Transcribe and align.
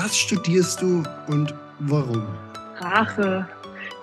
Was 0.00 0.16
studierst 0.16 0.80
du 0.80 1.02
und 1.26 1.52
warum? 1.80 2.22
Sprache 2.76 3.44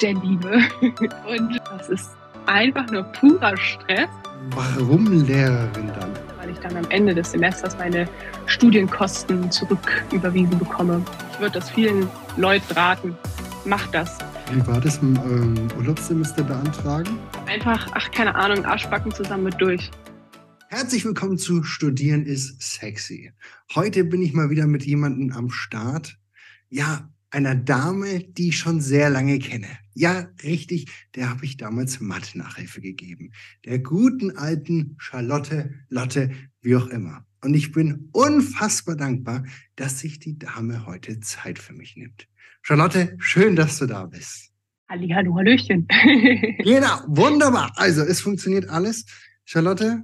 der 0.02 0.14
Liebe. 0.16 0.60
Und 1.26 1.62
das 1.72 1.88
ist 1.88 2.10
einfach 2.48 2.86
nur 2.92 3.04
purer 3.04 3.56
Stress. 3.56 4.10
Warum 4.50 5.24
Lehrerin 5.24 5.90
dann? 5.98 6.12
Weil 6.38 6.50
ich 6.50 6.60
dann 6.60 6.76
am 6.76 6.84
Ende 6.90 7.16
des 7.16 7.32
Semesters 7.32 7.78
meine 7.78 8.10
Studienkosten 8.46 9.50
zurück 9.50 10.04
überwiesen 10.12 10.60
bekomme. 10.60 11.02
Ich 11.32 11.40
würde 11.40 11.60
das 11.60 11.70
vielen 11.70 12.10
Leuten 12.36 12.74
raten. 12.74 13.18
Macht 13.64 13.96
das. 13.96 14.18
Wie 14.52 14.68
war 14.68 14.82
das 14.82 14.98
im 14.98 15.16
ähm, 15.16 15.68
Urlaubssemester 15.78 16.44
beantragen? 16.44 17.18
Einfach, 17.48 17.88
ach 17.94 18.12
keine 18.12 18.36
Ahnung, 18.36 18.66
Arschbacken 18.66 19.14
zusammen 19.14 19.46
mit 19.46 19.62
durch. 19.62 19.90
Herzlich 20.78 21.06
willkommen 21.06 21.38
zu 21.38 21.64
Studieren 21.64 22.26
ist 22.26 22.62
sexy. 22.62 23.32
Heute 23.76 24.04
bin 24.04 24.22
ich 24.22 24.34
mal 24.34 24.50
wieder 24.50 24.68
mit 24.68 24.86
jemandem 24.86 25.32
am 25.32 25.50
Start. 25.50 26.18
Ja, 26.68 27.10
einer 27.30 27.56
Dame, 27.56 28.20
die 28.20 28.50
ich 28.50 28.58
schon 28.58 28.82
sehr 28.82 29.10
lange 29.10 29.40
kenne. 29.40 29.70
Ja, 29.94 30.28
richtig, 30.44 30.92
der 31.16 31.30
habe 31.30 31.46
ich 31.46 31.56
damals 31.56 32.02
Mathe-Nachhilfe 32.02 32.82
gegeben. 32.82 33.32
Der 33.64 33.80
guten 33.80 34.36
alten 34.36 34.98
Charlotte, 34.98 35.74
Lotte, 35.88 36.32
wie 36.62 36.76
auch 36.76 36.88
immer. 36.88 37.26
Und 37.42 37.54
ich 37.54 37.72
bin 37.72 38.10
unfassbar 38.12 38.98
dankbar, 38.98 39.46
dass 39.78 40.02
sich 40.02 40.20
die 40.20 40.38
Dame 40.38 40.86
heute 40.86 41.22
Zeit 41.22 41.58
für 41.58 41.72
mich 41.72 41.96
nimmt. 41.96 42.28
Charlotte, 42.64 43.16
schön, 43.18 43.56
dass 43.56 43.78
du 43.78 43.86
da 43.86 44.08
bist. 44.08 44.52
Hallo, 44.90 45.36
Hallöchen. 45.38 45.88
genau, 46.60 47.00
wunderbar. 47.08 47.72
Also, 47.78 48.02
es 48.02 48.20
funktioniert 48.20 48.68
alles. 48.68 49.06
Charlotte, 49.46 50.04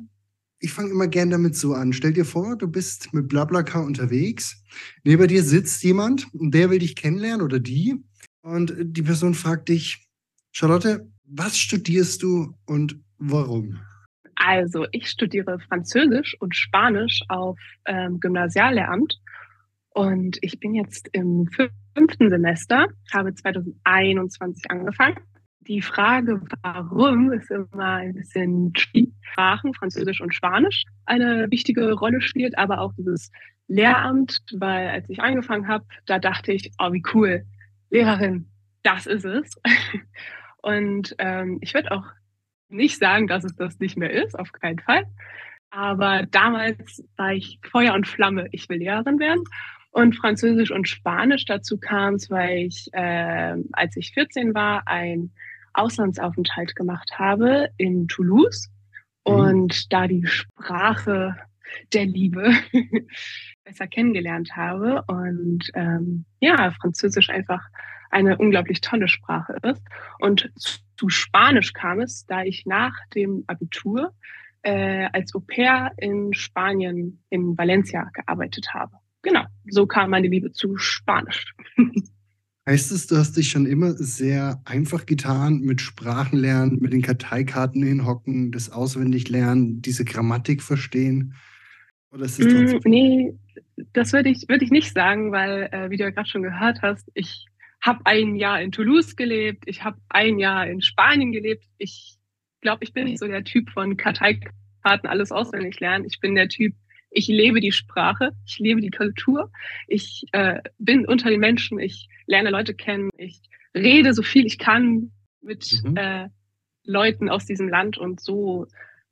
ich 0.61 0.71
fange 0.71 0.91
immer 0.91 1.07
gern 1.07 1.31
damit 1.31 1.55
so 1.55 1.73
an. 1.73 1.91
Stell 1.91 2.13
dir 2.13 2.23
vor, 2.23 2.55
du 2.55 2.67
bist 2.67 3.13
mit 3.13 3.27
Blablacar 3.27 3.83
unterwegs. 3.83 4.63
Neben 5.03 5.27
dir 5.27 5.43
sitzt 5.43 5.83
jemand 5.83 6.31
und 6.33 6.53
der 6.53 6.69
will 6.69 6.79
dich 6.79 6.95
kennenlernen 6.95 7.41
oder 7.41 7.59
die. 7.59 7.95
Und 8.41 8.73
die 8.79 9.01
Person 9.01 9.33
fragt 9.33 9.69
dich, 9.69 10.07
Charlotte, 10.51 11.09
was 11.25 11.57
studierst 11.57 12.21
du 12.21 12.55
und 12.65 13.01
warum? 13.17 13.79
Also, 14.35 14.85
ich 14.91 15.07
studiere 15.07 15.59
Französisch 15.67 16.35
und 16.39 16.55
Spanisch 16.55 17.21
auf 17.27 17.59
ähm, 17.85 18.19
Gymnasiallehramt. 18.19 19.19
Und 19.93 20.37
ich 20.41 20.59
bin 20.59 20.73
jetzt 20.73 21.09
im 21.11 21.47
fünften 21.95 22.29
Semester, 22.29 22.87
habe 23.11 23.33
2021 23.33 24.69
angefangen 24.69 25.17
die 25.67 25.81
Frage, 25.81 26.41
warum, 26.63 27.31
ist 27.31 27.51
immer 27.51 27.95
ein 27.95 28.13
bisschen 28.13 28.73
Sprachen, 29.31 29.73
Französisch 29.73 30.21
und 30.21 30.35
Spanisch, 30.35 30.83
eine 31.05 31.49
wichtige 31.49 31.93
Rolle 31.93 32.21
spielt, 32.21 32.57
aber 32.57 32.79
auch 32.81 32.93
dieses 32.97 33.31
Lehramt, 33.67 34.41
weil 34.53 34.89
als 34.89 35.09
ich 35.09 35.21
angefangen 35.21 35.67
habe, 35.67 35.85
da 36.05 36.19
dachte 36.19 36.51
ich, 36.51 36.71
oh, 36.79 36.91
wie 36.91 37.03
cool, 37.13 37.45
Lehrerin, 37.89 38.47
das 38.83 39.05
ist 39.05 39.25
es. 39.25 39.55
Und 40.61 41.15
ähm, 41.17 41.59
ich 41.61 41.73
würde 41.73 41.91
auch 41.91 42.05
nicht 42.69 42.99
sagen, 42.99 43.27
dass 43.27 43.43
es 43.43 43.55
das 43.55 43.79
nicht 43.79 43.97
mehr 43.97 44.11
ist, 44.11 44.37
auf 44.37 44.51
keinen 44.51 44.79
Fall. 44.79 45.05
Aber 45.71 46.23
damals 46.29 47.03
war 47.15 47.33
ich 47.33 47.59
Feuer 47.63 47.93
und 47.93 48.07
Flamme, 48.07 48.47
ich 48.51 48.67
will 48.69 48.77
Lehrerin 48.77 49.19
werden. 49.19 49.43
Und 49.91 50.15
Französisch 50.15 50.71
und 50.71 50.87
Spanisch 50.87 51.45
dazu 51.45 51.77
kam 51.77 52.15
es, 52.15 52.29
weil 52.29 52.59
ich, 52.59 52.89
äh, 52.93 53.55
als 53.71 53.95
ich 53.97 54.13
14 54.13 54.53
war, 54.53 54.87
ein 54.87 55.31
Auslandsaufenthalt 55.73 56.75
gemacht 56.75 57.11
habe 57.17 57.69
in 57.77 58.07
Toulouse 58.07 58.69
mhm. 59.25 59.33
und 59.33 59.93
da 59.93 60.07
die 60.07 60.25
Sprache 60.25 61.35
der 61.93 62.05
Liebe 62.05 62.53
besser 63.63 63.87
kennengelernt 63.87 64.55
habe 64.55 65.03
und 65.07 65.69
ähm, 65.73 66.25
ja, 66.39 66.71
Französisch 66.71 67.29
einfach 67.29 67.61
eine 68.09 68.37
unglaublich 68.37 68.81
tolle 68.81 69.07
Sprache 69.07 69.55
ist. 69.63 69.81
Und 70.19 70.51
zu 70.97 71.09
Spanisch 71.09 71.73
kam 71.73 72.01
es, 72.01 72.25
da 72.25 72.43
ich 72.43 72.65
nach 72.65 72.93
dem 73.15 73.45
Abitur 73.47 74.13
äh, 74.63 75.07
als 75.13 75.33
Au 75.33 75.39
pair 75.39 75.91
in 75.97 76.33
Spanien 76.33 77.23
in 77.29 77.57
Valencia 77.57 78.09
gearbeitet 78.13 78.73
habe. 78.73 78.97
Genau, 79.21 79.45
so 79.67 79.87
kam 79.87 80.09
meine 80.09 80.27
Liebe 80.27 80.51
zu 80.51 80.77
Spanisch. 80.77 81.55
Heißt 82.67 82.91
es, 82.91 83.07
du 83.07 83.17
hast 83.17 83.37
dich 83.37 83.49
schon 83.49 83.65
immer 83.65 83.93
sehr 83.93 84.61
einfach 84.65 85.07
getan 85.07 85.61
mit 85.61 85.81
Sprachenlernen, 85.81 86.77
mit 86.79 86.93
den 86.93 87.01
Karteikarten 87.01 87.81
hinhocken, 87.81 88.51
das 88.51 88.69
Auswendiglernen, 88.69 89.81
diese 89.81 90.05
Grammatik 90.05 90.61
verstehen? 90.61 91.33
Oder 92.11 92.25
ist 92.25 92.39
es 92.39 92.73
mm, 92.73 92.79
nee, 92.85 93.33
das 93.93 94.13
würde 94.13 94.29
ich, 94.29 94.47
würd 94.47 94.61
ich 94.61 94.69
nicht 94.69 94.93
sagen, 94.93 95.31
weil, 95.31 95.69
äh, 95.71 95.89
wie 95.89 95.97
du 95.97 96.03
ja 96.03 96.11
gerade 96.11 96.29
schon 96.29 96.43
gehört 96.43 96.81
hast, 96.83 97.09
ich 97.15 97.45
habe 97.81 98.01
ein 98.05 98.35
Jahr 98.35 98.61
in 98.61 98.71
Toulouse 98.71 99.15
gelebt, 99.15 99.63
ich 99.65 99.83
habe 99.83 99.97
ein 100.09 100.37
Jahr 100.37 100.67
in 100.67 100.81
Spanien 100.81 101.31
gelebt. 101.31 101.65
Ich 101.79 102.17
glaube, 102.61 102.83
ich 102.83 102.93
bin 102.93 103.05
nicht 103.05 103.19
so 103.19 103.27
der 103.27 103.43
Typ 103.43 103.71
von 103.71 103.97
Karteikarten, 103.97 105.09
alles 105.09 105.31
auswendig 105.31 105.79
lernen. 105.79 106.05
Ich 106.05 106.19
bin 106.19 106.35
der 106.35 106.47
Typ, 106.47 106.75
ich 107.11 107.27
lebe 107.27 107.59
die 107.59 107.71
Sprache, 107.71 108.31
ich 108.45 108.57
lebe 108.59 108.81
die 108.81 108.89
Kultur, 108.89 109.51
ich 109.87 110.25
äh, 110.31 110.61
bin 110.79 111.05
unter 111.05 111.29
den 111.29 111.39
Menschen, 111.39 111.79
ich 111.79 112.07
lerne 112.25 112.49
Leute 112.49 112.73
kennen, 112.73 113.09
ich 113.17 113.41
rede 113.75 114.13
so 114.13 114.23
viel 114.23 114.45
ich 114.45 114.57
kann 114.57 115.11
mit 115.41 115.81
mhm. 115.83 115.97
äh, 115.97 116.29
Leuten 116.85 117.29
aus 117.29 117.45
diesem 117.45 117.69
Land 117.69 117.97
und 117.97 118.21
so 118.21 118.65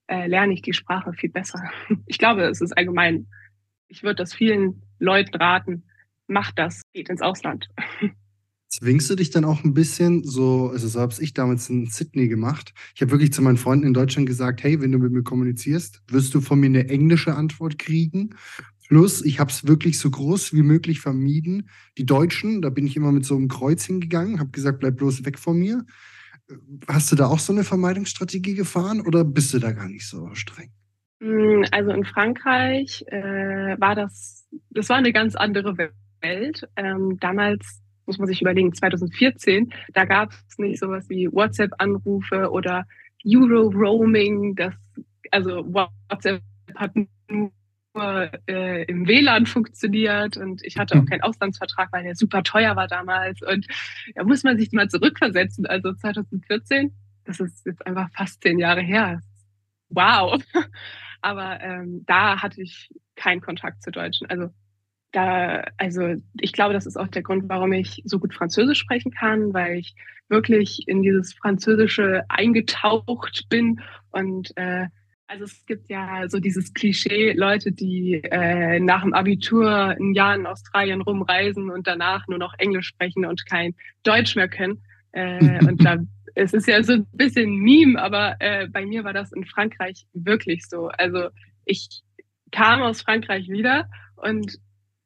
äh, 0.08 0.28
lerne 0.28 0.54
ich 0.54 0.62
die 0.62 0.74
Sprache 0.74 1.14
viel 1.14 1.30
besser. 1.30 1.62
Ich 2.08 2.18
glaube, 2.18 2.44
es 2.44 2.62
ist 2.62 2.76
allgemein, 2.78 3.28
ich 3.88 4.02
würde 4.02 4.16
das 4.16 4.34
vielen 4.34 4.82
Leuten 4.98 5.36
raten, 5.36 5.84
macht 6.28 6.58
das, 6.58 6.82
geht 6.94 7.10
ins 7.10 7.22
Ausland. 7.22 7.70
Zwingst 8.70 9.10
du 9.10 9.16
dich 9.16 9.32
dann 9.32 9.46
auch 9.46 9.64
ein 9.64 9.74
bisschen, 9.74 10.24
so, 10.24 10.70
also 10.70 10.88
so 10.88 11.00
habe 11.00 11.14
ich 11.20 11.34
damals 11.34 11.70
in 11.70 11.88
Sydney 11.88 12.28
gemacht. 12.28 12.74
Ich 12.94 13.02
habe 13.02 13.12
wirklich 13.12 13.34
zu 13.34 13.42
meinen 13.42 13.58
Freunden 13.58 13.88
in 13.88 13.96
Deutschland 13.96 14.28
gesagt, 14.28 14.62
hey, 14.62 14.80
wenn 14.80 14.92
du 14.92 15.00
mit 15.00 15.12
mir 15.12 15.24
kommunizierst, 15.24 16.04
wirst 16.08 16.36
du 16.36 16.42
von 16.42 16.60
mir 16.60 16.68
eine 16.68 16.88
englische 16.88 17.34
Antwort 17.34 17.80
kriegen. 17.80 18.36
Plus, 18.88 19.24
ich 19.24 19.40
habe 19.40 19.50
es 19.50 19.68
wirklich 19.68 19.98
so 19.98 20.12
groß 20.12 20.54
wie 20.54 20.62
möglich 20.62 21.00
vermieden. 21.00 21.70
Die 21.98 22.06
Deutschen, 22.06 22.62
da 22.62 22.70
bin 22.70 22.86
ich 22.86 22.96
immer 22.96 23.12
mit 23.12 23.26
so 23.26 23.36
einem 23.36 23.48
Kreuz 23.48 23.86
hingegangen, 23.86 24.40
habe 24.40 24.52
gesagt, 24.52 24.80
bleib 24.80 24.98
bloß 24.98 25.26
weg 25.26 25.40
von 25.40 25.58
mir. 25.58 25.84
Hast 26.88 27.12
du 27.12 27.16
da 27.16 27.26
auch 27.26 27.40
so 27.40 27.54
eine 27.54 27.64
Vermeidungsstrategie 27.64 28.54
gefahren 28.54 29.02
oder 29.02 29.24
bist 29.24 29.54
du 29.54 29.60
da 29.60 29.72
gar 29.72 29.88
nicht 29.88 30.08
so 30.08 30.34
streng? 30.34 30.72
Hm, 31.22 31.66
also 31.72 31.92
in 31.92 32.06
Frankreich 32.06 33.04
äh, 33.08 33.80
war 33.80 33.96
das, 33.96 34.48
das 34.70 34.90
war 34.90 34.98
eine 34.98 35.12
ganz 35.12 35.36
andere 35.36 35.76
Welt. 36.22 36.68
Ähm, 36.76 37.18
damals 37.20 37.82
muss 38.10 38.18
man 38.18 38.28
sich 38.28 38.42
überlegen, 38.42 38.74
2014, 38.74 39.72
da 39.94 40.06
gab 40.06 40.32
es 40.32 40.58
nicht 40.58 40.80
sowas 40.80 41.08
wie 41.10 41.32
WhatsApp-Anrufe 41.32 42.50
oder 42.50 42.88
Euro-Roaming, 43.24 44.56
das, 44.56 44.74
also 45.30 45.64
WhatsApp 45.72 46.42
hat 46.74 46.92
nur 46.96 48.32
äh, 48.48 48.84
im 48.86 49.08
WLAN 49.08 49.46
funktioniert 49.46 50.38
und 50.38 50.64
ich 50.64 50.78
hatte 50.78 50.96
auch 50.96 51.04
mhm. 51.04 51.06
keinen 51.06 51.22
Auslandsvertrag, 51.22 51.90
weil 51.92 52.04
der 52.04 52.16
super 52.16 52.42
teuer 52.42 52.76
war 52.76 52.88
damals 52.88 53.44
und 53.44 53.68
da 54.16 54.24
muss 54.24 54.44
man 54.44 54.58
sich 54.58 54.72
mal 54.72 54.90
zurückversetzen. 54.90 55.68
Also 55.68 55.94
2014, 55.94 56.92
das 57.26 57.40
ist 57.40 57.64
jetzt 57.68 57.86
einfach 57.86 58.10
fast 58.16 58.42
zehn 58.42 58.58
Jahre 58.58 58.82
her. 58.82 59.22
Wow. 59.90 60.42
Aber 61.22 61.62
ähm, 61.62 62.04
da 62.08 62.42
hatte 62.42 62.62
ich 62.64 62.90
keinen 63.16 63.42
Kontakt 63.42 63.84
zu 63.84 63.92
Deutschen. 63.92 64.28
Also 64.32 64.50
da, 65.12 65.64
also 65.78 66.16
ich 66.40 66.54
glaube, 66.54 66.74
das 66.74 66.86
ist 66.86 66.98
auch 66.98 67.08
der 67.08 67.24
Grund, 67.24 67.46
warum 67.48 67.74
ich 67.74 68.02
so 68.06 68.20
gut 68.20 68.34
Französisch 68.34 68.80
sprechen 68.80 69.12
kann, 69.12 69.54
weil 69.54 69.78
ich 69.78 69.96
wirklich 70.28 70.88
in 70.88 71.02
dieses 71.02 71.34
Französische 71.34 72.24
eingetaucht 72.30 73.48
bin 73.50 73.82
und 74.12 74.56
äh, 74.56 74.88
also 75.30 75.44
es 75.44 75.64
gibt 75.68 75.90
ja 75.90 76.28
so 76.28 76.40
dieses 76.40 76.74
Klischee, 76.74 77.34
Leute, 77.34 77.72
die 77.72 78.16
äh, 78.24 78.80
nach 78.80 79.04
dem 79.04 79.14
Abitur 79.14 79.70
ein 79.70 80.14
Jahr 80.16 80.34
in 80.34 80.48
Australien 80.48 81.02
rumreisen 81.02 81.70
und 81.70 81.86
danach 81.86 82.28
nur 82.28 82.40
noch 82.40 82.56
Englisch 82.58 82.88
sprechen 82.88 83.26
und 83.26 83.46
kein 83.46 83.76
Deutsch 84.02 84.36
mehr 84.36 84.50
können. 84.50 84.82
Äh, 85.12 85.64
und 85.68 85.86
da 85.86 85.98
es 86.36 86.54
ist 86.54 86.68
ja 86.68 86.82
so 86.82 86.94
ein 86.94 87.08
bisschen 87.14 87.58
Meme, 87.58 88.02
aber 88.02 88.38
äh, 88.40 88.68
bei 88.68 88.86
mir 88.86 89.04
war 89.04 89.14
das 89.14 89.32
in 89.32 89.46
Frankreich 89.46 90.08
wirklich 90.14 90.66
so. 90.68 90.88
Also 90.88 91.30
ich 91.66 92.02
kam 92.52 92.82
aus 92.82 93.04
Frankreich 93.04 93.50
wieder 93.50 93.88
und 94.16 94.58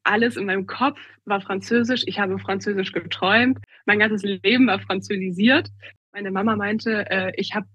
alles 0.04 0.38
in 0.38 0.46
meinem 0.46 0.68
Kopf 0.68 1.00
war 1.26 1.42
Französisch. 1.42 2.04
Ich 2.06 2.20
habe 2.20 2.38
Französisch 2.40 2.92
geträumt. 2.92 3.60
Mein 3.86 4.00
ganzes 4.00 4.24
Leben 4.24 4.68
war 4.68 4.80
französisiert. 4.80 5.70
Meine 6.12 6.32
Mama 6.32 6.56
meinte, 6.56 7.10
äh, 7.10 7.32
ich 7.38 7.56
habe 7.56 7.68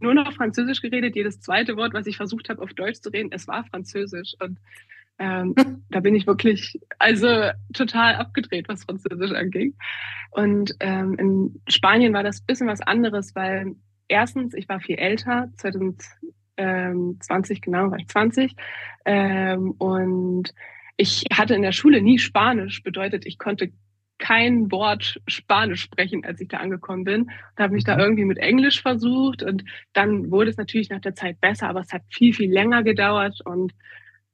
nur 0.00 0.14
noch 0.14 0.32
Französisch 0.32 0.80
geredet. 0.80 1.16
Jedes 1.16 1.40
zweite 1.40 1.76
Wort, 1.76 1.94
was 1.94 2.06
ich 2.06 2.16
versucht 2.16 2.48
habe, 2.48 2.62
auf 2.62 2.72
Deutsch 2.74 3.00
zu 3.00 3.10
reden, 3.10 3.30
es 3.32 3.48
war 3.48 3.64
Französisch. 3.64 4.34
Und 4.40 4.58
ähm, 5.18 5.54
da 5.90 6.00
bin 6.00 6.14
ich 6.14 6.26
wirklich 6.26 6.80
also 6.98 7.50
total 7.72 8.16
abgedreht, 8.16 8.68
was 8.68 8.84
Französisch 8.84 9.32
anging. 9.32 9.74
Und 10.30 10.74
ähm, 10.80 11.14
in 11.18 11.62
Spanien 11.68 12.12
war 12.12 12.22
das 12.22 12.40
ein 12.40 12.46
bisschen 12.46 12.68
was 12.68 12.80
anderes, 12.80 13.34
weil 13.34 13.74
erstens, 14.08 14.54
ich 14.54 14.68
war 14.68 14.80
viel 14.80 14.96
älter, 14.96 15.48
2020 15.56 17.60
genau 17.60 17.90
war 17.90 17.98
ich 17.98 18.08
20. 18.08 18.54
Ähm, 19.04 19.72
und 19.72 20.54
ich 21.02 21.24
hatte 21.32 21.54
in 21.54 21.62
der 21.62 21.72
Schule 21.72 22.00
nie 22.00 22.18
Spanisch, 22.20 22.84
bedeutet, 22.84 23.26
ich 23.26 23.36
konnte 23.36 23.72
kein 24.18 24.70
Wort 24.70 25.20
Spanisch 25.26 25.82
sprechen, 25.82 26.24
als 26.24 26.40
ich 26.40 26.46
da 26.46 26.58
angekommen 26.58 27.02
bin. 27.02 27.30
Da 27.56 27.64
habe 27.64 27.74
mich 27.74 27.82
da 27.82 27.94
mhm. 27.96 28.02
irgendwie 28.02 28.24
mit 28.24 28.38
Englisch 28.38 28.80
versucht 28.80 29.42
und 29.42 29.64
dann 29.94 30.30
wurde 30.30 30.50
es 30.50 30.56
natürlich 30.56 30.90
nach 30.90 31.00
der 31.00 31.16
Zeit 31.16 31.40
besser, 31.40 31.68
aber 31.68 31.80
es 31.80 31.92
hat 31.92 32.02
viel, 32.08 32.32
viel 32.32 32.52
länger 32.52 32.84
gedauert 32.84 33.40
und 33.44 33.72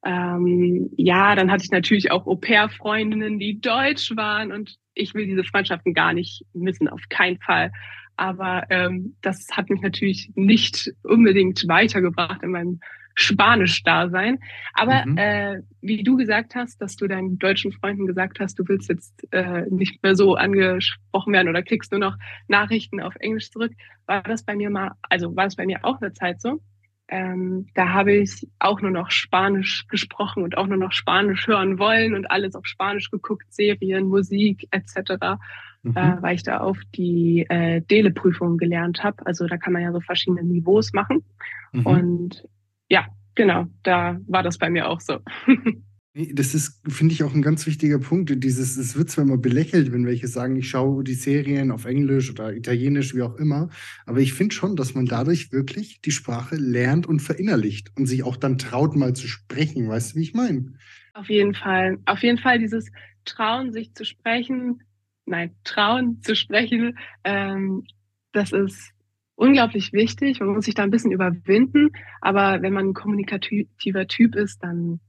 ähm, 0.05 0.91
ja, 0.97 1.35
dann 1.35 1.51
hatte 1.51 1.65
ich 1.65 1.71
natürlich 1.71 2.11
auch 2.11 2.27
Au-pair-Freundinnen, 2.27 3.39
die 3.39 3.61
deutsch 3.61 4.15
waren 4.15 4.53
und 4.53 4.77
ich 4.95 5.15
will 5.15 5.25
diese 5.25 5.45
Freundschaften 5.45 5.95
gar 5.95 6.13
nicht 6.13 6.45
missen, 6.53 6.87
auf 6.89 7.01
keinen 7.09 7.39
Fall. 7.41 7.73
Aber 8.17 8.65
ähm, 8.69 9.17
das 9.23 9.47
hat 9.53 9.71
mich 9.71 9.81
natürlich 9.81 10.31
nicht 10.35 10.93
unbedingt 11.03 11.67
weitergebracht 11.67 12.43
in 12.43 12.51
meinem 12.51 12.81
Spanisch-Dasein. 13.19 14.39
Aber 14.75 15.05
mhm. 15.05 15.19
äh, 15.19 15.63
wie 15.81 16.05
du 16.05 16.17
gesagt 16.17 16.55
hast, 16.55 16.81
dass 16.81 16.95
du 16.95 17.09
deinen 17.09 17.39
deutschen 17.39 17.73
Freunden 17.73 18.07
gesagt 18.07 18.39
hast, 18.39 18.59
du 18.61 18.69
willst 18.69 18.89
jetzt 18.89 19.27
äh, 19.33 19.63
nicht 19.71 20.01
mehr 20.05 20.15
so 20.15 20.37
angesprochen 20.37 21.33
werden 21.33 21.49
oder 21.49 21.65
kriegst 21.65 21.91
nur 21.91 22.01
noch 22.01 22.17
Nachrichten 22.47 23.01
auf 23.01 23.17
Englisch 23.17 23.51
zurück, 23.51 23.73
war 24.07 24.23
das 24.23 24.45
bei 24.45 24.55
mir 24.55 24.71
mal, 24.71 24.93
also 25.03 25.35
war 25.35 25.45
das 25.45 25.57
bei 25.57 25.67
mir 25.67 25.85
auch 25.85 26.01
eine 26.01 26.13
Zeit 26.13 26.41
so. 26.41 26.61
Ähm, 27.09 27.67
da 27.75 27.89
habe 27.89 28.13
ich 28.13 28.47
auch 28.61 28.81
nur 28.83 28.93
noch 28.93 29.11
Spanisch 29.11 29.89
gesprochen 29.89 30.45
und 30.45 30.57
auch 30.57 30.69
nur 30.69 30.77
noch 30.77 30.93
Spanisch 30.93 31.49
hören 31.49 31.81
wollen 31.81 32.15
und 32.15 32.31
alles 32.31 32.55
auf 32.55 32.67
Spanisch 32.67 33.11
geguckt, 33.11 33.53
Serien, 33.53 34.07
Musik 34.07 34.69
etc., 34.71 35.39
mhm. 35.83 35.97
äh, 35.97 36.23
weil 36.23 36.37
ich 36.37 36.45
da 36.45 36.59
auf 36.59 36.79
die 36.95 37.47
äh, 37.49 37.81
Dele-Prüfung 37.81 38.59
gelernt 38.59 39.03
habe. 39.03 39.27
Also 39.27 39.49
da 39.49 39.57
kann 39.57 39.73
man 39.73 39.83
ja 39.83 39.91
so 39.91 40.01
verschiedene 40.01 40.45
Niveaus 40.45 40.93
machen. 40.93 41.25
Mhm. 41.73 41.87
Und 41.87 42.49
ja, 42.89 43.07
genau, 43.35 43.67
da 43.83 44.19
war 44.27 44.43
das 44.43 44.59
bei 44.59 44.71
mir 44.71 44.89
auch 44.89 45.01
so. 45.01 45.19
Das 46.33 46.53
ist, 46.53 46.83
finde 46.89 47.15
ich, 47.15 47.23
auch 47.23 47.33
ein 47.33 47.43
ganz 47.43 47.65
wichtiger 47.67 48.01
Punkt. 48.01 48.33
Dieses, 48.43 48.77
es 48.77 48.97
wird 48.97 49.09
zwar 49.09 49.25
immer 49.25 49.37
belächelt, 49.37 49.93
wenn 49.93 50.05
welche 50.05 50.27
sagen, 50.27 50.57
ich 50.57 50.69
schaue 50.69 51.05
die 51.05 51.15
Serien 51.15 51.71
auf 51.71 51.85
Englisch 51.85 52.31
oder 52.31 52.53
Italienisch, 52.53 53.15
wie 53.15 53.23
auch 53.23 53.37
immer, 53.37 53.69
aber 54.05 54.19
ich 54.19 54.33
finde 54.33 54.53
schon, 54.53 54.75
dass 54.75 54.95
man 54.95 55.07
dadurch 55.07 55.53
wirklich 55.53 56.01
die 56.01 56.11
Sprache 56.11 56.57
lernt 56.57 57.07
und 57.07 57.21
verinnerlicht 57.21 57.93
und 57.97 58.07
sich 58.07 58.25
auch 58.25 58.37
dann 58.37 58.59
traut, 58.59 58.97
mal 58.97 59.13
zu 59.13 59.29
sprechen. 59.29 59.89
Weißt 59.89 60.13
du, 60.13 60.19
wie 60.19 60.23
ich 60.23 60.35
meine? 60.35 60.73
Auf 61.15 61.29
jeden 61.29 61.55
Fall. 61.55 61.99
Auf 62.07 62.21
jeden 62.21 62.39
Fall 62.39 62.59
dieses 62.59 62.91
Trauen, 63.25 63.73
sich 63.73 63.95
zu 63.95 64.05
sprechen, 64.05 64.83
nein, 65.25 65.55
Trauen 65.63 66.21
zu 66.23 66.35
sprechen, 66.35 66.99
ähm, 67.23 67.85
das 68.33 68.51
ist 68.51 68.93
unglaublich 69.39 69.93
wichtig. 69.93 70.41
Man 70.41 70.51
muss 70.51 70.65
sich 70.65 70.75
da 70.75 70.83
ein 70.83 70.91
bisschen 70.91 71.13
überwinden. 71.13 71.91
Aber 72.21 72.61
wenn 72.61 72.73
man 72.73 72.89
ein 72.89 72.95
kommunikativer 72.95 74.07
Typ 74.07 74.35
ist, 74.35 74.63
dann 74.63 75.01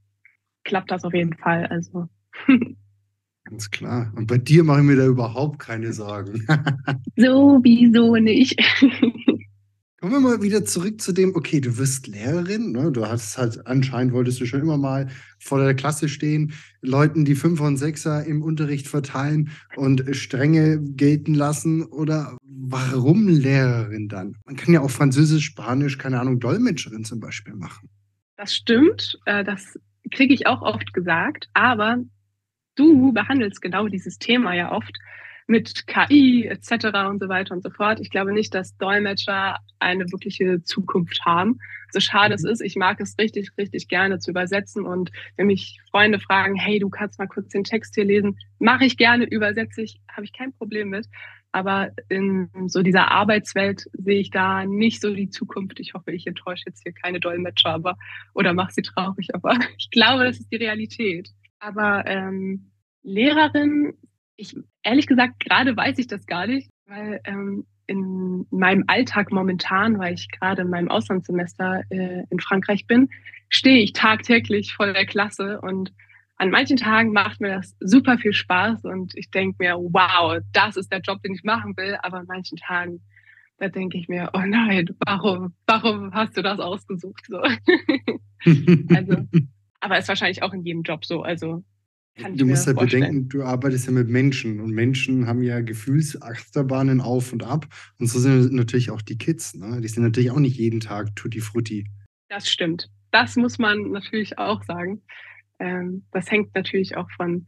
klappt 0.63 0.91
das 0.91 1.03
auf 1.03 1.13
jeden 1.13 1.35
Fall. 1.35 1.65
Also. 1.65 2.07
Ganz 3.43 3.71
klar. 3.71 4.13
Und 4.15 4.27
bei 4.27 4.37
dir 4.37 4.63
mache 4.63 4.79
ich 4.79 4.85
mir 4.85 4.95
da 4.95 5.05
überhaupt 5.07 5.57
keine 5.59 5.91
Sorgen. 5.91 6.45
Sowieso 7.15 8.15
nicht. 8.15 8.59
Kommen 9.99 10.13
wir 10.13 10.19
mal 10.21 10.41
wieder 10.41 10.63
zurück 10.63 11.01
zu 11.01 11.11
dem, 11.11 11.35
okay, 11.35 11.59
du 11.59 11.77
wirst 11.77 12.07
Lehrerin, 12.07 12.71
ne? 12.71 12.89
du 12.89 13.05
hast 13.05 13.37
halt, 13.37 13.67
anscheinend 13.67 14.13
wolltest 14.13 14.39
du 14.39 14.45
schon 14.45 14.61
immer 14.61 14.77
mal 14.77 15.09
vor 15.39 15.61
der 15.61 15.73
Klasse 15.73 16.07
stehen, 16.07 16.53
Leuten 16.81 17.25
die 17.25 17.35
Fünfer 17.35 17.65
und 17.65 17.75
Sechser 17.75 18.23
im 18.25 18.41
Unterricht 18.41 18.87
verteilen 18.87 19.51
und 19.75 20.15
Strenge 20.15 20.79
gelten 20.81 21.33
lassen 21.33 21.83
oder 21.83 22.37
warum 22.43 23.27
Lehrerin 23.27 24.07
dann? 24.07 24.37
Man 24.45 24.55
kann 24.55 24.73
ja 24.73 24.79
auch 24.79 24.89
Französisch, 24.89 25.43
Spanisch, 25.43 25.97
keine 25.97 26.21
Ahnung, 26.21 26.39
Dolmetscherin 26.39 27.03
zum 27.03 27.19
Beispiel 27.19 27.55
machen. 27.55 27.89
Das 28.37 28.55
stimmt, 28.55 29.19
äh, 29.25 29.43
das 29.43 29.77
kriege 30.11 30.33
ich 30.33 30.47
auch 30.47 30.61
oft 30.61 30.93
gesagt, 30.93 31.49
aber 31.53 31.97
du 32.75 33.11
behandelst 33.11 33.61
genau 33.61 33.89
dieses 33.89 34.17
Thema 34.17 34.53
ja 34.55 34.71
oft 34.71 34.97
mit 35.49 35.87
KI 35.87 36.45
etc. 36.45 37.09
und 37.09 37.19
so 37.19 37.27
weiter 37.27 37.55
und 37.55 37.63
so 37.63 37.71
fort. 37.71 37.99
Ich 37.99 38.11
glaube 38.11 38.31
nicht, 38.33 38.53
dass 38.53 38.77
Dolmetscher 38.77 39.57
eine 39.79 40.05
wirkliche 40.11 40.61
Zukunft 40.63 41.25
haben. 41.25 41.57
So 41.91 41.99
schade 41.99 42.35
es 42.35 42.43
mhm. 42.43 42.49
ist, 42.51 42.61
ich 42.61 42.75
mag 42.75 43.01
es 43.01 43.17
richtig, 43.17 43.49
richtig 43.57 43.87
gerne 43.87 44.19
zu 44.19 44.29
übersetzen. 44.29 44.85
Und 44.85 45.11
wenn 45.37 45.47
mich 45.47 45.79
Freunde 45.89 46.19
fragen, 46.19 46.55
hey, 46.55 46.77
du 46.77 46.89
kannst 46.89 47.17
mal 47.17 47.27
kurz 47.27 47.49
den 47.49 47.63
Text 47.63 47.95
hier 47.95 48.05
lesen, 48.05 48.37
mache 48.59 48.85
ich 48.85 48.95
gerne, 48.95 49.25
übersetze 49.25 49.81
ich, 49.81 49.99
habe 50.07 50.23
ich 50.23 50.33
kein 50.33 50.53
Problem 50.53 50.89
mit. 50.89 51.07
Aber 51.51 51.89
in 52.09 52.51
so 52.67 52.83
dieser 52.83 53.09
Arbeitswelt 53.09 53.85
sehe 53.93 54.19
ich 54.19 54.29
da 54.29 54.65
nicht 54.65 55.01
so 55.01 55.15
die 55.15 55.31
Zukunft. 55.31 55.79
Ich 55.79 55.95
hoffe, 55.95 56.11
ich 56.11 56.27
enttäusche 56.27 56.65
jetzt 56.67 56.83
hier 56.83 56.93
keine 56.93 57.19
Dolmetscher, 57.19 57.71
aber 57.71 57.97
oder 58.35 58.53
mache 58.53 58.73
sie 58.73 58.83
traurig. 58.83 59.29
Aber 59.33 59.57
ich 59.79 59.89
glaube, 59.89 60.25
das 60.25 60.39
ist 60.39 60.51
die 60.51 60.57
Realität. 60.57 61.29
Aber 61.57 62.03
ähm, 62.05 62.69
Lehrerin 63.01 63.95
ich 64.39 64.55
ehrlich 64.83 65.07
gesagt, 65.07 65.39
gerade 65.39 65.75
weiß 65.75 65.97
ich 65.99 66.07
das 66.07 66.25
gar 66.25 66.47
nicht, 66.47 66.69
weil 66.87 67.19
ähm, 67.25 67.65
in 67.87 68.45
meinem 68.51 68.83
Alltag 68.87 69.31
momentan, 69.31 69.99
weil 69.99 70.13
ich 70.13 70.29
gerade 70.29 70.61
in 70.61 70.69
meinem 70.69 70.89
Auslandssemester 70.89 71.83
äh, 71.89 72.23
in 72.29 72.39
Frankreich 72.39 72.87
bin, 72.87 73.09
stehe 73.49 73.81
ich 73.83 73.93
tagtäglich 73.93 74.73
vor 74.73 74.91
der 74.91 75.05
Klasse 75.05 75.59
und 75.61 75.91
an 76.37 76.51
manchen 76.51 76.77
Tagen 76.77 77.11
macht 77.11 77.41
mir 77.41 77.49
das 77.49 77.75
super 77.81 78.17
viel 78.17 78.31
Spaß 78.31 78.85
und 78.85 79.13
ich 79.15 79.29
denke 79.29 79.57
mir, 79.59 79.75
wow, 79.75 80.39
das 80.53 80.77
ist 80.77 80.91
der 80.91 81.01
Job, 81.01 81.21
den 81.21 81.33
ich 81.33 81.43
machen 81.43 81.75
will. 81.75 81.97
Aber 82.01 82.19
an 82.19 82.27
manchen 82.27 82.57
Tagen, 82.57 83.01
da 83.57 83.67
denke 83.67 83.97
ich 83.97 84.07
mir, 84.07 84.29
oh 84.33 84.43
nein, 84.45 84.87
warum, 85.05 85.53
warum 85.67 86.13
hast 86.13 86.37
du 86.37 86.41
das 86.41 86.59
ausgesucht? 86.59 87.25
So. 87.27 87.39
also, 88.95 89.27
aber 89.81 89.97
ist 89.97 90.07
wahrscheinlich 90.07 90.41
auch 90.41 90.53
in 90.53 90.63
jedem 90.63 90.83
Job 90.83 91.03
so. 91.03 91.23
Also 91.23 91.65
du 92.35 92.45
musst 92.45 92.67
halt 92.67 92.77
vorstellen. 92.77 93.03
bedenken, 93.03 93.29
du 93.29 93.43
arbeitest 93.43 93.87
ja 93.87 93.91
mit 93.91 94.09
Menschen 94.09 94.59
und 94.59 94.71
Menschen 94.71 95.27
haben 95.27 95.43
ja 95.43 95.61
Gefühlsachterbahnen 95.61 97.01
auf 97.01 97.33
und 97.33 97.43
ab. 97.43 97.67
Und 97.99 98.07
so 98.07 98.19
sind 98.19 98.53
natürlich 98.53 98.91
auch 98.91 99.01
die 99.01 99.17
Kids. 99.17 99.55
Ne? 99.55 99.81
Die 99.81 99.87
sind 99.87 100.03
natürlich 100.03 100.31
auch 100.31 100.39
nicht 100.39 100.57
jeden 100.57 100.79
Tag 100.79 101.15
tutti 101.15 101.41
frutti. 101.41 101.87
Das 102.29 102.49
stimmt. 102.49 102.89
Das 103.11 103.35
muss 103.35 103.57
man 103.57 103.91
natürlich 103.91 104.37
auch 104.37 104.63
sagen. 104.63 105.01
Ähm, 105.59 106.03
das 106.11 106.29
hängt 106.29 106.53
natürlich 106.55 106.95
auch 106.95 107.09
von 107.11 107.47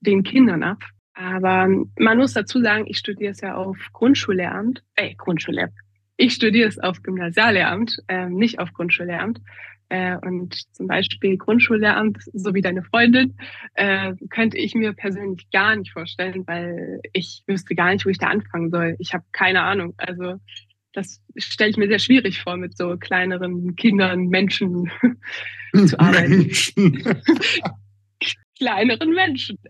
den 0.00 0.22
Kindern 0.22 0.62
ab. 0.62 0.82
Aber 1.14 1.68
man 1.98 2.18
muss 2.18 2.32
dazu 2.32 2.62
sagen, 2.62 2.84
ich 2.86 2.98
studiere 2.98 3.32
es 3.32 3.40
ja 3.40 3.54
auf 3.54 3.76
Grundschullehramt, 3.92 4.82
äh, 4.96 5.14
Grundschullehramt. 5.16 5.74
Ich 6.20 6.34
studiere 6.34 6.68
es 6.68 6.78
auf 6.78 7.02
Gymnasiallehramt, 7.02 7.96
äh, 8.08 8.28
nicht 8.28 8.58
auf 8.58 8.74
Grundschullehramt. 8.74 9.40
Äh, 9.88 10.18
und 10.18 10.54
zum 10.72 10.86
Beispiel 10.86 11.38
Grundschullehramt, 11.38 12.18
so 12.34 12.52
wie 12.52 12.60
deine 12.60 12.82
Freundin, 12.82 13.38
äh, 13.72 14.12
könnte 14.28 14.58
ich 14.58 14.74
mir 14.74 14.92
persönlich 14.92 15.50
gar 15.50 15.74
nicht 15.76 15.92
vorstellen, 15.92 16.46
weil 16.46 17.00
ich 17.14 17.42
wüsste 17.46 17.74
gar 17.74 17.90
nicht, 17.90 18.04
wo 18.04 18.10
ich 18.10 18.18
da 18.18 18.26
anfangen 18.26 18.68
soll. 18.70 18.96
Ich 18.98 19.14
habe 19.14 19.24
keine 19.32 19.62
Ahnung. 19.62 19.94
Also 19.96 20.34
das 20.92 21.22
stelle 21.38 21.70
ich 21.70 21.78
mir 21.78 21.88
sehr 21.88 21.98
schwierig 21.98 22.42
vor, 22.42 22.58
mit 22.58 22.76
so 22.76 22.98
kleineren 22.98 23.74
Kindern, 23.76 24.26
Menschen 24.26 24.90
zu 25.86 25.98
arbeiten. 25.98 26.36
Menschen. 26.36 27.02
kleineren 28.58 29.14
Menschen. 29.14 29.56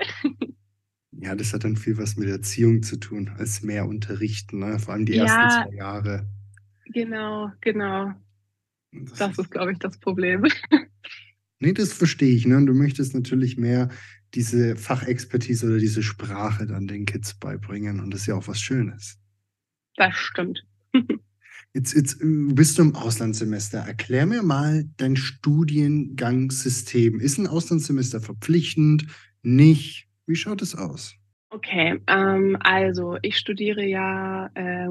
Ja, 1.23 1.35
das 1.35 1.53
hat 1.53 1.65
dann 1.65 1.77
viel 1.77 1.99
was 1.99 2.17
mit 2.17 2.31
Erziehung 2.31 2.83
zu 2.83 2.97
tun, 2.97 3.31
als 3.37 3.63
mehr 3.63 3.87
unterrichten, 3.87 4.61
ne? 4.61 4.79
vor 4.79 4.95
allem 4.95 5.05
die 5.05 5.17
ersten 5.17 5.39
ja, 5.39 5.67
zwei 5.67 5.77
Jahre. 5.77 6.27
Genau, 6.93 7.51
genau. 7.61 8.13
Das, 8.93 9.19
das 9.19 9.39
ist, 9.39 9.51
glaube 9.51 9.73
ich, 9.73 9.79
das 9.79 9.99
Problem. 9.99 10.47
Nee, 11.63 11.75
das 11.75 11.93
verstehe 11.93 12.35
ich. 12.35 12.47
Ne? 12.47 12.65
Du 12.65 12.73
möchtest 12.73 13.15
natürlich 13.15 13.59
mehr 13.59 13.91
diese 14.33 14.77
Fachexpertise 14.77 15.67
oder 15.67 15.77
diese 15.77 16.03
Sprache 16.03 16.67
dann 16.67 16.87
den 16.87 17.05
Kids 17.05 17.35
beibringen. 17.35 18.01
Und 18.01 18.15
das 18.15 18.23
ist 18.23 18.29
ja 18.29 18.35
auch 18.35 18.49
was 18.49 18.61
Schönes. 18.61 19.19
Das 19.97 20.17
stimmt. 20.17 20.67
Jetzt, 21.73 21.95
jetzt 21.95 22.21
äh, 22.21 22.25
bist 22.25 22.79
du 22.79 22.83
im 22.83 22.97
Auslandssemester. 22.97 23.79
Erklär 23.79 24.27
mir 24.27 24.43
mal 24.43 24.87
dein 24.97 25.15
Studiengangssystem. 25.15 27.21
Ist 27.21 27.39
ein 27.39 27.47
Auslandssemester 27.47 28.21
verpflichtend? 28.21 29.07
Nicht? 29.43 30.09
Wie 30.27 30.35
schaut 30.35 30.63
es 30.63 30.75
aus? 30.75 31.15
Okay, 31.51 32.01
ähm, 32.09 32.57
also 32.59 33.19
ich 33.23 33.37
studiere 33.37 33.85
ja 33.85 34.51
äh, 34.55 34.89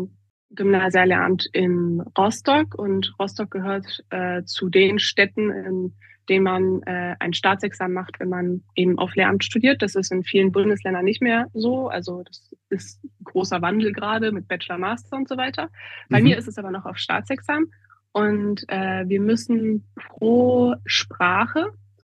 Gymnasiallehramt 0.51 1.47
in 1.53 2.01
Rostock 2.17 2.75
und 2.75 3.13
Rostock 3.19 3.51
gehört 3.51 4.03
äh, 4.09 4.43
zu 4.43 4.69
den 4.69 4.99
Städten, 4.99 5.51
in 5.51 5.93
denen 6.29 6.43
man 6.43 6.83
äh, 6.83 7.15
ein 7.19 7.33
Staatsexamen 7.33 7.93
macht, 7.93 8.19
wenn 8.19 8.29
man 8.29 8.63
eben 8.75 8.97
auf 8.99 9.15
Lehramt 9.15 9.43
studiert. 9.43 9.81
Das 9.81 9.95
ist 9.95 10.11
in 10.11 10.23
vielen 10.23 10.51
Bundesländern 10.51 11.03
nicht 11.03 11.21
mehr 11.21 11.47
so. 11.53 11.87
Also 11.89 12.23
das 12.23 12.55
ist 12.69 13.03
ein 13.03 13.23
großer 13.23 13.61
Wandel 13.61 13.91
gerade 13.93 14.31
mit 14.31 14.47
Bachelor, 14.47 14.77
Master 14.77 15.17
und 15.17 15.27
so 15.27 15.37
weiter. 15.37 15.69
Bei 16.09 16.19
mhm. 16.19 16.25
mir 16.25 16.37
ist 16.37 16.47
es 16.47 16.57
aber 16.57 16.71
noch 16.71 16.85
auf 16.85 16.97
Staatsexamen 16.97 17.71
und 18.11 18.63
äh, 18.69 19.07
wir 19.07 19.21
müssen 19.21 19.87
pro 19.95 20.75
Sprache 20.85 21.71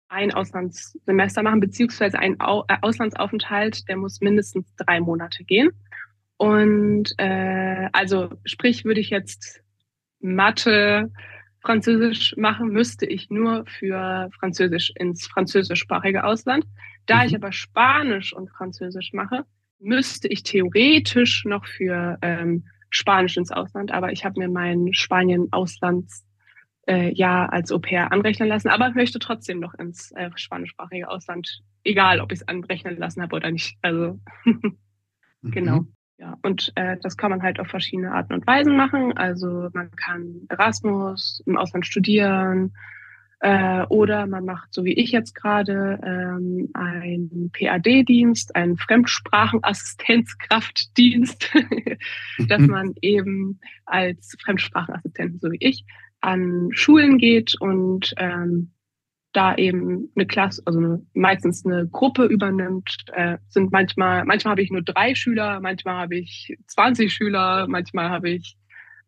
ein 0.08 0.32
Auslandssemester 0.32 1.42
machen, 1.42 1.60
beziehungsweise 1.60 2.18
ein 2.18 2.40
Au 2.40 2.64
äh, 2.68 2.76
Auslandsaufenthalt, 2.82 3.88
der 3.88 3.96
muss 3.96 4.20
mindestens 4.20 4.72
drei 4.76 5.00
Monate 5.00 5.44
gehen. 5.44 5.70
Und 6.36 7.14
äh, 7.18 7.88
also 7.92 8.30
sprich, 8.44 8.84
würde 8.84 9.00
ich 9.00 9.10
jetzt 9.10 9.62
Mathe, 10.20 11.10
Französisch 11.60 12.34
mache, 12.36 12.64
müsste 12.64 13.06
ich 13.06 13.30
nur 13.30 13.64
für 13.66 14.28
Französisch 14.38 14.92
ins 14.96 15.26
französischsprachige 15.26 16.24
Ausland. 16.24 16.66
Da 17.06 17.20
mhm. 17.20 17.26
ich 17.26 17.34
aber 17.34 17.52
Spanisch 17.52 18.34
und 18.34 18.50
Französisch 18.50 19.12
mache, 19.12 19.44
müsste 19.78 20.28
ich 20.28 20.42
theoretisch 20.42 21.44
noch 21.44 21.66
für 21.66 22.18
ähm, 22.22 22.64
Spanisch 22.90 23.36
ins 23.36 23.50
Ausland, 23.50 23.92
aber 23.92 24.12
ich 24.12 24.24
habe 24.24 24.38
mir 24.38 24.48
mein 24.48 24.92
Spanien-Auslands 24.92 26.24
äh, 26.86 27.12
Jahr 27.14 27.52
als 27.52 27.72
Au 27.72 27.78
pair 27.78 28.12
anrechnen 28.12 28.48
lassen, 28.48 28.68
aber 28.68 28.90
möchte 28.90 29.18
trotzdem 29.18 29.58
noch 29.58 29.74
ins 29.74 30.12
äh, 30.12 30.30
spanischsprachige 30.34 31.08
Ausland, 31.08 31.62
egal 31.82 32.20
ob 32.20 32.30
ich 32.30 32.40
es 32.40 32.48
anrechnen 32.48 32.96
lassen 32.98 33.22
habe 33.22 33.36
oder 33.36 33.50
nicht. 33.50 33.76
Also 33.82 34.20
genau. 35.42 35.80
Mhm. 35.80 35.94
Ja, 36.24 36.38
und 36.40 36.72
äh, 36.74 36.96
das 37.02 37.18
kann 37.18 37.30
man 37.30 37.42
halt 37.42 37.60
auf 37.60 37.68
verschiedene 37.68 38.12
Arten 38.12 38.32
und 38.32 38.46
Weisen 38.46 38.76
machen. 38.76 39.14
Also 39.14 39.68
man 39.74 39.90
kann 39.90 40.46
Erasmus 40.48 41.42
im 41.44 41.58
Ausland 41.58 41.84
studieren 41.84 42.72
äh, 43.40 43.82
oder 43.90 44.26
man 44.26 44.46
macht, 44.46 44.72
so 44.72 44.86
wie 44.86 44.94
ich 44.94 45.12
jetzt 45.12 45.34
gerade, 45.34 46.00
ähm, 46.02 46.70
einen 46.72 47.50
PAD-Dienst, 47.52 48.56
einen 48.56 48.78
Fremdsprachenassistenzkraftdienst, 48.78 51.52
dass 52.48 52.62
mhm. 52.62 52.70
man 52.70 52.94
eben 53.02 53.60
als 53.84 54.34
Fremdsprachenassistent, 54.42 55.42
so 55.42 55.52
wie 55.52 55.58
ich, 55.60 55.84
an 56.22 56.70
Schulen 56.72 57.18
geht 57.18 57.54
und 57.60 58.14
ähm, 58.16 58.72
da 59.34 59.54
eben 59.56 60.10
eine 60.14 60.26
Klasse, 60.26 60.62
also 60.64 61.04
meistens 61.12 61.66
eine 61.66 61.86
Gruppe 61.88 62.24
übernimmt, 62.24 63.04
äh, 63.12 63.36
sind 63.48 63.72
manchmal, 63.72 64.24
manchmal 64.24 64.52
habe 64.52 64.62
ich 64.62 64.70
nur 64.70 64.82
drei 64.82 65.14
Schüler, 65.14 65.60
manchmal 65.60 65.96
habe 65.96 66.16
ich 66.16 66.56
20 66.68 67.12
Schüler, 67.12 67.66
manchmal 67.68 68.08
habe 68.10 68.30
ich 68.30 68.56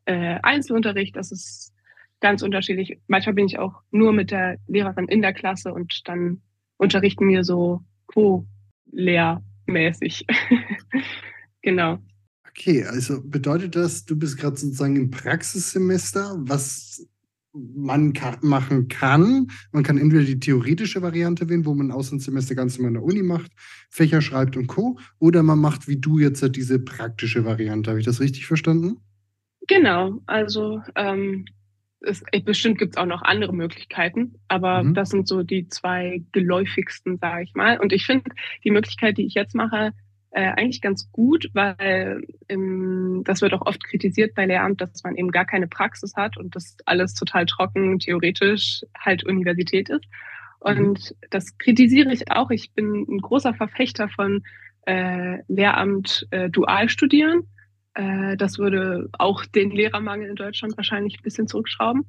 äh, 0.04 0.38
Einzelunterricht. 0.42 1.16
Das 1.16 1.32
ist 1.32 1.72
ganz 2.20 2.42
unterschiedlich. 2.42 2.98
Manchmal 3.06 3.34
bin 3.34 3.46
ich 3.46 3.58
auch 3.58 3.80
nur 3.92 4.12
mit 4.12 4.32
der 4.32 4.58
Lehrerin 4.66 5.06
in 5.06 5.22
der 5.22 5.32
Klasse 5.32 5.72
und 5.72 6.06
dann 6.08 6.42
unterrichten 6.76 7.28
wir 7.28 7.44
so 7.44 7.84
co-lehrmäßig. 8.06 10.26
genau. 11.62 11.98
Okay, 12.48 12.84
also 12.84 13.22
bedeutet 13.22 13.76
das, 13.76 14.06
du 14.06 14.18
bist 14.18 14.38
gerade 14.38 14.56
sozusagen 14.56 14.96
im 14.96 15.10
Praxissemester, 15.10 16.34
was 16.38 17.06
man 17.74 18.12
kann, 18.12 18.36
machen 18.42 18.88
kann. 18.88 19.48
Man 19.72 19.82
kann 19.82 19.98
entweder 19.98 20.24
die 20.24 20.40
theoretische 20.40 21.02
Variante 21.02 21.48
wählen, 21.48 21.64
wo 21.64 21.74
man 21.74 21.88
ein 21.88 21.92
Auslandssemester 21.92 22.54
ganz 22.54 22.78
normal 22.78 22.88
in 22.88 22.94
der 22.94 23.02
Uni 23.02 23.22
macht, 23.22 23.52
Fächer 23.90 24.20
schreibt 24.20 24.56
und 24.56 24.66
Co. 24.66 24.98
Oder 25.18 25.42
man 25.42 25.58
macht, 25.58 25.88
wie 25.88 25.98
du 25.98 26.18
jetzt, 26.18 26.44
diese 26.54 26.78
praktische 26.78 27.44
Variante. 27.44 27.90
Habe 27.90 28.00
ich 28.00 28.06
das 28.06 28.20
richtig 28.20 28.46
verstanden? 28.46 28.98
Genau, 29.68 30.20
also 30.26 30.80
ähm, 30.94 31.44
es, 32.00 32.22
bestimmt 32.44 32.78
gibt 32.78 32.94
es 32.94 32.96
auch 32.96 33.06
noch 33.06 33.22
andere 33.22 33.52
Möglichkeiten, 33.52 34.34
aber 34.48 34.82
mhm. 34.82 34.94
das 34.94 35.10
sind 35.10 35.26
so 35.26 35.42
die 35.42 35.68
zwei 35.68 36.22
geläufigsten, 36.32 37.18
sage 37.18 37.44
ich 37.44 37.54
mal. 37.54 37.78
Und 37.80 37.92
ich 37.92 38.06
finde 38.06 38.30
die 38.64 38.70
Möglichkeit, 38.70 39.18
die 39.18 39.26
ich 39.26 39.34
jetzt 39.34 39.54
mache, 39.54 39.92
äh, 40.36 40.52
eigentlich 40.52 40.82
ganz 40.82 41.10
gut, 41.12 41.48
weil 41.54 42.22
ähm, 42.50 43.22
das 43.24 43.40
wird 43.40 43.54
auch 43.54 43.64
oft 43.64 43.82
kritisiert 43.82 44.34
bei 44.34 44.44
Lehramt, 44.44 44.82
dass 44.82 45.02
man 45.02 45.16
eben 45.16 45.30
gar 45.30 45.46
keine 45.46 45.66
Praxis 45.66 46.14
hat 46.14 46.36
und 46.36 46.54
das 46.54 46.76
alles 46.84 47.14
total 47.14 47.46
trocken, 47.46 47.98
theoretisch 47.98 48.82
halt 48.98 49.24
Universität 49.24 49.88
ist. 49.88 50.04
Und 50.58 51.10
mhm. 51.10 51.16
das 51.30 51.56
kritisiere 51.56 52.12
ich 52.12 52.30
auch. 52.30 52.50
Ich 52.50 52.74
bin 52.74 53.06
ein 53.08 53.18
großer 53.22 53.54
Verfechter 53.54 54.10
von 54.10 54.42
äh, 54.84 55.38
Lehramt 55.48 56.26
äh, 56.30 56.50
dual 56.50 56.90
studieren. 56.90 57.44
Äh, 57.94 58.36
das 58.36 58.58
würde 58.58 59.08
auch 59.18 59.46
den 59.46 59.70
Lehrermangel 59.70 60.28
in 60.28 60.36
Deutschland 60.36 60.76
wahrscheinlich 60.76 61.18
ein 61.18 61.22
bisschen 61.22 61.48
zurückschrauben. 61.48 62.02
Mhm. 62.02 62.06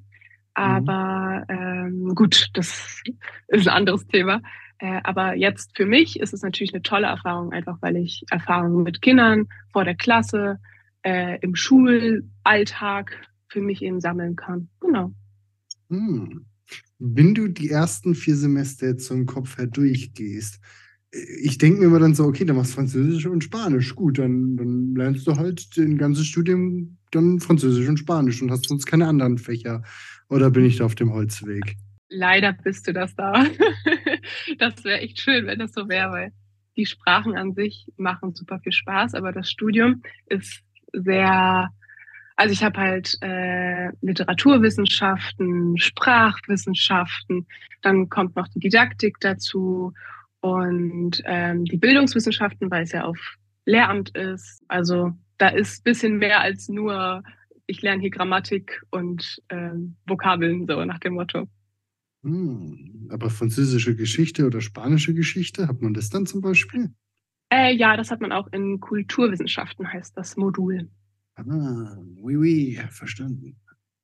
Aber 0.54 1.46
ähm, 1.48 2.14
gut, 2.14 2.50
das 2.56 3.02
ist 3.48 3.70
ein 3.70 3.74
anderes 3.74 4.06
Thema. 4.08 4.42
Äh, 4.80 5.02
aber 5.04 5.36
jetzt 5.36 5.76
für 5.76 5.86
mich 5.86 6.20
ist 6.20 6.34
es 6.34 6.42
natürlich 6.42 6.74
eine 6.74 6.84
tolle 6.84 7.08
Erfahrung, 7.08 7.52
einfach 7.52 7.78
weil 7.82 7.96
ich 7.98 8.24
Erfahrungen 8.30 8.84
mit 8.84 9.02
Kindern 9.02 9.48
vor 9.72 9.84
der 9.84 9.96
Klasse, 9.96 10.60
äh, 11.04 11.40
im 11.42 11.56
Schulalltag 11.56 13.12
für 13.48 13.62
mich 13.62 13.82
eben 13.82 14.02
sammeln 14.02 14.36
kann. 14.36 14.70
Genau. 14.80 15.12
Hm. 15.90 16.46
Wenn 17.00 17.34
du 17.34 17.48
die 17.48 17.70
ersten 17.70 18.14
vier 18.14 18.36
Semester 18.36 18.88
jetzt 18.88 19.06
so 19.06 19.14
im 19.14 19.26
Kopf 19.26 19.58
her 19.58 19.68
durchgehst, 19.68 20.60
äh, 21.12 21.20
ich 21.42 21.58
denke 21.58 21.80
mir 21.80 21.86
immer 21.86 22.00
dann 22.00 22.14
so, 22.14 22.26
okay, 22.26 22.46
dann 22.46 22.58
machst 22.58 22.72
du 22.72 22.76
Französisch 22.76 23.26
und 23.26 23.44
Spanisch. 23.44 23.96
Gut, 23.96 24.20
dann, 24.20 24.58
dann 24.58 24.96
lernst 24.96 25.26
du 25.28 25.38
halt 25.38 25.76
den 25.78 25.98
ganzen 25.98 26.26
Studium 26.26 26.98
dann 27.12 27.40
Französisch 27.40 27.88
und 27.88 27.98
Spanisch 27.98 28.42
und 28.42 28.52
hast 28.52 28.68
sonst 28.68 28.86
keine 28.86 29.08
anderen 29.08 29.38
Fächer. 29.38 29.84
Oder 30.30 30.52
bin 30.52 30.66
ich 30.66 30.78
da 30.78 30.86
auf 30.86 30.96
dem 30.96 31.14
Holzweg? 31.14 31.78
Leider 32.10 32.54
bist 32.54 32.88
du 32.88 32.94
das 32.94 33.16
da. 33.16 33.46
das 34.60 34.84
wäre 34.84 35.00
echt 35.00 35.20
schön, 35.20 35.46
wenn 35.48 35.60
das 35.60 35.74
so 35.74 35.90
wäre, 35.90 36.12
weil 36.12 36.32
die 36.78 36.86
Sprachen 36.86 37.36
an 37.36 37.54
sich 37.54 37.88
machen 37.98 38.34
super 38.34 38.60
viel 38.60 38.72
Spaß, 38.72 39.16
aber 39.16 39.32
das 39.32 39.50
Studium 39.50 40.04
ist 40.28 40.64
sehr, 40.94 41.70
also 42.36 42.54
ich 42.54 42.64
habe 42.64 42.80
halt 42.80 43.18
äh, 43.22 43.90
Literaturwissenschaften, 44.02 45.78
Sprachwissenschaften, 45.78 47.48
dann 47.82 48.10
kommt 48.10 48.36
noch 48.36 48.48
die 48.48 48.60
Didaktik 48.60 49.18
dazu 49.20 49.94
und 50.40 51.22
ähm, 51.26 51.66
die 51.66 51.78
Bildungswissenschaften, 51.78 52.70
weil 52.72 52.84
es 52.84 52.92
ja 52.92 53.04
auf 53.04 53.18
Lehramt 53.66 54.16
ist. 54.16 54.64
Also 54.68 55.12
da 55.38 55.50
ist 55.50 55.84
bisschen 55.84 56.18
mehr 56.18 56.42
als 56.42 56.70
nur, 56.70 57.24
ich 57.66 57.82
lerne 57.82 58.02
hier 58.02 58.12
Grammatik 58.12 58.84
und 58.92 59.42
ähm, 59.50 59.98
Vokabeln, 60.06 60.68
so 60.68 60.86
nach 60.86 61.00
dem 61.00 61.16
Motto. 61.16 61.48
Hm, 62.24 63.08
aber 63.12 63.30
französische 63.30 63.96
Geschichte 63.96 64.46
oder 64.46 64.62
spanische 64.62 65.14
Geschichte, 65.14 65.68
hat 65.68 65.82
man 65.82 65.94
das 65.94 66.10
dann 66.10 66.26
zum 66.26 66.42
Beispiel? 66.42 66.92
Äh, 67.50 67.74
ja, 67.76 67.96
das 67.96 68.12
hat 68.12 68.22
man 68.22 68.32
auch 68.32 68.48
in 68.52 68.80
Kulturwissenschaften, 68.80 69.92
heißt 69.92 70.18
das 70.18 70.36
Modul. 70.36 70.90
Ah, 71.36 71.98
oui, 72.22 72.36
oui, 72.36 72.80
verstanden. 72.90 73.56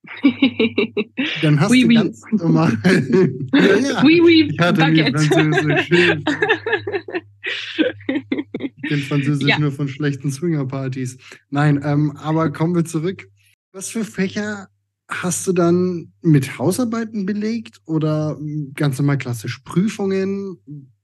Dann 1.41 1.59
hast 1.59 1.71
oui, 1.71 1.81
du 1.81 1.87
oui. 1.87 1.95
ganz 1.95 2.21
normal. 2.31 2.77
ja, 2.83 3.75
ja. 3.77 4.03
Oui, 4.03 4.21
oui, 4.21 4.49
ich 4.51 4.59
hatte 4.59 4.81
Baguette. 4.81 5.17
Französisch. 5.17 5.89
ich 8.57 8.89
kenne 8.89 9.01
Französisch 9.01 9.47
ja. 9.49 9.59
nur 9.59 9.71
von 9.71 9.87
schlechten 9.87 10.29
Swingerpartys. 10.29 11.17
Nein, 11.49 11.81
ähm, 11.83 12.11
aber 12.17 12.51
kommen 12.51 12.75
wir 12.75 12.85
zurück. 12.85 13.29
Was 13.71 13.89
für 13.89 14.03
Fächer 14.03 14.67
hast 15.09 15.47
du 15.47 15.53
dann 15.53 16.13
mit 16.21 16.57
Hausarbeiten 16.57 17.25
belegt 17.25 17.81
oder 17.85 18.37
ganz 18.73 18.99
normal 18.99 19.17
klassisch 19.17 19.59
Prüfungen? 19.59 20.57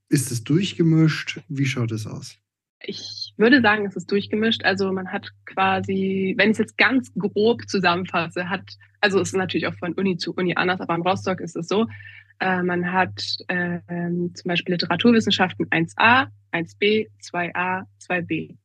Ist 0.09 0.31
es 0.31 0.43
durchgemischt? 0.43 1.41
Wie 1.47 1.65
schaut 1.65 1.91
es 1.91 2.07
aus? 2.07 2.37
Ich 2.81 3.33
würde 3.37 3.61
sagen, 3.61 3.85
es 3.85 3.95
ist 3.95 4.09
durchgemischt. 4.11 4.63
Also 4.63 4.91
man 4.91 5.11
hat 5.11 5.29
quasi, 5.45 6.33
wenn 6.37 6.49
ich 6.49 6.53
es 6.53 6.59
jetzt 6.59 6.77
ganz 6.77 7.11
grob 7.13 7.67
zusammenfasse, 7.67 8.49
hat, 8.49 8.63
also 9.01 9.19
es 9.19 9.29
ist 9.29 9.35
natürlich 9.35 9.67
auch 9.67 9.75
von 9.75 9.93
Uni 9.93 10.17
zu 10.17 10.33
Uni 10.33 10.55
anders, 10.55 10.79
aber 10.79 10.95
in 10.95 11.01
Rostock 11.01 11.41
ist 11.41 11.55
es 11.55 11.67
so, 11.67 11.87
äh, 12.39 12.63
man 12.63 12.91
hat 12.91 13.21
äh, 13.49 13.79
zum 14.33 14.47
Beispiel 14.47 14.73
Literaturwissenschaften 14.73 15.67
1a, 15.67 16.27
1b, 16.53 17.07
2a, 17.21 17.83
2b. 18.01 18.55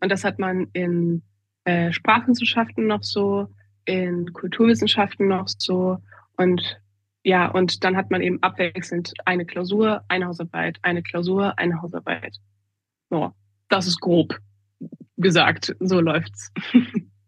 Und 0.00 0.10
das 0.10 0.24
hat 0.24 0.38
man 0.38 0.66
in 0.72 1.22
äh, 1.64 1.92
Sprachwissenschaften 1.92 2.86
noch 2.86 3.04
so, 3.04 3.48
in 3.84 4.32
Kulturwissenschaften 4.32 5.28
noch 5.28 5.48
so 5.48 5.98
und 6.36 6.80
ja, 7.22 7.48
und 7.48 7.84
dann 7.84 7.96
hat 7.96 8.10
man 8.10 8.22
eben 8.22 8.42
abwechselnd 8.42 9.12
eine 9.26 9.44
Klausur, 9.44 10.02
eine 10.08 10.26
Hausarbeit, 10.26 10.78
eine 10.82 11.02
Klausur, 11.02 11.58
eine 11.58 11.82
Hausarbeit. 11.82 12.36
So, 13.10 13.32
das 13.68 13.86
ist 13.86 14.00
grob 14.00 14.38
gesagt. 15.18 15.76
So 15.80 16.00
läuft's. 16.00 16.50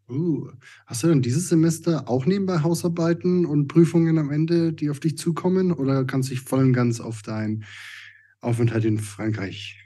Uh, 0.09 0.51
hast 0.87 1.03
du 1.03 1.09
denn 1.09 1.23
dieses 1.23 1.49
Semester 1.49 2.09
auch 2.09 2.27
nebenbei 2.27 2.63
Hausarbeiten 2.63 3.47
und 3.47 3.69
Prüfungen 3.69 4.19
am 4.19 4.31
Ende, 4.31 4.73
die 4.73 4.91
auf 4.91 5.01
dich 5.01 5.17
zukommen, 5.17 5.73
oder 5.73 6.05
kannst 6.05 6.31
du 6.31 6.35
dich 6.35 6.43
voll 6.43 6.65
und 6.65 6.73
ganz 6.73 7.01
auf 7.01 7.23
deinen 7.23 7.65
Aufenthalt 8.41 8.85
in 8.85 8.99
Frankreich 8.99 9.82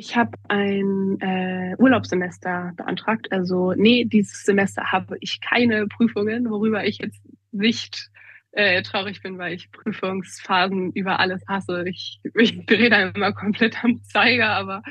ich 0.00 0.16
habe 0.16 0.30
ein 0.48 1.20
äh, 1.20 1.76
Urlaubssemester 1.76 2.72
beantragt. 2.74 3.30
Also 3.32 3.74
nee, 3.74 4.06
dieses 4.06 4.44
Semester 4.44 4.92
habe 4.92 5.18
ich 5.20 5.42
keine 5.42 5.86
Prüfungen, 5.88 6.48
worüber 6.48 6.86
ich 6.86 6.98
jetzt 6.98 7.20
nicht 7.52 8.08
äh, 8.52 8.82
traurig 8.82 9.20
bin, 9.22 9.36
weil 9.36 9.52
ich 9.52 9.70
Prüfungsphasen 9.70 10.92
über 10.92 11.20
alles 11.20 11.42
hasse. 11.46 11.84
Ich, 11.86 12.18
ich 12.34 12.64
drehe 12.64 12.88
da 12.88 13.10
immer 13.10 13.34
komplett 13.34 13.84
am 13.84 14.02
Zeiger, 14.02 14.48
aber 14.48 14.82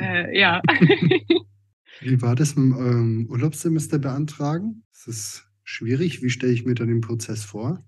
äh, 0.00 0.38
ja. 0.38 0.62
Wie 2.00 2.22
war 2.22 2.36
das 2.36 2.54
mit 2.54 2.78
ähm, 2.78 3.26
Urlaubssemester 3.28 3.98
beantragen? 3.98 4.84
Ist 4.92 5.08
das 5.08 5.48
schwierig? 5.64 6.22
Wie 6.22 6.30
stelle 6.30 6.52
ich 6.52 6.64
mir 6.64 6.76
dann 6.76 6.88
den 6.88 7.00
Prozess 7.00 7.44
vor? 7.44 7.84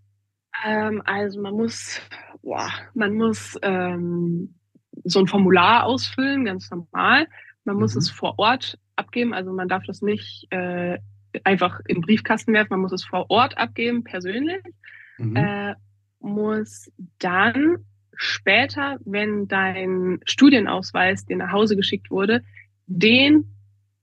Ähm, 0.65 1.01
also 1.05 1.41
man 1.41 1.55
muss, 1.55 2.01
boah, 2.43 2.73
man 2.95 3.15
muss 3.15 3.57
ähm, 3.63 4.57
so 5.05 5.21
ein 5.21 5.27
Formular 5.27 5.85
ausfüllen, 5.85 6.45
ganz 6.45 6.71
normal. 6.71 7.27
Man 7.65 7.77
muss 7.77 7.95
mhm. 7.95 7.99
es 8.01 8.11
vor 8.11 8.39
Ort 8.39 8.79
abgeben, 8.97 9.35
also 9.35 9.53
man 9.53 9.69
darf 9.69 9.85
das 9.85 10.03
nicht 10.03 10.47
äh, 10.51 10.99
einfach 11.45 11.81
im 11.87 12.01
Briefkasten 12.01 12.53
werfen, 12.53 12.71
man 12.71 12.81
muss 12.81 12.93
es 12.93 13.05
vor 13.05 13.31
Ort 13.31 13.59
abgeben, 13.59 14.05
persönlich. 14.05 14.63
mhm. 15.19 15.37
äh, 15.37 15.75
muss 16.21 16.91
dann 17.19 17.79
später, 18.15 18.99
wenn 19.05 19.47
dein 19.47 20.21
Studienausweis 20.25 21.27
dir 21.27 21.37
nach 21.37 21.53
Hause 21.53 21.77
geschickt 21.77 22.11
wurde, 22.11 22.43
den 22.87 23.53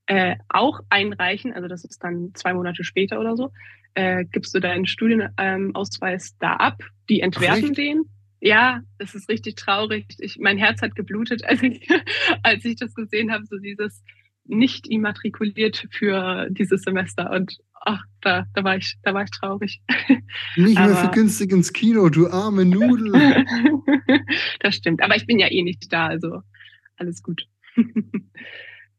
äh, 0.06 0.36
auch 0.50 0.82
einreichen, 0.90 1.54
also 1.54 1.68
das 1.68 1.84
ist 1.84 2.04
dann 2.04 2.32
zwei 2.34 2.54
Monate 2.54 2.84
später 2.84 3.20
oder 3.20 3.36
so, 3.36 3.52
äh, 3.96 4.26
gibst 4.26 4.54
du 4.54 4.60
deinen 4.60 4.86
Studienausweis 4.86 6.38
da 6.38 6.54
ab, 6.54 6.82
die 7.10 7.22
entwerten 7.22 7.70
Ach, 7.72 7.76
den. 7.76 8.04
Ja, 8.46 8.82
es 8.98 9.16
ist 9.16 9.30
richtig 9.30 9.56
traurig. 9.56 10.06
Ich, 10.20 10.38
mein 10.38 10.58
Herz 10.58 10.82
hat 10.82 10.96
geblutet, 10.96 11.46
als 11.48 11.64
ich, 11.64 11.88
als 12.44 12.66
ich 12.66 12.76
das 12.76 12.94
gesehen 12.94 13.32
habe, 13.32 13.46
so 13.46 13.58
dieses 13.58 14.04
nicht 14.46 14.86
immatrikuliert 14.88 15.88
für 15.92 16.50
dieses 16.50 16.82
Semester. 16.82 17.32
Und 17.32 17.58
ach, 17.74 18.04
da, 18.20 18.46
da 18.54 18.64
war 18.66 18.76
ich, 18.76 18.98
da 19.02 19.14
war 19.14 19.24
ich 19.24 19.32
traurig. 19.32 19.82
Nicht 20.58 20.78
mehr 20.78 20.96
für 20.98 21.12
günstig 21.12 21.54
ins 21.54 21.72
Kino, 21.72 22.10
du 22.10 22.28
arme 22.28 22.66
Nudel. 22.66 23.46
das 24.60 24.76
stimmt. 24.76 25.02
Aber 25.02 25.16
ich 25.16 25.26
bin 25.26 25.40
ja 25.40 25.50
eh 25.50 25.64
nicht 25.64 25.94
da, 25.94 26.08
also 26.08 26.42
alles 26.98 27.24
gut. 27.24 27.48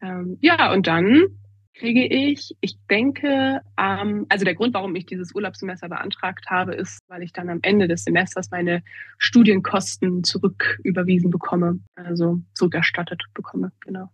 ähm, 0.01 0.39
ja, 0.41 0.73
und 0.73 0.87
dann 0.87 1.27
kriege 1.75 2.07
ich, 2.07 2.57
ich 2.61 2.79
denke, 2.89 3.61
ähm, 3.79 4.27
also 4.29 4.45
der 4.45 4.55
Grund, 4.55 4.75
warum 4.75 4.95
ich 4.95 5.07
dieses 5.07 5.35
Urlaubssemester 5.35 5.89
beantragt 5.89 6.47
habe, 6.49 6.75
ist, 6.75 7.01
weil 7.09 7.23
ich 7.23 7.33
dann 7.33 7.51
am 7.51 7.59
Ende 7.63 7.89
des 7.89 8.05
Semesters 8.05 8.51
meine 8.51 8.83
Studienkosten 9.19 10.23
zurücküberwiesen 10.23 11.31
bekomme, 11.31 11.81
also 11.97 12.41
zurückerstattet 12.55 13.23
bekomme, 13.35 13.73
genau. 13.81 14.11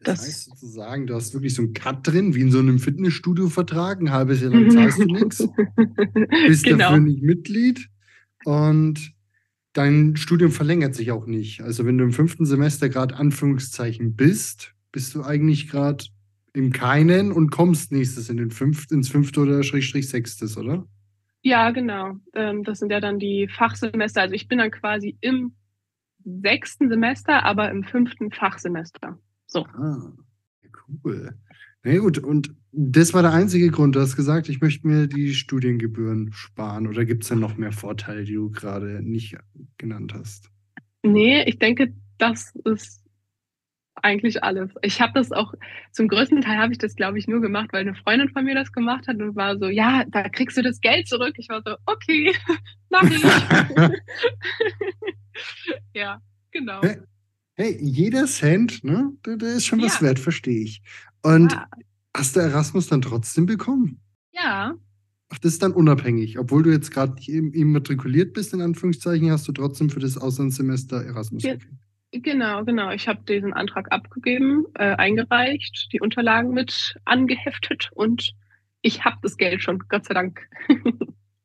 Das, 0.00 0.20
das 0.20 0.28
heißt 0.28 0.44
sozusagen, 0.50 1.06
du 1.06 1.14
hast 1.14 1.34
wirklich 1.34 1.54
so 1.54 1.62
einen 1.62 1.72
Cut 1.72 2.06
drin, 2.06 2.34
wie 2.34 2.42
in 2.42 2.50
so 2.50 2.58
einem 2.58 2.78
Fitnessstudio-Vertrag. 2.78 4.00
Ein 4.00 4.12
halbes 4.12 4.40
Jahr 4.40 4.50
lang 4.50 4.70
zahlst 4.70 4.98
du 4.98 5.04
nichts, 5.04 5.48
bist 6.46 6.64
genau. 6.64 6.78
dafür 6.78 7.00
nicht 7.00 7.22
Mitglied 7.22 7.88
und 8.44 9.14
dein 9.72 10.16
Studium 10.16 10.50
verlängert 10.50 10.94
sich 10.94 11.12
auch 11.12 11.26
nicht. 11.26 11.62
Also 11.62 11.86
wenn 11.86 11.98
du 11.98 12.04
im 12.04 12.12
fünften 12.12 12.44
Semester 12.44 12.88
gerade 12.88 13.16
Anführungszeichen 13.16 14.16
bist, 14.16 14.74
bist 14.92 15.14
du 15.14 15.22
eigentlich 15.22 15.68
gerade 15.68 16.04
im 16.56 16.72
Keinen 16.72 17.32
und 17.32 17.50
kommst 17.50 17.92
nächstes 17.92 18.30
in 18.30 18.38
den 18.38 18.50
fünft, 18.50 18.90
ins 18.90 19.10
fünfte 19.10 19.40
oder 19.40 19.62
Schrägstrich 19.62 20.08
sechstes, 20.08 20.56
oder? 20.56 20.86
Ja, 21.42 21.70
genau. 21.70 22.14
Ähm, 22.34 22.64
das 22.64 22.78
sind 22.78 22.90
ja 22.90 22.98
dann 22.98 23.18
die 23.18 23.46
Fachsemester. 23.46 24.22
Also 24.22 24.34
ich 24.34 24.48
bin 24.48 24.58
dann 24.58 24.70
quasi 24.70 25.16
im 25.20 25.54
sechsten 26.24 26.88
Semester, 26.88 27.44
aber 27.44 27.70
im 27.70 27.84
fünften 27.84 28.32
Fachsemester. 28.32 29.18
So. 29.46 29.66
Ah, 29.66 30.12
cool. 31.04 31.36
Na 31.84 31.92
nee, 31.92 31.98
gut, 31.98 32.18
und 32.18 32.54
das 32.72 33.14
war 33.14 33.22
der 33.22 33.32
einzige 33.32 33.70
Grund. 33.70 33.94
Du 33.94 34.00
hast 34.00 34.16
gesagt, 34.16 34.48
ich 34.48 34.60
möchte 34.60 34.86
mir 34.88 35.06
die 35.06 35.34
Studiengebühren 35.34 36.32
sparen. 36.32 36.88
Oder 36.88 37.04
gibt 37.04 37.22
es 37.22 37.28
denn 37.28 37.38
noch 37.38 37.56
mehr 37.56 37.72
Vorteile, 37.72 38.24
die 38.24 38.34
du 38.34 38.50
gerade 38.50 39.02
nicht 39.02 39.36
genannt 39.76 40.14
hast? 40.14 40.50
Nee, 41.02 41.44
ich 41.44 41.58
denke, 41.58 41.94
das 42.18 42.54
ist 42.64 43.05
eigentlich 44.02 44.42
alles. 44.42 44.70
Ich 44.82 45.00
habe 45.00 45.12
das 45.14 45.32
auch, 45.32 45.54
zum 45.92 46.08
größten 46.08 46.40
Teil 46.42 46.58
habe 46.58 46.72
ich 46.72 46.78
das, 46.78 46.94
glaube 46.94 47.18
ich, 47.18 47.26
nur 47.26 47.40
gemacht, 47.40 47.70
weil 47.72 47.80
eine 47.82 47.94
Freundin 47.94 48.28
von 48.28 48.44
mir 48.44 48.54
das 48.54 48.72
gemacht 48.72 49.08
hat 49.08 49.20
und 49.20 49.36
war 49.36 49.58
so, 49.58 49.66
ja, 49.66 50.04
da 50.08 50.28
kriegst 50.28 50.56
du 50.56 50.62
das 50.62 50.80
Geld 50.80 51.08
zurück. 51.08 51.34
Ich 51.38 51.48
war 51.48 51.62
so, 51.64 51.76
okay, 51.86 52.34
mach 52.90 53.04
ich. 53.04 53.22
ja, 55.94 56.20
genau. 56.50 56.82
Hey, 56.82 56.98
hey, 57.54 57.78
jeder 57.80 58.26
Cent, 58.26 58.84
ne, 58.84 59.12
der, 59.24 59.36
der 59.36 59.54
ist 59.54 59.66
schon 59.66 59.82
was 59.82 60.00
ja. 60.00 60.08
wert, 60.08 60.18
verstehe 60.18 60.62
ich. 60.62 60.82
Und 61.22 61.52
ja. 61.52 61.66
hast 62.16 62.36
du 62.36 62.40
Erasmus 62.40 62.88
dann 62.88 63.02
trotzdem 63.02 63.46
bekommen? 63.46 64.00
Ja. 64.32 64.74
Ach, 65.28 65.38
das 65.38 65.54
ist 65.54 65.62
dann 65.62 65.72
unabhängig. 65.72 66.38
Obwohl 66.38 66.62
du 66.62 66.70
jetzt 66.70 66.92
gerade 66.92 67.20
immatrikuliert 67.26 68.32
bist, 68.32 68.54
in 68.54 68.60
Anführungszeichen, 68.60 69.30
hast 69.30 69.48
du 69.48 69.52
trotzdem 69.52 69.90
für 69.90 69.98
das 69.98 70.16
Auslandssemester 70.16 71.04
Erasmus 71.04 71.42
ja. 71.42 71.54
Genau, 72.12 72.64
genau. 72.64 72.90
Ich 72.90 73.08
habe 73.08 73.22
diesen 73.28 73.52
Antrag 73.52 73.92
abgegeben, 73.92 74.64
äh, 74.74 74.94
eingereicht, 74.94 75.88
die 75.92 76.00
Unterlagen 76.00 76.50
mit 76.52 76.96
angeheftet 77.04 77.90
und 77.94 78.32
ich 78.82 79.04
habe 79.04 79.16
das 79.22 79.36
Geld 79.36 79.62
schon, 79.62 79.80
Gott 79.88 80.06
sei 80.06 80.14
Dank. 80.14 80.48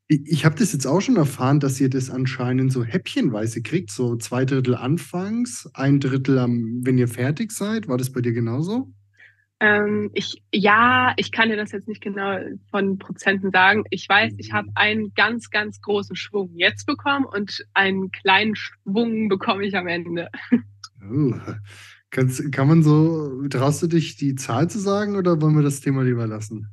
ich 0.07 0.21
ich 0.25 0.45
habe 0.45 0.55
das 0.55 0.73
jetzt 0.73 0.85
auch 0.85 1.01
schon 1.01 1.15
erfahren, 1.15 1.59
dass 1.59 1.81
ihr 1.81 1.89
das 1.89 2.09
anscheinend 2.09 2.71
so 2.71 2.83
häppchenweise 2.83 3.61
kriegt, 3.61 3.91
so 3.91 4.15
zwei 4.17 4.45
Drittel 4.45 4.75
anfangs, 4.75 5.69
ein 5.73 5.99
Drittel, 5.99 6.37
am, 6.37 6.81
wenn 6.83 6.97
ihr 6.97 7.07
fertig 7.07 7.51
seid. 7.51 7.87
War 7.87 7.97
das 7.97 8.11
bei 8.11 8.21
dir 8.21 8.33
genauso? 8.33 8.93
Ähm, 9.61 10.09
ich, 10.15 10.41
ja, 10.51 11.13
ich 11.17 11.31
kann 11.31 11.49
dir 11.49 11.55
das 11.55 11.71
jetzt 11.71 11.87
nicht 11.87 12.01
genau 12.01 12.39
von 12.71 12.97
Prozenten 12.97 13.51
sagen. 13.51 13.83
Ich 13.91 14.09
weiß, 14.09 14.33
ich 14.37 14.51
habe 14.51 14.69
einen 14.73 15.13
ganz, 15.13 15.51
ganz 15.51 15.79
großen 15.81 16.15
Schwung 16.15 16.49
jetzt 16.55 16.87
bekommen 16.87 17.25
und 17.25 17.63
einen 17.75 18.09
kleinen 18.09 18.55
Schwung 18.55 19.29
bekomme 19.29 19.63
ich 19.63 19.77
am 19.77 19.87
Ende. 19.87 20.29
Oh. 21.03 21.33
Kannst, 22.09 22.51
kann 22.51 22.67
man 22.67 22.83
so, 22.83 23.47
traust 23.49 23.83
du 23.83 23.87
dich, 23.87 24.17
die 24.17 24.35
Zahl 24.35 24.69
zu 24.69 24.79
sagen 24.79 25.15
oder 25.15 25.41
wollen 25.41 25.55
wir 25.55 25.63
das 25.63 25.79
Thema 25.79 26.03
lieber 26.03 26.27
lassen? 26.27 26.67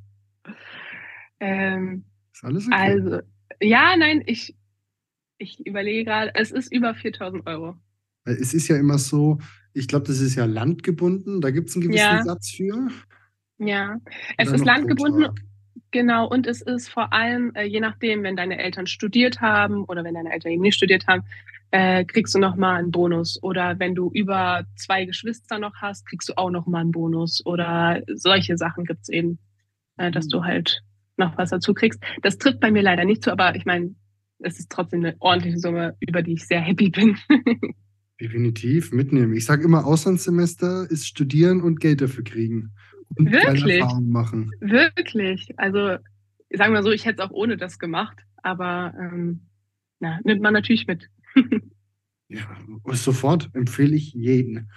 Ähm, 1.41 2.05
ist 2.33 2.45
alles 2.45 2.67
okay? 2.67 2.75
Also, 2.75 3.21
ja, 3.61 3.97
nein, 3.97 4.23
ich, 4.27 4.57
ich 5.37 5.65
überlege 5.67 6.05
gerade, 6.05 6.33
es 6.35 6.51
ist 6.51 6.73
über 6.73 6.95
4000 6.95 7.47
Euro. 7.47 7.77
Es 8.25 8.53
ist 8.55 8.69
ja 8.69 8.77
immer 8.77 8.99
so, 8.99 9.39
ich 9.79 9.89
glaube, 9.89 10.07
das 10.07 10.21
ist 10.21 10.35
ja 10.35 10.45
landgebunden, 10.45 11.41
da 11.41 11.51
gibt 11.51 11.69
es 11.69 11.77
einen 11.77 11.83
gewissen 11.83 11.99
ja. 11.99 12.23
Satz 12.23 12.51
für. 12.51 12.89
Ja, 13.59 13.97
es 14.37 14.51
ist 14.53 14.65
landgebunden, 14.65 15.29
genau, 15.91 16.29
und 16.29 16.47
es 16.47 16.63
ist 16.63 16.89
vor 16.89 17.13
allem, 17.13 17.53
äh, 17.55 17.65
je 17.65 17.81
nachdem, 17.81 18.23
wenn 18.23 18.37
deine 18.37 18.59
Eltern 18.59 18.87
studiert 18.87 19.41
haben 19.41 19.85
oder 19.85 20.05
wenn 20.05 20.15
deine 20.15 20.33
Eltern 20.33 20.53
eben 20.53 20.63
nicht 20.63 20.77
studiert 20.77 21.07
haben, 21.07 21.25
äh, 21.71 22.05
kriegst 22.05 22.35
du 22.35 22.39
nochmal 22.39 22.79
einen 22.79 22.91
Bonus. 22.91 23.43
Oder 23.43 23.79
wenn 23.79 23.95
du 23.95 24.11
über 24.13 24.65
zwei 24.77 25.05
Geschwister 25.05 25.59
noch 25.59 25.75
hast, 25.77 26.07
kriegst 26.07 26.29
du 26.29 26.35
auch 26.37 26.51
nochmal 26.51 26.83
einen 26.83 26.93
Bonus. 26.93 27.45
Oder 27.45 28.03
solche 28.15 28.57
Sachen 28.57 28.85
gibt 28.85 29.03
es 29.03 29.09
eben, 29.09 29.39
äh, 29.97 30.11
dass 30.11 30.29
du 30.29 30.45
halt 30.45 30.83
noch 31.17 31.37
was 31.37 31.51
dazu 31.51 31.75
kriegst. 31.75 32.03
Das 32.23 32.39
trifft 32.39 32.61
bei 32.61 32.71
mir 32.71 32.83
leider 32.83 33.05
nicht 33.05 33.23
zu, 33.23 33.33
aber 33.33 33.55
ich 33.57 33.65
meine, 33.65 33.95
es 34.39 34.59
ist 34.59 34.71
trotzdem 34.71 35.05
eine 35.05 35.17
ordentliche 35.19 35.59
Summe, 35.59 35.97
über 36.01 36.23
die 36.23 36.35
ich 36.35 36.47
sehr 36.47 36.61
happy 36.61 36.91
bin. 36.91 37.19
Definitiv 38.21 38.93
mitnehmen. 38.93 39.35
Ich 39.35 39.45
sage 39.45 39.65
immer, 39.65 39.87
Auslandssemester 39.87 40.91
ist 40.91 41.07
studieren 41.07 41.61
und 41.61 41.81
Geld 41.81 42.01
dafür 42.01 42.25
kriegen. 42.25 42.73
Und 43.17 43.31
Wirklich? 43.31 43.83
Machen. 44.01 44.51
Wirklich. 44.61 45.55
Also, 45.57 45.99
sagen 46.53 46.75
wir 46.75 46.83
so, 46.83 46.91
ich 46.91 47.07
hätte 47.07 47.23
es 47.23 47.29
auch 47.29 47.33
ohne 47.33 47.57
das 47.57 47.79
gemacht, 47.79 48.19
aber 48.43 48.93
ähm, 48.99 49.49
na, 50.01 50.21
nimmt 50.25 50.43
man 50.43 50.53
natürlich 50.53 50.87
mit. 50.87 51.09
ja, 52.29 52.41
sofort 52.93 53.51
empfehle 53.55 53.97
ich 53.97 54.13
jeden. 54.15 54.71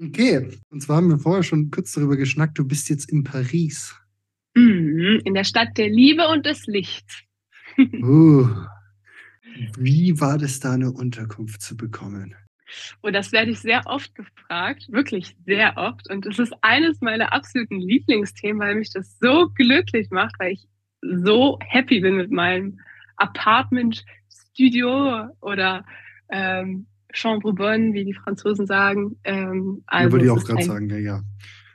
Okay, 0.00 0.48
und 0.70 0.80
zwar 0.82 0.96
haben 0.96 1.10
wir 1.10 1.18
vorher 1.18 1.42
schon 1.42 1.70
kurz 1.70 1.92
darüber 1.92 2.16
geschnackt, 2.16 2.58
du 2.58 2.66
bist 2.66 2.88
jetzt 2.88 3.10
in 3.10 3.24
Paris. 3.24 3.96
Mhm, 4.54 5.20
in 5.24 5.34
der 5.34 5.44
Stadt 5.44 5.78
der 5.78 5.88
Liebe 5.88 6.26
und 6.28 6.44
des 6.44 6.66
Lichts. 6.66 7.22
uh, 7.78 8.48
wie 9.78 10.20
war 10.20 10.38
das 10.38 10.60
da 10.60 10.72
eine 10.72 10.92
Unterkunft 10.92 11.62
zu 11.62 11.76
bekommen? 11.76 12.34
Und 13.00 13.12
das 13.14 13.32
werde 13.32 13.50
ich 13.50 13.60
sehr 13.60 13.82
oft 13.86 14.14
gefragt, 14.14 14.86
wirklich 14.90 15.36
sehr 15.44 15.76
oft. 15.76 16.10
Und 16.10 16.26
es 16.26 16.38
ist 16.38 16.54
eines 16.62 17.00
meiner 17.00 17.32
absoluten 17.32 17.80
Lieblingsthemen, 17.80 18.60
weil 18.60 18.74
mich 18.74 18.92
das 18.92 19.18
so 19.20 19.48
glücklich 19.54 20.10
macht, 20.10 20.34
weil 20.38 20.52
ich 20.52 20.66
so 21.00 21.58
happy 21.60 22.00
bin 22.00 22.16
mit 22.16 22.30
meinem 22.30 22.78
Apartment, 23.16 24.04
Studio 24.28 25.28
oder 25.40 25.84
ähm, 26.30 26.86
Chambre 27.12 27.52
bonne, 27.52 27.92
wie 27.92 28.04
die 28.04 28.14
Franzosen 28.14 28.66
sagen. 28.66 29.16
Ähm, 29.24 29.82
also 29.86 30.06
ja, 30.06 30.12
würde 30.12 30.24
ich 30.24 30.30
auch 30.30 30.44
gerade 30.44 30.64
sagen, 30.64 30.88
ja, 30.88 30.98
ja. 30.98 31.22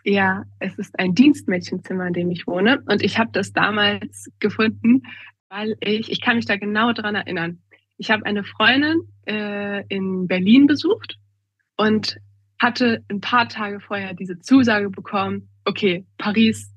Ja, 0.03 0.43
es 0.59 0.77
ist 0.77 0.97
ein 0.97 1.15
Dienstmädchenzimmer, 1.15 2.07
in 2.07 2.13
dem 2.13 2.31
ich 2.31 2.47
wohne. 2.47 2.81
Und 2.87 3.03
ich 3.03 3.19
habe 3.19 3.29
das 3.33 3.51
damals 3.51 4.31
gefunden, 4.39 5.03
weil 5.49 5.75
ich, 5.81 6.11
ich 6.11 6.21
kann 6.21 6.37
mich 6.37 6.45
da 6.45 6.55
genau 6.55 6.93
dran 6.93 7.15
erinnern. 7.15 7.61
Ich 7.97 8.09
habe 8.09 8.25
eine 8.25 8.43
Freundin 8.43 9.01
äh, 9.27 9.83
in 9.87 10.27
Berlin 10.27 10.67
besucht 10.67 11.17
und 11.75 12.17
hatte 12.59 13.03
ein 13.09 13.21
paar 13.21 13.47
Tage 13.49 13.79
vorher 13.79 14.13
diese 14.13 14.39
Zusage 14.39 14.89
bekommen, 14.89 15.49
okay, 15.65 16.05
Paris, 16.17 16.73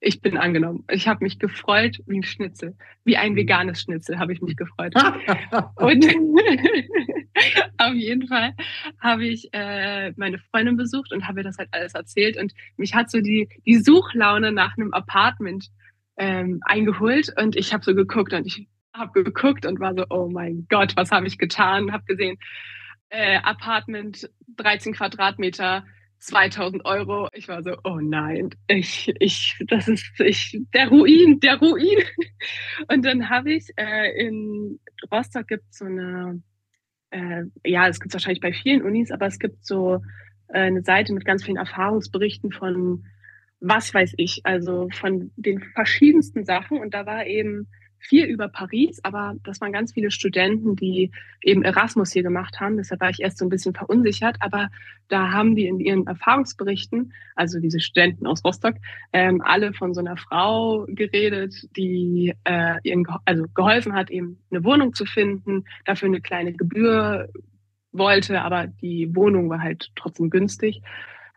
ich 0.00 0.20
bin 0.20 0.36
angenommen. 0.36 0.84
Ich 0.90 1.06
habe 1.06 1.22
mich 1.22 1.38
gefreut 1.38 1.98
wie 2.06 2.18
ein 2.18 2.24
Schnitzel, 2.24 2.76
wie 3.04 3.16
ein 3.16 3.32
mhm. 3.32 3.36
veganes 3.36 3.82
Schnitzel 3.82 4.18
habe 4.18 4.32
ich 4.32 4.42
mich 4.42 4.56
gefreut. 4.56 4.94
und 5.76 6.06
auf 7.78 7.94
jeden 7.94 8.26
Fall 8.26 8.52
habe 8.98 9.24
ich 9.24 9.48
äh, 9.52 10.12
meine 10.16 10.38
Freundin 10.38 10.76
besucht 10.76 11.12
und 11.12 11.28
habe 11.28 11.40
ihr 11.40 11.44
das 11.44 11.58
halt 11.58 11.68
alles 11.70 11.94
erzählt 11.94 12.36
und 12.36 12.52
mich 12.76 12.94
hat 12.94 13.10
so 13.10 13.20
die, 13.20 13.48
die 13.64 13.78
Suchlaune 13.78 14.50
nach 14.50 14.76
einem 14.76 14.92
Apartment 14.92 15.68
ähm, 16.16 16.60
eingeholt 16.62 17.32
und 17.40 17.54
ich 17.54 17.72
habe 17.72 17.84
so 17.84 17.94
geguckt 17.94 18.32
und 18.32 18.46
ich 18.46 18.66
habe 18.94 19.24
geguckt 19.24 19.66
und 19.66 19.80
war 19.80 19.94
so, 19.94 20.04
oh 20.10 20.28
mein 20.28 20.66
Gott, 20.68 20.94
was 20.96 21.10
habe 21.10 21.26
ich 21.26 21.38
getan? 21.38 21.92
Habe 21.92 22.04
gesehen, 22.04 22.38
äh, 23.08 23.38
Apartment 23.38 24.30
13 24.56 24.94
Quadratmeter, 24.94 25.84
2000 26.18 26.84
Euro. 26.84 27.28
Ich 27.32 27.48
war 27.48 27.62
so, 27.62 27.76
oh 27.84 27.98
nein, 28.00 28.50
ich, 28.68 29.12
ich, 29.18 29.56
das 29.66 29.88
ist 29.88 30.04
ich, 30.20 30.60
der 30.72 30.88
Ruin, 30.88 31.40
der 31.40 31.58
Ruin. 31.58 31.98
Und 32.88 33.04
dann 33.04 33.28
habe 33.28 33.52
ich 33.54 33.68
äh, 33.76 34.24
in 34.24 34.78
Rostock 35.10 35.48
gibt 35.48 35.64
es 35.70 35.78
so 35.78 35.84
eine, 35.86 36.42
äh, 37.10 37.42
ja, 37.64 37.88
es 37.88 37.98
gibt 37.98 38.12
es 38.12 38.14
wahrscheinlich 38.14 38.40
bei 38.40 38.52
vielen 38.52 38.82
Unis, 38.82 39.10
aber 39.10 39.26
es 39.26 39.38
gibt 39.38 39.66
so 39.66 39.96
äh, 40.48 40.60
eine 40.60 40.82
Seite 40.82 41.12
mit 41.12 41.24
ganz 41.24 41.44
vielen 41.44 41.56
Erfahrungsberichten 41.56 42.52
von 42.52 43.04
was 43.64 43.94
weiß 43.94 44.14
ich, 44.16 44.44
also 44.44 44.88
von 44.92 45.30
den 45.36 45.60
verschiedensten 45.74 46.44
Sachen. 46.44 46.78
Und 46.78 46.94
da 46.94 47.06
war 47.06 47.26
eben 47.26 47.68
viel 48.02 48.26
über 48.26 48.48
Paris, 48.48 49.00
aber 49.04 49.34
das 49.44 49.60
waren 49.60 49.72
ganz 49.72 49.92
viele 49.92 50.10
Studenten, 50.10 50.76
die 50.76 51.12
eben 51.40 51.62
Erasmus 51.62 52.12
hier 52.12 52.22
gemacht 52.22 52.60
haben. 52.60 52.76
Deshalb 52.76 53.00
war 53.00 53.10
ich 53.10 53.20
erst 53.20 53.38
so 53.38 53.46
ein 53.46 53.48
bisschen 53.48 53.74
verunsichert. 53.74 54.36
Aber 54.40 54.68
da 55.08 55.30
haben 55.30 55.54
die 55.54 55.66
in 55.66 55.78
ihren 55.78 56.06
Erfahrungsberichten, 56.06 57.12
also 57.36 57.60
diese 57.60 57.80
Studenten 57.80 58.26
aus 58.26 58.44
Rostock, 58.44 58.74
ähm, 59.12 59.40
alle 59.44 59.72
von 59.72 59.94
so 59.94 60.00
einer 60.00 60.16
Frau 60.16 60.84
geredet, 60.88 61.68
die 61.76 62.34
äh, 62.44 62.76
ihnen 62.82 63.06
also 63.24 63.44
geholfen 63.54 63.94
hat, 63.94 64.10
eben 64.10 64.38
eine 64.50 64.64
Wohnung 64.64 64.94
zu 64.94 65.04
finden, 65.04 65.64
dafür 65.84 66.08
eine 66.08 66.20
kleine 66.20 66.52
Gebühr 66.52 67.28
wollte, 67.92 68.42
aber 68.42 68.66
die 68.66 69.14
Wohnung 69.14 69.48
war 69.48 69.60
halt 69.60 69.90
trotzdem 69.94 70.30
günstig. 70.30 70.82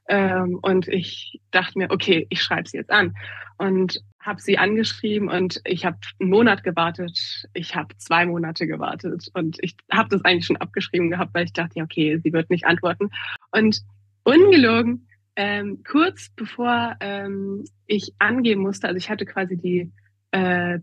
Ähm, 0.07 0.59
und 0.61 0.87
ich 0.87 1.39
dachte 1.51 1.77
mir, 1.77 1.89
okay, 1.91 2.27
ich 2.29 2.41
schreibe 2.41 2.67
sie 2.67 2.77
jetzt 2.77 2.91
an. 2.91 3.15
Und 3.57 4.03
habe 4.25 4.41
sie 4.41 4.57
angeschrieben 4.57 5.29
und 5.29 5.61
ich 5.65 5.85
habe 5.85 5.97
einen 6.19 6.29
Monat 6.29 6.63
gewartet. 6.63 7.47
Ich 7.53 7.75
habe 7.75 7.95
zwei 7.97 8.25
Monate 8.25 8.65
gewartet 8.65 9.29
und 9.33 9.57
ich 9.61 9.75
habe 9.91 10.09
das 10.09 10.25
eigentlich 10.25 10.47
schon 10.47 10.57
abgeschrieben 10.57 11.11
gehabt, 11.11 11.33
weil 11.33 11.45
ich 11.45 11.53
dachte, 11.53 11.81
okay, 11.81 12.19
sie 12.23 12.33
wird 12.33 12.49
nicht 12.49 12.65
antworten. 12.65 13.11
Und 13.51 13.81
ungelogen, 14.23 15.07
ähm, 15.35 15.83
kurz 15.87 16.29
bevor 16.35 16.95
ähm, 17.01 17.65
ich 17.85 18.13
angeben 18.17 18.61
musste, 18.61 18.87
also 18.87 18.97
ich 18.97 19.09
hatte 19.09 19.25
quasi 19.25 19.57
die, 19.57 19.91
äh, 20.31 20.79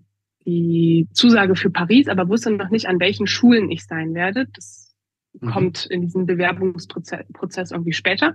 die 0.47 1.09
Zusage 1.13 1.57
für 1.57 1.71
Paris, 1.71 2.09
aber 2.09 2.29
wusste 2.29 2.51
noch 2.51 2.71
nicht, 2.71 2.87
an 2.87 3.01
welchen 3.01 3.27
Schulen 3.27 3.71
ich 3.71 3.85
sein 3.85 4.15
werde. 4.15 4.47
Das. 4.53 4.82
Kommt 5.41 5.87
in 5.87 6.03
diesem 6.03 6.27
Bewerbungsprozess 6.27 7.71
irgendwie 7.71 7.93
später. 7.93 8.35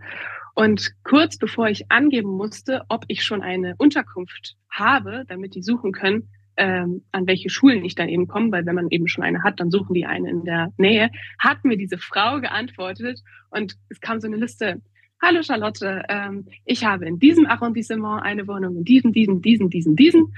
Und 0.55 0.93
kurz 1.03 1.38
bevor 1.38 1.67
ich 1.67 1.91
angeben 1.91 2.31
musste, 2.31 2.83
ob 2.89 3.05
ich 3.07 3.23
schon 3.23 3.43
eine 3.43 3.75
Unterkunft 3.77 4.55
habe, 4.69 5.23
damit 5.27 5.55
die 5.55 5.62
suchen 5.62 5.91
können, 5.91 6.29
ähm, 6.57 7.03
an 7.12 7.27
welche 7.27 7.49
Schulen 7.49 7.86
ich 7.86 7.93
dann 7.93 8.10
eben 8.10 8.27
komme, 8.27 8.51
weil 8.51 8.65
wenn 8.65 8.75
man 8.75 8.88
eben 8.89 9.07
schon 9.07 9.23
eine 9.23 9.43
hat, 9.43 9.60
dann 9.60 9.69
suchen 9.69 9.93
die 9.93 10.07
eine 10.07 10.29
in 10.29 10.43
der 10.43 10.73
Nähe, 10.77 11.12
hat 11.38 11.63
mir 11.63 11.77
diese 11.77 11.99
Frau 11.99 12.41
geantwortet 12.41 13.21
und 13.51 13.77
es 13.89 14.01
kam 14.01 14.19
so 14.19 14.27
eine 14.27 14.38
Liste. 14.38 14.81
Hallo 15.21 15.43
Charlotte, 15.43 16.03
ähm, 16.10 16.47
ich 16.65 16.83
habe 16.83 17.05
in 17.05 17.19
diesem 17.19 17.45
Arrondissement 17.45 18.23
eine 18.23 18.47
Wohnung, 18.47 18.77
in 18.77 18.83
diesem, 18.83 19.13
diesem, 19.13 19.41
diesem, 19.41 19.69
diesem, 19.69 19.95
diesem. 19.95 20.33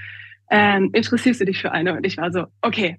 Ähm, 0.51 0.89
interessierst 0.93 1.39
du 1.39 1.45
dich 1.45 1.61
für 1.61 1.71
eine? 1.71 1.95
Und 1.95 2.05
ich 2.05 2.17
war 2.17 2.31
so, 2.31 2.45
okay, 2.61 2.97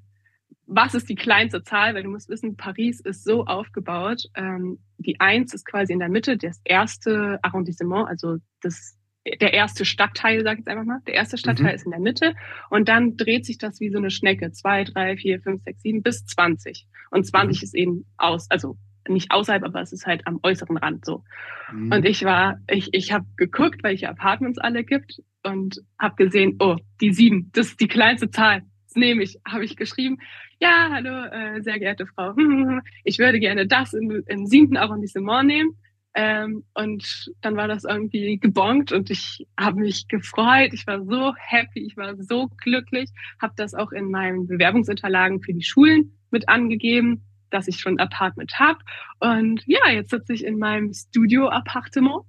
was 0.72 0.94
ist 0.94 1.09
die 1.09 1.16
kleinste 1.16 1.62
Zahl? 1.64 1.94
Weil 1.94 2.04
du 2.04 2.11
musst 2.11 2.28
wissen, 2.28 2.56
Paris 2.56 3.00
ist 3.00 3.24
so 3.24 3.44
aufgebaut. 3.44 4.22
Ähm, 4.37 4.78
die 4.98 5.18
Eins 5.18 5.52
ist 5.52 5.66
quasi 5.66 5.92
in 5.92 5.98
der 5.98 6.09
Mitte, 6.09 6.37
das 6.37 6.61
erste 6.64 7.40
Arrondissement, 7.42 8.09
also 8.09 8.37
das, 8.62 8.96
der 9.40 9.52
erste 9.52 9.85
Stadtteil, 9.85 10.44
sag 10.44 10.52
ich 10.52 10.59
jetzt 10.61 10.68
einfach 10.68 10.85
mal. 10.85 11.00
Der 11.09 11.14
erste 11.14 11.37
Stadtteil 11.38 11.72
mhm. 11.72 11.74
ist 11.74 11.85
in 11.87 11.90
der 11.90 12.00
Mitte 12.00 12.35
und 12.70 12.88
dann 12.88 13.16
dreht 13.16 13.46
sich 13.46 13.59
das 13.59 13.80
wie 13.80 13.90
so 13.90 13.98
eine 13.98 14.11
Schnecke. 14.11 14.52
Zwei, 14.52 14.85
drei, 14.85 15.16
vier, 15.16 15.40
fünf, 15.40 15.62
sechs, 15.64 15.83
sieben 15.83 16.02
bis 16.02 16.24
zwanzig. 16.24 16.87
Und 17.11 17.26
zwanzig 17.26 17.61
mhm. 17.61 17.64
ist 17.64 17.74
eben 17.74 18.06
aus, 18.16 18.48
also 18.48 18.76
nicht 19.09 19.33
außerhalb, 19.33 19.64
aber 19.64 19.80
es 19.80 19.92
ist 19.92 20.06
halt 20.06 20.24
am 20.26 20.38
äußeren 20.44 20.76
Rand 20.76 21.04
so. 21.04 21.24
Mhm. 21.72 21.90
Und 21.90 22.04
ich 22.04 22.24
war, 22.24 22.61
ich, 22.70 22.90
ich 22.92 23.12
habe 23.12 23.26
geguckt, 23.37 23.83
welche 23.83 24.09
Apartments 24.09 24.59
alle 24.59 24.85
gibt 24.85 25.20
und 25.42 25.80
habe 25.98 26.14
gesehen, 26.14 26.56
oh, 26.61 26.76
die 27.00 27.12
sieben, 27.12 27.50
das 27.54 27.68
ist 27.68 27.80
die 27.80 27.88
kleinste 27.88 28.30
Zahl 28.30 28.62
nehme 28.96 29.22
ich, 29.22 29.38
habe 29.46 29.64
ich 29.64 29.76
geschrieben. 29.76 30.18
Ja, 30.61 30.90
hallo, 30.90 31.24
äh, 31.26 31.62
sehr 31.62 31.79
geehrte 31.79 32.07
Frau, 32.07 32.35
ich 33.05 33.18
würde 33.18 33.40
gerne 33.40 33.66
das 33.66 33.94
im, 33.94 34.22
im 34.26 34.46
siebten 34.46 34.76
Arrondissement 34.76 35.46
nehmen. 35.46 35.76
Ähm, 36.14 36.64
und 36.74 37.33
dann 37.40 37.57
war 37.57 37.68
das 37.68 37.85
irgendwie 37.85 38.38
gebongt 38.38 38.90
und 38.90 39.11
ich 39.11 39.46
habe 39.59 39.81
mich 39.81 40.09
gefreut. 40.09 40.72
Ich 40.72 40.87
war 40.87 41.05
so 41.05 41.35
happy, 41.37 41.81
ich 41.87 41.96
war 41.96 42.16
so 42.16 42.48
glücklich, 42.62 43.11
habe 43.40 43.55
das 43.57 43.74
auch 43.74 43.92
in 43.92 44.11
meinen 44.11 44.48
Bewerbungsunterlagen 44.48 45.40
für 45.40 45.55
die 45.55 45.62
Schulen 45.62 46.16
mit 46.31 46.48
angegeben, 46.48 47.22
dass 47.50 47.68
ich 47.68 47.79
schon 47.79 47.94
ein 47.94 48.07
Apartment 48.07 48.59
habe. 48.59 48.81
Und 49.20 49.62
ja, 49.66 49.88
jetzt 49.90 50.11
sitze 50.11 50.33
ich 50.33 50.44
in 50.44 50.59
meinem 50.59 50.92
Studio-Appartement 50.92 52.24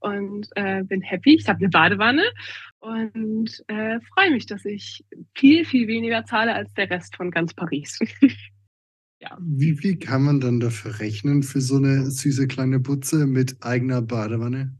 und 0.00 0.48
äh, 0.54 0.82
bin 0.84 1.02
happy. 1.02 1.34
Ich 1.34 1.48
habe 1.48 1.58
eine 1.58 1.68
Badewanne 1.68 2.24
und 2.80 3.64
äh, 3.68 4.00
freue 4.14 4.30
mich, 4.30 4.46
dass 4.46 4.64
ich 4.64 5.04
viel, 5.34 5.64
viel 5.64 5.88
weniger 5.88 6.24
zahle 6.24 6.54
als 6.54 6.72
der 6.74 6.90
Rest 6.90 7.16
von 7.16 7.30
ganz 7.30 7.54
Paris. 7.54 7.98
ja. 9.20 9.36
Wie 9.40 9.76
viel 9.76 9.98
kann 9.98 10.22
man 10.22 10.40
dann 10.40 10.60
dafür 10.60 11.00
rechnen 11.00 11.42
für 11.42 11.60
so 11.60 11.76
eine 11.76 12.10
süße 12.10 12.46
kleine 12.46 12.78
Butze 12.78 13.26
mit 13.26 13.56
eigener 13.60 14.02
Badewanne? 14.02 14.76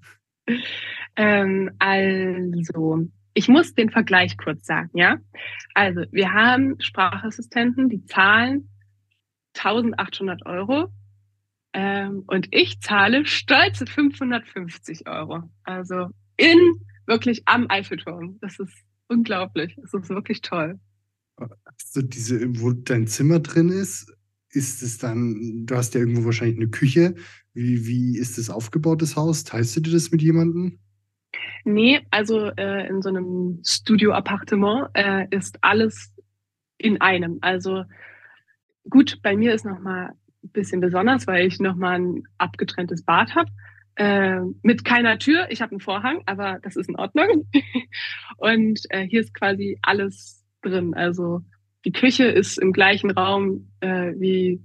Ähm, 1.16 1.70
also, 1.78 3.08
ich 3.34 3.48
muss 3.48 3.74
den 3.74 3.90
Vergleich 3.90 4.36
kurz 4.36 4.66
sagen, 4.66 4.90
ja. 4.94 5.18
Also, 5.74 6.02
wir 6.12 6.32
haben 6.32 6.80
Sprachassistenten, 6.80 7.88
die 7.88 8.04
zahlen 8.04 8.68
1800 9.56 10.44
Euro 10.46 10.92
ähm, 11.76 12.24
und 12.26 12.48
ich 12.52 12.80
zahle 12.80 13.26
stolze 13.26 13.86
550 13.86 15.06
Euro. 15.06 15.42
Also 15.64 16.08
in 16.38 16.58
wirklich 17.06 17.42
am 17.46 17.66
Eiffelturm. 17.68 18.38
Das 18.40 18.58
ist 18.58 18.74
unglaublich. 19.08 19.76
Das 19.80 19.94
ist 19.94 20.08
wirklich 20.10 20.40
toll. 20.42 20.78
Hast 21.38 21.96
du 21.96 22.02
diese, 22.02 22.60
wo 22.60 22.72
dein 22.72 23.06
Zimmer 23.06 23.40
drin 23.40 23.68
ist, 23.68 24.12
ist 24.50 24.82
es 24.82 24.98
dann, 24.98 25.66
du 25.66 25.76
hast 25.76 25.94
ja 25.94 26.00
irgendwo 26.00 26.24
wahrscheinlich 26.24 26.56
eine 26.56 26.68
Küche. 26.68 27.14
Wie, 27.52 27.86
wie 27.86 28.18
ist 28.18 28.38
das 28.38 28.50
aufgebaut, 28.50 29.02
das 29.02 29.16
Haus? 29.16 29.44
Teilst 29.44 29.76
du 29.76 29.80
dir 29.80 29.92
das 29.92 30.10
mit 30.10 30.22
jemandem? 30.22 30.78
Nee, 31.64 32.00
also 32.10 32.50
äh, 32.56 32.88
in 32.88 33.02
so 33.02 33.08
einem 33.08 33.60
Studio-Appartement 33.64 34.88
äh, 34.94 35.26
ist 35.30 35.58
alles 35.62 36.14
in 36.78 37.00
einem. 37.00 37.38
Also 37.42 37.84
gut, 38.88 39.20
bei 39.22 39.36
mir 39.36 39.54
ist 39.54 39.64
nochmal 39.64 40.12
ein 40.44 40.50
bisschen 40.50 40.80
besonders, 40.80 41.26
weil 41.26 41.46
ich 41.46 41.58
nochmal 41.60 42.00
ein 42.00 42.22
abgetrenntes 42.38 43.04
Bad 43.04 43.34
habe. 43.34 43.50
Äh, 43.96 44.40
mit 44.62 44.84
keiner 44.84 45.18
Tür. 45.18 45.46
Ich 45.50 45.62
habe 45.62 45.72
einen 45.72 45.80
Vorhang, 45.80 46.22
aber 46.26 46.58
das 46.62 46.76
ist 46.76 46.88
in 46.88 46.96
Ordnung. 46.96 47.48
und 48.36 48.80
äh, 48.90 49.06
hier 49.06 49.20
ist 49.20 49.34
quasi 49.34 49.78
alles 49.82 50.44
drin. 50.62 50.94
Also 50.94 51.42
die 51.86 51.92
Küche 51.92 52.24
ist 52.24 52.58
im 52.58 52.72
gleichen 52.72 53.10
Raum 53.10 53.70
äh, 53.80 54.12
wie 54.18 54.60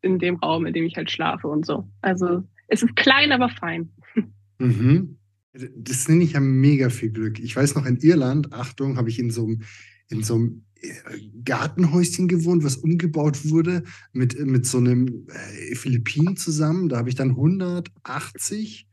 in 0.00 0.18
dem 0.18 0.36
Raum, 0.36 0.64
in 0.64 0.72
dem 0.72 0.84
ich 0.84 0.96
halt 0.96 1.10
schlafe 1.10 1.48
und 1.48 1.66
so. 1.66 1.90
Also 2.00 2.42
es 2.68 2.82
ist 2.82 2.96
klein, 2.96 3.32
aber 3.32 3.48
fein. 3.48 3.90
Mhm. 4.62 5.16
Das 5.54 6.06
nenne 6.06 6.22
ich 6.22 6.34
ja 6.34 6.40
mega 6.40 6.90
viel 6.90 7.10
Glück. 7.10 7.40
Ich 7.40 7.56
weiß 7.56 7.74
noch, 7.74 7.86
in 7.86 7.96
Irland, 7.96 8.52
Achtung, 8.52 8.98
habe 8.98 9.08
ich 9.08 9.18
in 9.18 9.30
so 9.30 9.46
einem, 9.46 9.62
in 10.10 10.22
so 10.22 10.34
einem 10.34 10.66
Gartenhäuschen 11.44 12.28
gewohnt, 12.28 12.64
was 12.64 12.76
umgebaut 12.76 13.48
wurde 13.48 13.82
mit, 14.12 14.38
mit 14.38 14.66
so 14.66 14.78
einem 14.78 15.26
äh, 15.28 15.74
Philippinen 15.74 16.36
zusammen. 16.36 16.88
Da 16.88 16.98
habe 16.98 17.08
ich 17.08 17.14
dann 17.14 17.30
180, 17.30 18.86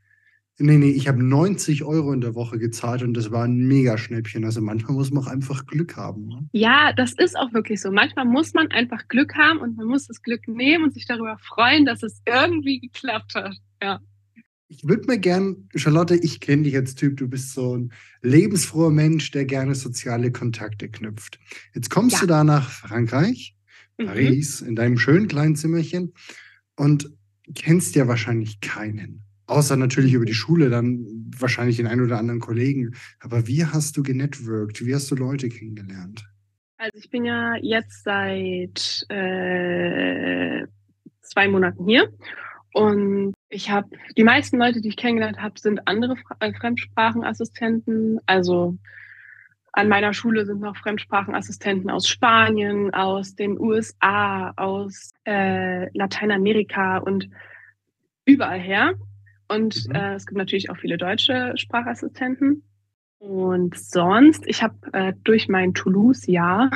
nee, 0.60 0.78
nee, 0.78 0.90
ich 0.90 1.08
habe 1.08 1.24
90 1.24 1.84
Euro 1.84 2.12
in 2.14 2.22
der 2.22 2.36
Woche 2.36 2.58
gezahlt 2.58 3.04
und 3.04 3.14
das 3.14 3.32
war 3.32 3.46
ein 3.46 3.68
Mega-Schnäppchen. 3.68 4.44
Also 4.44 4.62
manchmal 4.62 4.94
muss 4.94 5.12
man 5.12 5.24
auch 5.24 5.28
einfach 5.28 5.66
Glück 5.66 5.96
haben. 5.96 6.28
Ne? 6.28 6.48
Ja, 6.52 6.94
das 6.94 7.14
ist 7.14 7.38
auch 7.38 7.54
wirklich 7.54 7.82
so. 7.82 7.92
Manchmal 7.92 8.26
muss 8.26 8.54
man 8.54 8.68
einfach 8.72 9.08
Glück 9.08 9.36
haben 9.36 9.60
und 9.60 9.78
man 9.78 9.88
muss 9.88 10.08
das 10.08 10.22
Glück 10.22 10.48
nehmen 10.48 10.86
und 10.86 10.94
sich 10.94 11.06
darüber 11.06 11.38
freuen, 11.38 11.86
dass 11.86 12.04
es 12.04 12.22
irgendwie 12.26 12.80
geklappt 12.80 13.36
hat. 13.36 13.56
Ja. 13.82 14.00
Ich 14.70 14.86
würde 14.86 15.08
mir 15.08 15.18
gern, 15.18 15.70
Charlotte, 15.76 16.16
ich 16.16 16.42
kenne 16.42 16.64
dich 16.64 16.76
als 16.76 16.96
Typ, 16.96 17.18
du 17.18 17.30
bist 17.30 17.54
so 17.54 17.78
ein 17.78 17.94
lebensfroher 18.22 18.92
Mensch, 18.92 19.32
der 19.32 19.46
gerne 19.46 19.76
soziale 19.76 20.32
Kontakte 20.32 20.90
knüpft. 20.90 21.40
Jetzt 21.74 21.90
kommst 21.90 22.16
ja. 22.16 22.22
du 22.22 22.28
da 22.28 22.44
nach 22.44 22.70
Frankreich, 22.70 23.56
mhm. 23.98 24.06
Paris, 24.08 24.62
in 24.62 24.76
deinem 24.76 24.98
schönen 24.98 25.30
kleinen 25.30 25.56
Zimmerchen 25.56 26.14
und 26.76 27.10
kennst 27.56 27.96
ja 27.96 28.08
wahrscheinlich 28.08 28.60
keinen. 28.60 29.24
Außer 29.46 29.78
natürlich 29.78 30.12
über 30.12 30.26
die 30.26 30.34
Schule, 30.34 30.70
dann 30.70 31.06
wahrscheinlich 31.38 31.78
den 31.78 31.88
einen 31.88 32.02
oder 32.02 32.20
anderen 32.20 32.42
Kollegen. 32.42 32.96
Aber 33.22 33.48
wie 33.48 33.66
hast 33.66 33.96
du 33.96 34.04
genetworked? 34.04 34.86
Wie 34.86 34.94
hast 34.94 35.10
du 35.10 35.16
Leute 35.16 35.48
kennengelernt? 35.48 36.26
Also 36.78 36.98
ich 37.00 37.10
bin 37.10 37.24
ja 37.24 37.56
jetzt 37.62 38.04
seit 38.04 39.06
äh, 39.10 40.68
zwei 41.22 41.48
Monaten 41.48 41.88
hier 41.88 42.12
und 42.74 43.34
ich 43.50 43.70
habe 43.70 43.90
die 44.18 44.24
meisten 44.24 44.58
Leute, 44.58 44.82
die 44.82 44.90
ich 44.90 44.98
kennengelernt 44.98 45.42
habe, 45.42 45.60
sind 45.60 45.88
andere 45.88 46.16
äh, 46.40 46.54
Fremdsprachenassistenten. 46.54 48.20
Also 48.26 48.78
an 49.72 49.90
meiner 49.90 50.14
Schule 50.14 50.46
sind 50.46 50.60
noch 50.60 50.76
Fremdsprachenassistenten 50.78 51.90
aus 51.90 52.08
Spanien, 52.08 52.94
aus 52.94 53.36
den 53.36 53.60
USA, 53.60 54.52
aus 54.58 55.12
äh, 55.26 55.90
Lateinamerika 55.98 56.98
und 56.98 57.30
überall 58.26 58.60
her. 58.60 58.96
Und 59.48 59.88
mhm. 59.88 59.96
äh, 59.96 60.16
es 60.16 60.26
gibt 60.26 60.38
natürlich 60.38 60.70
auch 60.70 60.78
viele 60.78 60.98
deutsche 60.98 61.54
Sprachassistenten. 61.56 62.64
Und 63.20 63.78
sonst, 63.78 64.46
ich 64.46 64.62
habe 64.62 64.76
äh, 64.94 65.14
durch 65.24 65.48
mein 65.48 65.74
Toulouse-Jahr 65.74 66.70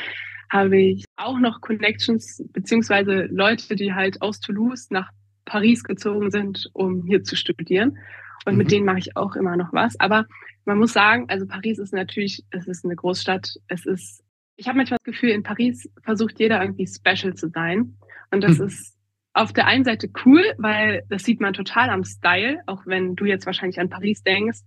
habe 0.50 0.78
ich 0.78 1.04
auch 1.16 1.38
noch 1.38 1.60
Connections, 1.60 2.44
beziehungsweise 2.52 3.26
Leute, 3.30 3.76
die 3.76 3.94
halt 3.94 4.20
aus 4.22 4.40
Toulouse 4.40 4.90
nach 4.90 5.10
Paris 5.46 5.82
gezogen 5.82 6.30
sind, 6.30 6.68
um 6.74 7.04
hier 7.06 7.24
zu 7.24 7.36
studieren. 7.36 7.98
Und 8.44 8.52
mhm. 8.52 8.58
mit 8.58 8.70
denen 8.70 8.84
mache 8.84 8.98
ich 8.98 9.16
auch 9.16 9.34
immer 9.36 9.56
noch 9.56 9.72
was. 9.72 9.98
Aber 9.98 10.26
man 10.66 10.78
muss 10.78 10.92
sagen, 10.92 11.26
also 11.28 11.46
Paris 11.46 11.78
ist 11.78 11.94
natürlich, 11.94 12.44
es 12.50 12.66
ist 12.66 12.84
eine 12.84 12.96
Großstadt. 12.96 13.56
Es 13.68 13.86
ist, 13.86 14.22
ich 14.56 14.68
habe 14.68 14.76
manchmal 14.76 14.98
das 15.02 15.12
Gefühl, 15.14 15.30
in 15.30 15.42
Paris 15.42 15.88
versucht 16.02 16.38
jeder 16.38 16.60
irgendwie 16.60 16.86
special 16.86 17.34
zu 17.34 17.48
sein. 17.48 17.96
Und 18.30 18.44
das 18.44 18.58
mhm. 18.58 18.66
ist 18.66 18.96
auf 19.32 19.52
der 19.52 19.66
einen 19.66 19.84
Seite 19.84 20.10
cool, 20.24 20.42
weil 20.58 21.02
das 21.08 21.24
sieht 21.24 21.40
man 21.40 21.54
total 21.54 21.90
am 21.90 22.04
Style. 22.04 22.60
Auch 22.66 22.86
wenn 22.86 23.16
du 23.16 23.24
jetzt 23.24 23.46
wahrscheinlich 23.46 23.80
an 23.80 23.88
Paris 23.88 24.22
denkst, 24.22 24.60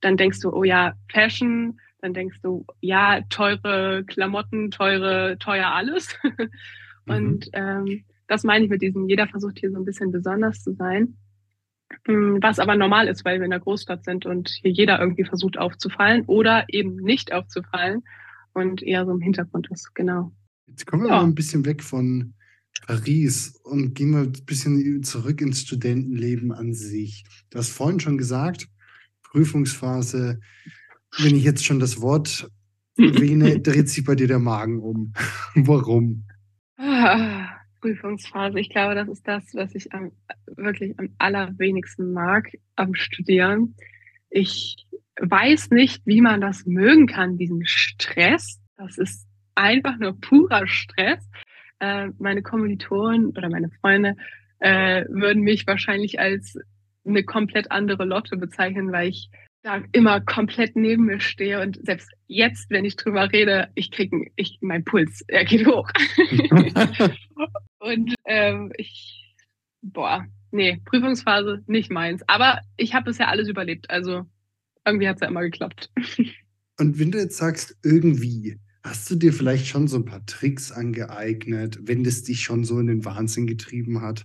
dann 0.00 0.16
denkst 0.16 0.40
du, 0.40 0.52
oh 0.52 0.64
ja, 0.64 0.94
Fashion, 1.10 1.80
dann 2.00 2.12
denkst 2.12 2.40
du, 2.42 2.66
ja, 2.80 3.22
teure 3.30 4.04
Klamotten, 4.04 4.70
teure, 4.70 5.38
teuer 5.38 5.68
alles. 5.68 6.18
Und 7.06 7.46
mhm. 7.46 7.52
ähm, 7.52 8.04
das 8.28 8.44
meine 8.44 8.64
ich 8.64 8.70
mit 8.70 8.82
diesem, 8.82 9.08
jeder 9.08 9.26
versucht 9.26 9.58
hier 9.58 9.70
so 9.70 9.78
ein 9.78 9.84
bisschen 9.84 10.12
besonders 10.12 10.62
zu 10.62 10.74
sein. 10.74 11.16
Mm, 12.06 12.38
was 12.40 12.58
aber 12.58 12.76
normal 12.76 13.08
ist, 13.08 13.24
weil 13.24 13.38
wir 13.38 13.44
in 13.44 13.50
der 13.50 13.60
Großstadt 13.60 14.04
sind 14.04 14.26
und 14.26 14.50
hier 14.62 14.72
jeder 14.72 15.00
irgendwie 15.00 15.24
versucht 15.24 15.58
aufzufallen 15.58 16.24
oder 16.26 16.64
eben 16.68 16.96
nicht 16.96 17.32
aufzufallen 17.32 18.02
und 18.52 18.82
eher 18.82 19.04
so 19.04 19.12
im 19.12 19.20
Hintergrund 19.20 19.68
ist, 19.70 19.94
genau. 19.94 20.32
Jetzt 20.66 20.86
kommen 20.86 21.04
wir 21.04 21.10
ja. 21.10 21.16
mal 21.16 21.24
ein 21.24 21.34
bisschen 21.34 21.64
weg 21.64 21.82
von 21.82 22.34
Paris 22.86 23.58
und 23.62 23.94
gehen 23.94 24.10
wir 24.10 24.20
ein 24.20 24.32
bisschen 24.44 25.02
zurück 25.02 25.40
ins 25.40 25.60
Studentenleben 25.60 26.52
an 26.52 26.74
sich. 26.74 27.24
Du 27.50 27.58
hast 27.58 27.70
vorhin 27.70 28.00
schon 28.00 28.18
gesagt, 28.18 28.68
Prüfungsphase, 29.22 30.40
wenn 31.18 31.36
ich 31.36 31.44
jetzt 31.44 31.64
schon 31.64 31.78
das 31.78 32.00
Wort 32.00 32.50
erwähne, 32.96 33.60
dreht 33.60 33.88
sich 33.88 34.04
bei 34.04 34.14
dir 34.14 34.28
der 34.28 34.38
Magen 34.38 34.80
um. 34.80 35.12
Warum? 35.54 36.24
Ah, 36.76 37.45
Prüfungsphase. 37.86 38.58
Ich 38.58 38.70
glaube, 38.70 38.96
das 38.96 39.08
ist 39.08 39.26
das, 39.28 39.54
was 39.54 39.74
ich 39.76 39.92
am, 39.92 40.10
wirklich 40.56 40.98
am 40.98 41.10
allerwenigsten 41.18 42.12
mag 42.12 42.50
am 42.74 42.94
Studieren. 42.94 43.76
Ich 44.28 44.88
weiß 45.20 45.70
nicht, 45.70 46.02
wie 46.04 46.20
man 46.20 46.40
das 46.40 46.66
mögen 46.66 47.06
kann, 47.06 47.38
diesen 47.38 47.64
Stress. 47.64 48.60
Das 48.76 48.98
ist 48.98 49.28
einfach 49.54 49.98
nur 49.98 50.20
purer 50.20 50.66
Stress. 50.66 51.24
Äh, 51.78 52.08
meine 52.18 52.42
Kommilitonen 52.42 53.28
oder 53.28 53.48
meine 53.48 53.70
Freunde 53.80 54.16
äh, 54.58 55.04
würden 55.08 55.42
mich 55.42 55.64
wahrscheinlich 55.68 56.18
als 56.18 56.58
eine 57.06 57.22
komplett 57.22 57.70
andere 57.70 58.04
Lotte 58.04 58.36
bezeichnen, 58.36 58.90
weil 58.90 59.10
ich 59.10 59.30
da 59.62 59.80
immer 59.92 60.20
komplett 60.20 60.74
neben 60.74 61.04
mir 61.04 61.20
stehe 61.20 61.60
und 61.60 61.78
selbst 61.86 62.10
jetzt, 62.26 62.68
wenn 62.70 62.84
ich 62.84 62.96
drüber 62.96 63.30
rede, 63.32 63.68
ich 63.76 63.92
kriege, 63.92 64.26
ich, 64.34 64.58
mein 64.60 64.84
Puls, 64.84 65.24
er 65.28 65.44
geht 65.44 65.66
hoch. 65.66 65.88
und 67.86 68.14
ähm, 68.24 68.72
ich, 68.76 69.36
boah, 69.82 70.26
nee, 70.50 70.80
Prüfungsphase 70.84 71.62
nicht 71.66 71.90
meins. 71.90 72.22
Aber 72.26 72.60
ich 72.76 72.94
habe 72.94 73.06
bisher 73.06 73.28
alles 73.28 73.48
überlebt, 73.48 73.90
also 73.90 74.26
irgendwie 74.84 75.08
hat 75.08 75.16
es 75.16 75.20
ja 75.22 75.28
immer 75.28 75.42
geklappt. 75.42 75.90
und 76.78 76.98
wenn 76.98 77.10
du 77.10 77.18
jetzt 77.18 77.36
sagst, 77.36 77.76
irgendwie, 77.82 78.58
hast 78.82 79.10
du 79.10 79.16
dir 79.16 79.32
vielleicht 79.32 79.66
schon 79.66 79.88
so 79.88 79.98
ein 79.98 80.04
paar 80.04 80.24
Tricks 80.26 80.72
angeeignet, 80.72 81.78
wenn 81.82 82.04
das 82.04 82.22
dich 82.22 82.40
schon 82.40 82.64
so 82.64 82.78
in 82.78 82.86
den 82.86 83.04
Wahnsinn 83.04 83.46
getrieben 83.46 84.00
hat? 84.00 84.24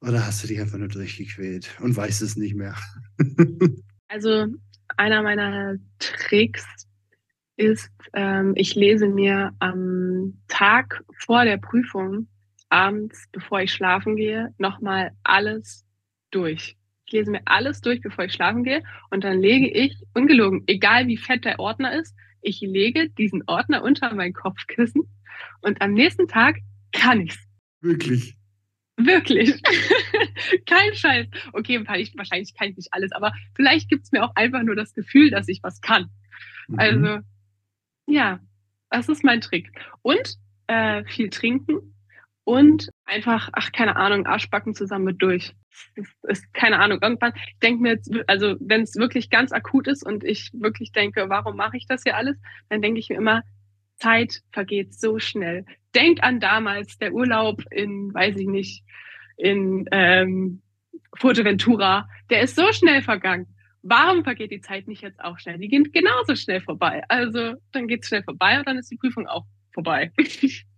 Oder 0.00 0.26
hast 0.26 0.42
du 0.42 0.48
dich 0.48 0.60
einfach 0.60 0.78
nur 0.78 0.88
durchgequält 0.88 1.76
und 1.80 1.96
weißt 1.96 2.22
es 2.22 2.36
nicht 2.36 2.54
mehr? 2.54 2.74
also 4.08 4.46
einer 4.96 5.22
meiner 5.22 5.76
Tricks 5.98 6.64
ist, 7.56 7.90
ähm, 8.14 8.52
ich 8.56 8.74
lese 8.74 9.06
mir 9.06 9.52
am 9.58 10.38
Tag 10.48 11.04
vor 11.18 11.44
der 11.44 11.58
Prüfung, 11.58 12.26
abends, 12.70 13.28
bevor 13.32 13.60
ich 13.60 13.72
schlafen 13.72 14.16
gehe, 14.16 14.54
nochmal 14.58 15.12
alles 15.22 15.86
durch. 16.30 16.76
Ich 17.06 17.12
lese 17.12 17.30
mir 17.30 17.42
alles 17.44 17.80
durch, 17.80 18.00
bevor 18.00 18.24
ich 18.24 18.32
schlafen 18.32 18.64
gehe 18.64 18.82
und 19.10 19.24
dann 19.24 19.40
lege 19.40 19.68
ich, 19.68 19.96
ungelogen, 20.14 20.62
egal 20.66 21.08
wie 21.08 21.16
fett 21.16 21.44
der 21.44 21.58
Ordner 21.58 21.92
ist, 21.92 22.16
ich 22.40 22.60
lege 22.60 23.10
diesen 23.10 23.42
Ordner 23.46 23.82
unter 23.82 24.14
mein 24.14 24.32
Kopfkissen 24.32 25.02
und 25.60 25.82
am 25.82 25.92
nächsten 25.92 26.28
Tag 26.28 26.58
kann 26.92 27.22
ich's. 27.22 27.38
Wirklich. 27.80 28.36
Wirklich. 28.96 29.60
Kein 30.66 30.94
Scheiß. 30.94 31.26
Okay, 31.52 31.82
wahrscheinlich 31.86 32.54
kann 32.54 32.68
ich 32.68 32.76
nicht 32.76 32.92
alles, 32.92 33.12
aber 33.12 33.32
vielleicht 33.54 33.88
gibt 33.88 34.04
es 34.04 34.12
mir 34.12 34.22
auch 34.22 34.34
einfach 34.36 34.62
nur 34.62 34.76
das 34.76 34.94
Gefühl, 34.94 35.30
dass 35.30 35.48
ich 35.48 35.62
was 35.62 35.80
kann. 35.80 36.10
Mhm. 36.68 36.78
Also, 36.78 37.18
ja, 38.06 38.40
das 38.90 39.08
ist 39.08 39.24
mein 39.24 39.40
Trick. 39.40 39.70
Und 40.02 40.36
äh, 40.66 41.04
viel 41.04 41.30
trinken 41.30 41.94
und 42.44 42.90
einfach, 43.04 43.50
ach, 43.52 43.72
keine 43.72 43.96
Ahnung, 43.96 44.26
Arschbacken 44.26 44.74
zusammen 44.74 45.04
mit 45.04 45.22
durch. 45.22 45.54
Ist, 45.94 46.12
ist 46.24 46.54
keine 46.54 46.78
Ahnung. 46.78 46.98
Irgendwann, 47.00 47.32
ich 47.34 47.58
denke 47.62 47.82
mir 47.82 47.90
jetzt, 47.90 48.10
also 48.26 48.56
wenn 48.60 48.82
es 48.82 48.96
wirklich 48.96 49.30
ganz 49.30 49.52
akut 49.52 49.86
ist 49.86 50.04
und 50.04 50.24
ich 50.24 50.50
wirklich 50.52 50.92
denke, 50.92 51.28
warum 51.28 51.56
mache 51.56 51.76
ich 51.76 51.86
das 51.86 52.02
hier 52.02 52.16
alles, 52.16 52.36
dann 52.68 52.82
denke 52.82 53.00
ich 53.00 53.08
mir 53.08 53.16
immer, 53.16 53.42
Zeit 53.96 54.40
vergeht 54.52 54.94
so 54.94 55.18
schnell. 55.18 55.64
Denk 55.94 56.22
an 56.22 56.40
damals, 56.40 56.98
der 56.98 57.12
Urlaub 57.12 57.62
in, 57.70 58.12
weiß 58.14 58.36
ich 58.36 58.48
nicht, 58.48 58.84
in 59.36 59.86
ähm, 59.92 60.62
Fuerteventura, 61.16 62.08
der 62.30 62.42
ist 62.42 62.56
so 62.56 62.72
schnell 62.72 63.02
vergangen. 63.02 63.46
Warum 63.82 64.24
vergeht 64.24 64.50
die 64.50 64.60
Zeit 64.60 64.88
nicht 64.88 65.02
jetzt 65.02 65.20
auch 65.20 65.38
schnell? 65.38 65.58
Die 65.58 65.68
geht 65.68 65.92
genauso 65.92 66.34
schnell 66.34 66.60
vorbei. 66.60 67.02
Also 67.08 67.54
dann 67.72 67.88
geht 67.88 68.02
es 68.02 68.08
schnell 68.08 68.22
vorbei 68.22 68.58
und 68.58 68.66
dann 68.66 68.78
ist 68.78 68.90
die 68.90 68.96
Prüfung 68.96 69.26
auch 69.26 69.46
vorbei. 69.72 70.12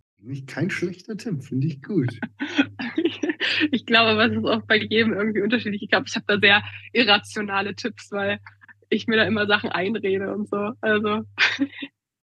Kein 0.46 0.70
schlechter 0.70 1.16
Tipp, 1.16 1.42
finde 1.42 1.66
ich 1.66 1.82
gut. 1.82 2.18
ich 3.72 3.86
glaube, 3.86 4.16
was 4.16 4.32
ist 4.32 4.44
auch 4.44 4.62
bei 4.66 4.76
jedem 4.76 5.12
irgendwie 5.12 5.42
unterschiedlich. 5.42 5.82
Ich 5.82 5.90
glaube, 5.90 6.06
ich 6.08 6.14
habe 6.14 6.24
da 6.28 6.38
sehr 6.38 6.62
irrationale 6.92 7.74
Tipps, 7.74 8.12
weil 8.12 8.38
ich 8.88 9.06
mir 9.06 9.16
da 9.16 9.24
immer 9.24 9.46
Sachen 9.46 9.70
einrede 9.70 10.32
und 10.32 10.48
so. 10.48 10.72
Also 10.80 11.24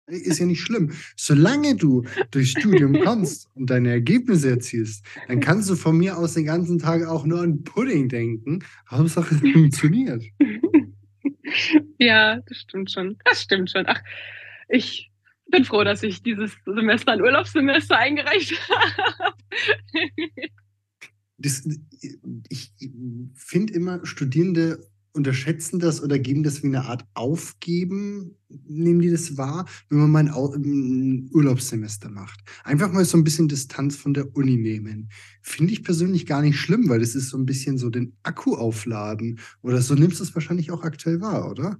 ist 0.07 0.39
ja 0.39 0.45
nicht 0.45 0.61
schlimm. 0.61 0.91
Solange 1.15 1.75
du 1.75 2.05
durchs 2.31 2.51
Studium 2.51 2.93
kommst 3.03 3.49
und 3.55 3.69
deine 3.69 3.89
Ergebnisse 3.91 4.49
erzielst, 4.49 5.05
dann 5.27 5.39
kannst 5.39 5.69
du 5.69 5.75
von 5.75 5.97
mir 5.97 6.17
aus 6.17 6.33
den 6.33 6.45
ganzen 6.45 6.79
Tag 6.79 7.05
auch 7.05 7.25
nur 7.25 7.41
an 7.41 7.63
Pudding 7.63 8.07
denken. 8.09 8.63
Hauptsache 8.89 9.35
es 9.35 9.41
funktioniert. 9.41 10.23
Ja, 11.97 12.41
das 12.41 12.57
stimmt 12.57 12.91
schon. 12.91 13.17
Das 13.23 13.41
stimmt 13.41 13.71
schon. 13.71 13.85
Ach, 13.87 14.01
ich 14.67 15.06
bin 15.49 15.65
froh, 15.65 15.83
dass 15.83 16.03
ich 16.03 16.21
dieses 16.23 16.51
Semester 16.65 17.13
ein 17.13 17.21
Urlaubssemester 17.21 17.97
eingereicht 17.97 18.53
habe. 18.69 19.35
Das, 21.37 21.67
ich 22.49 22.73
finde 23.35 23.73
immer, 23.73 24.05
Studierende 24.05 24.79
unterschätzen 25.17 25.79
das 25.79 26.01
oder 26.01 26.17
geben 26.17 26.43
das 26.43 26.63
wie 26.63 26.67
eine 26.67 26.85
Art 26.85 27.03
Aufgeben, 27.15 28.35
nehmen 28.49 29.01
die 29.01 29.09
das 29.09 29.35
wahr, 29.35 29.65
wenn 29.89 29.99
man 29.99 30.11
mal 30.11 30.27
ein 30.27 31.29
Urlaubssemester 31.33 32.09
macht. 32.09 32.39
Einfach 32.63 32.91
mal 32.93 33.03
so 33.03 33.17
ein 33.17 33.23
bisschen 33.23 33.47
Distanz 33.47 33.97
von 33.97 34.13
der 34.13 34.35
Uni 34.35 34.55
nehmen. 34.55 35.09
Finde 35.41 35.73
ich 35.73 35.83
persönlich 35.83 36.25
gar 36.25 36.41
nicht 36.41 36.57
schlimm, 36.57 36.87
weil 36.87 36.99
das 36.99 37.15
ist 37.15 37.29
so 37.29 37.37
ein 37.37 37.45
bisschen 37.45 37.77
so 37.77 37.89
den 37.89 38.15
Akku 38.23 38.55
aufladen. 38.55 39.39
Oder 39.61 39.81
so 39.81 39.95
nimmst 39.95 40.19
du 40.19 40.23
es 40.23 40.35
wahrscheinlich 40.35 40.71
auch 40.71 40.83
aktuell 40.83 41.19
wahr, 41.19 41.49
oder? 41.49 41.79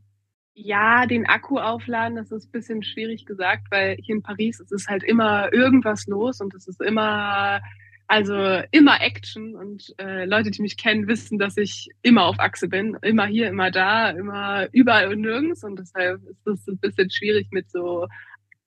Ja, 0.59 1.05
den 1.05 1.27
Akku 1.27 1.59
aufladen, 1.59 2.15
das 2.15 2.31
ist 2.31 2.47
ein 2.47 2.51
bisschen 2.51 2.81
schwierig 2.81 3.27
gesagt, 3.27 3.67
weil 3.69 3.95
hier 4.01 4.15
in 4.15 4.23
Paris 4.23 4.59
ist 4.59 4.71
es 4.71 4.87
halt 4.87 5.03
immer 5.03 5.53
irgendwas 5.53 6.07
los 6.07 6.41
und 6.41 6.55
es 6.55 6.67
ist 6.67 6.81
immer 6.81 7.61
also 8.07 8.61
immer 8.71 9.01
Action 9.01 9.55
und 9.55 9.93
äh, 9.99 10.25
Leute, 10.25 10.49
die 10.49 10.61
mich 10.61 10.77
kennen, 10.77 11.07
wissen, 11.07 11.37
dass 11.37 11.57
ich 11.57 11.89
immer 12.01 12.25
auf 12.25 12.39
Achse 12.39 12.69
bin. 12.69 12.97
Immer 13.01 13.25
hier, 13.25 13.49
immer 13.49 13.69
da, 13.69 14.09
immer 14.09 14.67
überall 14.71 15.09
und 15.09 15.21
nirgends. 15.21 15.63
Und 15.63 15.77
deshalb 15.77 16.21
ist 16.23 16.47
es 16.47 16.67
ein 16.67 16.79
bisschen 16.79 17.11
schwierig 17.11 17.49
mit 17.51 17.69
so 17.69 18.07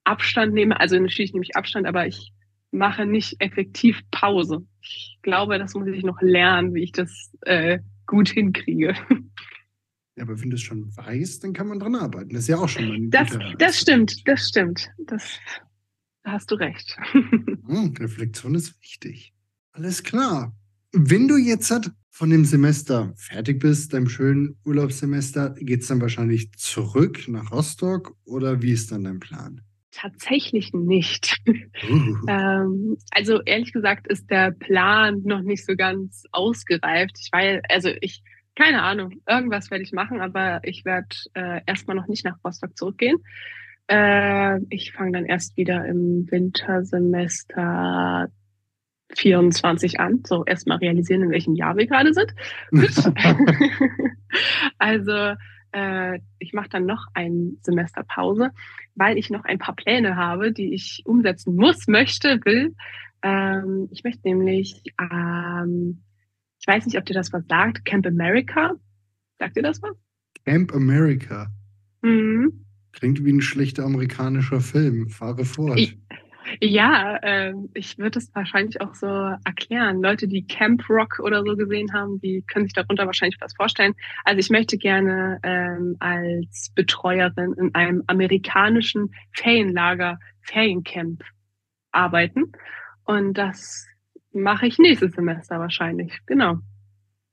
Abstand 0.04 0.52
nehmen. 0.52 0.72
Also 0.72 0.98
natürlich 0.98 1.32
nehme 1.32 1.44
ich 1.44 1.56
Abstand, 1.56 1.86
aber 1.86 2.06
ich 2.06 2.32
mache 2.70 3.06
nicht 3.06 3.36
effektiv 3.40 4.02
Pause. 4.10 4.66
Ich 4.82 5.18
glaube, 5.22 5.58
das 5.58 5.74
muss 5.74 5.88
ich 5.88 6.04
noch 6.04 6.20
lernen, 6.20 6.74
wie 6.74 6.84
ich 6.84 6.92
das 6.92 7.32
äh, 7.42 7.78
gut 8.06 8.28
hinkriege. 8.28 8.94
Ja, 10.20 10.26
aber 10.26 10.38
wenn 10.38 10.50
du 10.50 10.56
es 10.56 10.60
schon 10.60 10.94
weißt, 10.94 11.42
dann 11.42 11.54
kann 11.54 11.66
man 11.66 11.78
dran 11.78 11.94
arbeiten. 11.94 12.34
Das 12.34 12.42
ist 12.42 12.48
ja 12.48 12.58
auch 12.58 12.68
schon 12.68 12.88
mal 12.88 12.94
ein 12.94 13.10
Das, 13.10 13.38
das 13.58 13.80
stimmt, 13.80 14.28
das 14.28 14.48
stimmt. 14.48 14.90
Das, 15.06 15.38
da 16.24 16.32
hast 16.32 16.50
du 16.50 16.56
recht. 16.56 16.94
Hm, 17.14 17.94
Reflexion 17.98 18.54
ist 18.54 18.78
wichtig. 18.82 19.32
Alles 19.72 20.02
klar. 20.02 20.54
Wenn 20.92 21.26
du 21.26 21.38
jetzt 21.38 21.72
von 22.10 22.28
dem 22.28 22.44
Semester 22.44 23.14
fertig 23.16 23.60
bist, 23.60 23.94
deinem 23.94 24.10
schönen 24.10 24.58
Urlaubssemester, 24.66 25.54
geht 25.58 25.80
es 25.80 25.88
dann 25.88 26.02
wahrscheinlich 26.02 26.52
zurück 26.52 27.26
nach 27.28 27.50
Rostock 27.50 28.14
oder 28.26 28.60
wie 28.60 28.72
ist 28.72 28.92
dann 28.92 29.04
dein 29.04 29.20
Plan? 29.20 29.62
Tatsächlich 29.90 30.74
nicht. 30.74 31.38
Uh. 31.48 32.16
ähm, 32.28 32.98
also 33.12 33.40
ehrlich 33.46 33.72
gesagt 33.72 34.06
ist 34.08 34.28
der 34.28 34.50
Plan 34.50 35.22
noch 35.22 35.40
nicht 35.40 35.64
so 35.64 35.76
ganz 35.76 36.24
ausgereift. 36.32 37.16
Ich 37.18 37.32
weiß, 37.32 37.62
also 37.70 37.88
ich 38.02 38.22
keine 38.60 38.82
Ahnung, 38.82 39.22
irgendwas 39.26 39.70
werde 39.70 39.84
ich 39.84 39.92
machen, 39.92 40.20
aber 40.20 40.60
ich 40.64 40.84
werde 40.84 41.08
äh, 41.32 41.62
erstmal 41.64 41.96
noch 41.96 42.08
nicht 42.08 42.26
nach 42.26 42.36
Rostock 42.44 42.76
zurückgehen. 42.76 43.16
Äh, 43.86 44.60
ich 44.68 44.92
fange 44.92 45.12
dann 45.12 45.24
erst 45.24 45.56
wieder 45.56 45.86
im 45.86 46.30
Wintersemester 46.30 48.28
24 49.14 49.98
an. 49.98 50.22
So 50.26 50.44
erstmal 50.44 50.76
realisieren, 50.76 51.22
in 51.22 51.30
welchem 51.30 51.54
Jahr 51.54 51.74
wir 51.78 51.86
gerade 51.86 52.12
sind. 52.12 52.34
also 54.78 55.32
äh, 55.72 56.18
ich 56.38 56.52
mache 56.52 56.68
dann 56.68 56.84
noch 56.84 57.06
ein 57.14 57.56
Semester 57.62 58.02
Pause, 58.02 58.50
weil 58.94 59.16
ich 59.16 59.30
noch 59.30 59.44
ein 59.44 59.58
paar 59.58 59.74
Pläne 59.74 60.16
habe, 60.16 60.52
die 60.52 60.74
ich 60.74 61.00
umsetzen 61.06 61.56
muss, 61.56 61.88
möchte, 61.88 62.40
will. 62.44 62.74
Ähm, 63.22 63.88
ich 63.90 64.04
möchte 64.04 64.28
nämlich, 64.28 64.82
ähm, 65.00 66.02
ich 66.60 66.66
weiß 66.66 66.86
nicht, 66.86 66.98
ob 66.98 67.06
dir 67.06 67.14
das 67.14 67.32
was 67.32 67.46
sagt, 67.48 67.84
Camp 67.84 68.06
America. 68.06 68.74
Sagt 69.38 69.56
dir 69.56 69.62
das 69.62 69.82
was? 69.82 69.96
Camp 70.44 70.74
America. 70.74 71.48
Mhm. 72.02 72.66
Klingt 72.92 73.24
wie 73.24 73.32
ein 73.32 73.40
schlechter 73.40 73.84
amerikanischer 73.84 74.60
Film. 74.60 75.08
Fahre 75.08 75.44
fort. 75.44 75.78
Ich, 75.78 75.98
ja, 76.60 77.16
äh, 77.22 77.54
ich 77.72 77.96
würde 77.98 78.18
es 78.18 78.34
wahrscheinlich 78.34 78.80
auch 78.80 78.94
so 78.94 79.06
erklären. 79.06 80.02
Leute, 80.02 80.28
die 80.28 80.46
Camp 80.46 80.88
Rock 80.90 81.20
oder 81.22 81.42
so 81.44 81.56
gesehen 81.56 81.92
haben, 81.94 82.20
die 82.20 82.42
können 82.42 82.66
sich 82.66 82.74
darunter 82.74 83.06
wahrscheinlich 83.06 83.40
was 83.40 83.54
vorstellen. 83.54 83.94
Also 84.24 84.40
ich 84.40 84.50
möchte 84.50 84.76
gerne 84.76 85.38
ähm, 85.42 85.96
als 86.00 86.72
Betreuerin 86.74 87.54
in 87.54 87.74
einem 87.74 88.02
amerikanischen 88.06 89.14
Ferienlager, 89.32 90.18
Feriencamp 90.42 91.22
arbeiten. 91.92 92.52
Und 93.04 93.34
das 93.34 93.86
mache 94.32 94.66
ich 94.66 94.78
nächstes 94.78 95.12
Semester 95.12 95.58
wahrscheinlich. 95.58 96.18
Genau. 96.26 96.58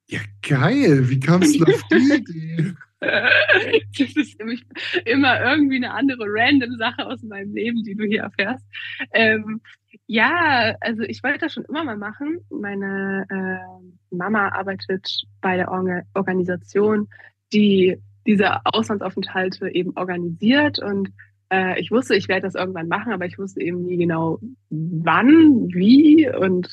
Ja, 0.08 0.20
geil. 0.48 1.10
Wie 1.10 1.20
kamst 1.20 1.56
du 1.60 1.66
auf 1.66 1.84
die 1.92 1.96
Idee? 1.96 2.74
das 3.00 4.16
ist 4.16 4.40
nämlich 4.40 4.66
immer 5.06 5.40
irgendwie 5.40 5.76
eine 5.76 5.94
andere 5.94 6.26
random 6.28 6.78
Sache 6.78 7.06
aus 7.06 7.22
meinem 7.22 7.54
Leben, 7.54 7.84
die 7.84 7.94
du 7.94 8.06
hier 8.06 8.24
erfährst. 8.24 8.66
Ähm, 9.14 9.62
ja, 10.08 10.76
also 10.82 11.04
ich 11.04 11.22
wollte 11.24 11.40
das 11.40 11.54
schon 11.54 11.66
immer 11.66 11.84
mal 11.84 11.98
machen. 11.98 12.40
Meine 12.50 13.26
äh, 13.30 14.16
Mama 14.16 14.50
arbeitet 14.50 15.24
bei 15.42 15.58
der 15.58 15.70
Orga 15.70 16.02
Organisation, 16.14 17.08
die 17.54 17.98
diese 18.26 18.66
Auslandsaufenthalte 18.66 19.70
eben 19.70 19.96
organisiert 19.96 20.80
und 20.80 21.10
äh, 21.52 21.80
ich 21.80 21.92
wusste, 21.92 22.16
ich 22.16 22.28
werde 22.28 22.48
das 22.48 22.56
irgendwann 22.56 22.88
machen, 22.88 23.14
aber 23.14 23.26
ich 23.26 23.38
wusste 23.38 23.62
eben 23.62 23.84
nie 23.86 23.98
genau 23.98 24.40
wann, 24.70 25.68
wie 25.74 26.30
und 26.30 26.70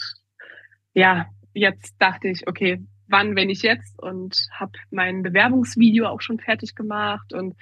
ja, 0.94 1.26
jetzt 1.52 1.94
dachte 1.98 2.28
ich, 2.28 2.46
okay, 2.48 2.84
wann, 3.08 3.37
wenn 3.37 3.50
ich 3.50 3.62
jetzt 3.62 4.00
und 4.02 4.48
habe 4.52 4.72
mein 4.90 5.22
Bewerbungsvideo 5.22 6.06
auch 6.06 6.20
schon 6.20 6.38
fertig 6.38 6.74
gemacht 6.74 7.32
und 7.32 7.54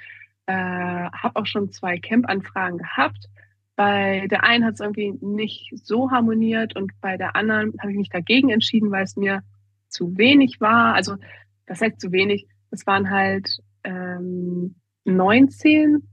äh, 0.46 0.52
habe 0.52 1.36
auch 1.36 1.46
schon 1.46 1.70
zwei 1.72 1.98
Camp-Anfragen 1.98 2.78
gehabt. 2.78 3.28
Bei 3.74 4.26
der 4.28 4.44
einen 4.44 4.64
hat 4.64 4.74
es 4.74 4.80
irgendwie 4.80 5.12
nicht 5.20 5.70
so 5.74 6.10
harmoniert 6.10 6.76
und 6.76 6.92
bei 7.00 7.16
der 7.16 7.36
anderen 7.36 7.72
habe 7.80 7.92
ich 7.92 7.98
mich 7.98 8.10
dagegen 8.10 8.50
entschieden, 8.50 8.90
weil 8.90 9.04
es 9.04 9.16
mir 9.16 9.42
zu 9.88 10.16
wenig 10.16 10.60
war. 10.60 10.94
Also 10.94 11.16
das 11.66 11.80
heißt 11.80 12.00
zu 12.00 12.12
wenig. 12.12 12.46
Es 12.70 12.86
waren 12.86 13.10
halt 13.10 13.58
ähm, 13.84 14.76
19 15.04 16.06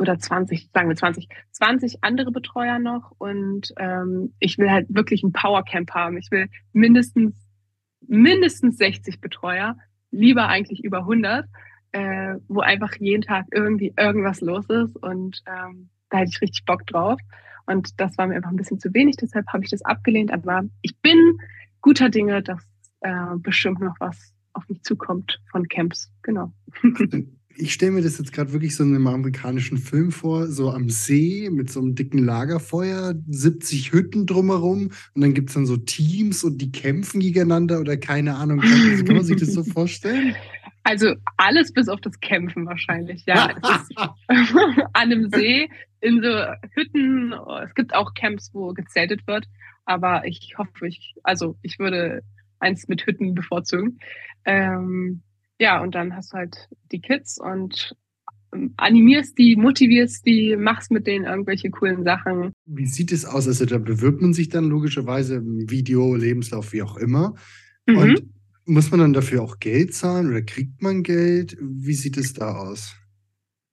oder 0.00 0.18
20, 0.18 0.70
sagen 0.72 0.88
wir 0.88 0.96
20, 0.96 1.28
20 1.52 2.02
andere 2.02 2.32
Betreuer 2.32 2.78
noch 2.78 3.12
und 3.18 3.72
ähm, 3.78 4.34
ich 4.40 4.58
will 4.58 4.70
halt 4.70 4.86
wirklich 4.88 5.22
ein 5.22 5.32
Powercamp 5.32 5.90
haben. 5.92 6.16
Ich 6.16 6.30
will 6.30 6.48
mindestens 6.72 7.34
mindestens 8.06 8.78
60 8.78 9.20
Betreuer, 9.20 9.76
lieber 10.10 10.48
eigentlich 10.48 10.82
über 10.82 10.98
100, 11.00 11.46
äh, 11.92 12.34
wo 12.48 12.60
einfach 12.60 12.94
jeden 12.98 13.22
Tag 13.22 13.46
irgendwie 13.52 13.92
irgendwas 13.96 14.40
los 14.40 14.68
ist 14.68 14.96
und 14.96 15.42
ähm, 15.46 15.90
da 16.08 16.18
hätte 16.18 16.30
ich 16.34 16.40
richtig 16.40 16.64
Bock 16.64 16.86
drauf. 16.86 17.20
Und 17.66 18.00
das 18.00 18.18
war 18.18 18.26
mir 18.26 18.34
einfach 18.34 18.50
ein 18.50 18.56
bisschen 18.56 18.80
zu 18.80 18.92
wenig, 18.94 19.16
deshalb 19.16 19.46
habe 19.52 19.62
ich 19.62 19.70
das 19.70 19.82
abgelehnt. 19.82 20.32
Aber 20.32 20.62
ich 20.82 20.98
bin 21.00 21.38
guter 21.80 22.08
Dinge, 22.08 22.42
dass 22.42 22.66
äh, 23.00 23.36
bestimmt 23.36 23.80
noch 23.80 23.94
was 24.00 24.34
auf 24.52 24.68
mich 24.68 24.82
zukommt 24.82 25.40
von 25.50 25.68
Camps. 25.68 26.12
Genau. 26.22 26.52
Ich 27.56 27.72
stelle 27.72 27.92
mir 27.92 28.02
das 28.02 28.18
jetzt 28.18 28.32
gerade 28.32 28.52
wirklich 28.52 28.76
so 28.76 28.84
in 28.84 28.94
einem 28.94 29.06
amerikanischen 29.06 29.78
Film 29.78 30.12
vor, 30.12 30.46
so 30.46 30.70
am 30.70 30.88
See 30.88 31.50
mit 31.50 31.70
so 31.70 31.80
einem 31.80 31.94
dicken 31.94 32.24
Lagerfeuer, 32.24 33.14
70 33.28 33.92
Hütten 33.92 34.26
drumherum 34.26 34.90
und 35.14 35.20
dann 35.20 35.34
gibt 35.34 35.50
es 35.50 35.54
dann 35.54 35.66
so 35.66 35.76
Teams 35.76 36.44
und 36.44 36.58
die 36.58 36.72
kämpfen 36.72 37.20
gegeneinander 37.20 37.80
oder 37.80 37.96
keine 37.96 38.36
Ahnung. 38.36 38.60
Kann, 38.60 39.04
kann 39.06 39.16
man 39.16 39.24
sich 39.24 39.36
das 39.36 39.52
so 39.52 39.64
vorstellen? 39.64 40.34
Also 40.82 41.14
alles 41.36 41.72
bis 41.72 41.88
auf 41.88 42.00
das 42.00 42.18
Kämpfen 42.20 42.66
wahrscheinlich, 42.66 43.24
ja. 43.26 43.54
an 44.28 44.86
einem 44.94 45.30
See, 45.30 45.68
in 46.00 46.22
so 46.22 46.44
Hütten. 46.74 47.34
Es 47.64 47.74
gibt 47.74 47.94
auch 47.94 48.14
Camps, 48.14 48.50
wo 48.54 48.72
gezeltet 48.72 49.26
wird, 49.26 49.46
aber 49.84 50.26
ich 50.26 50.54
hoffe, 50.56 50.86
ich, 50.86 51.14
also 51.22 51.56
ich 51.62 51.78
würde 51.78 52.22
eins 52.58 52.88
mit 52.88 53.06
Hütten 53.06 53.34
bevorzugen. 53.34 53.98
Ähm, 54.44 55.22
ja, 55.60 55.80
und 55.82 55.94
dann 55.94 56.16
hast 56.16 56.32
du 56.32 56.38
halt 56.38 56.68
die 56.90 57.00
Kids 57.00 57.38
und 57.38 57.94
ähm, 58.54 58.72
animierst 58.78 59.38
die, 59.38 59.56
motivierst 59.56 60.26
die, 60.26 60.56
machst 60.56 60.90
mit 60.90 61.06
denen 61.06 61.26
irgendwelche 61.26 61.70
coolen 61.70 62.02
Sachen. 62.02 62.52
Wie 62.64 62.86
sieht 62.86 63.12
es 63.12 63.26
aus? 63.26 63.46
Also 63.46 63.66
da 63.66 63.78
bewirbt 63.78 64.22
man 64.22 64.32
sich 64.32 64.48
dann 64.48 64.64
logischerweise 64.64 65.36
im 65.36 65.70
Video, 65.70 66.16
Lebenslauf, 66.16 66.72
wie 66.72 66.82
auch 66.82 66.96
immer. 66.96 67.34
Mhm. 67.86 67.96
Und 67.96 68.22
muss 68.64 68.90
man 68.90 69.00
dann 69.00 69.12
dafür 69.12 69.42
auch 69.42 69.58
Geld 69.58 69.94
zahlen 69.94 70.30
oder 70.30 70.42
kriegt 70.42 70.82
man 70.82 71.02
Geld? 71.02 71.56
Wie 71.60 71.94
sieht 71.94 72.16
es 72.16 72.32
da 72.32 72.56
aus? 72.56 72.96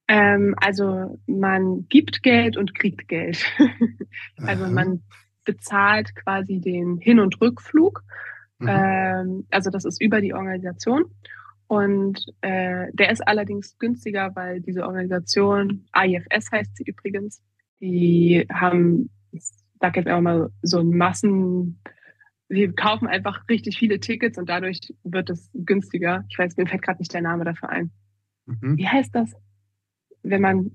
Ähm, 0.08 0.54
also 0.58 1.18
man 1.26 1.86
gibt 1.88 2.22
Geld 2.22 2.56
und 2.56 2.74
kriegt 2.74 3.08
Geld. 3.08 3.44
also 4.36 4.64
Aha. 4.64 4.70
man 4.70 5.02
bezahlt 5.44 6.14
quasi 6.14 6.60
den 6.60 6.98
Hin- 6.98 7.20
und 7.20 7.40
Rückflug. 7.40 8.02
Mhm. 8.58 8.68
Ähm, 8.68 9.46
also 9.50 9.70
das 9.70 9.84
ist 9.84 10.02
über 10.02 10.20
die 10.20 10.34
Organisation. 10.34 11.04
Und 11.68 12.24
äh, 12.40 12.86
der 12.94 13.10
ist 13.10 13.20
allerdings 13.28 13.78
günstiger, 13.78 14.34
weil 14.34 14.60
diese 14.60 14.86
Organisation, 14.86 15.86
IFS 15.94 16.50
heißt 16.50 16.76
sie 16.76 16.84
übrigens, 16.84 17.42
die 17.80 18.46
haben, 18.50 19.10
ich 19.32 19.42
sag 19.78 19.96
jetzt 19.96 20.08
auch 20.08 20.20
mal, 20.22 20.50
so 20.62 20.80
ein 20.80 20.96
Massen, 20.96 21.80
sie 22.48 22.68
kaufen 22.68 23.06
einfach 23.06 23.46
richtig 23.50 23.78
viele 23.78 24.00
Tickets 24.00 24.38
und 24.38 24.48
dadurch 24.48 24.80
wird 25.04 25.28
es 25.28 25.50
günstiger. 25.52 26.24
Ich 26.30 26.38
weiß, 26.38 26.56
mir 26.56 26.66
fällt 26.66 26.82
gerade 26.82 27.00
nicht 27.00 27.12
der 27.12 27.20
Name 27.20 27.44
dafür 27.44 27.68
ein. 27.68 27.90
Mhm. 28.46 28.78
Wie 28.78 28.88
heißt 28.88 29.14
das? 29.14 29.34
Wenn 30.22 30.40
man 30.40 30.70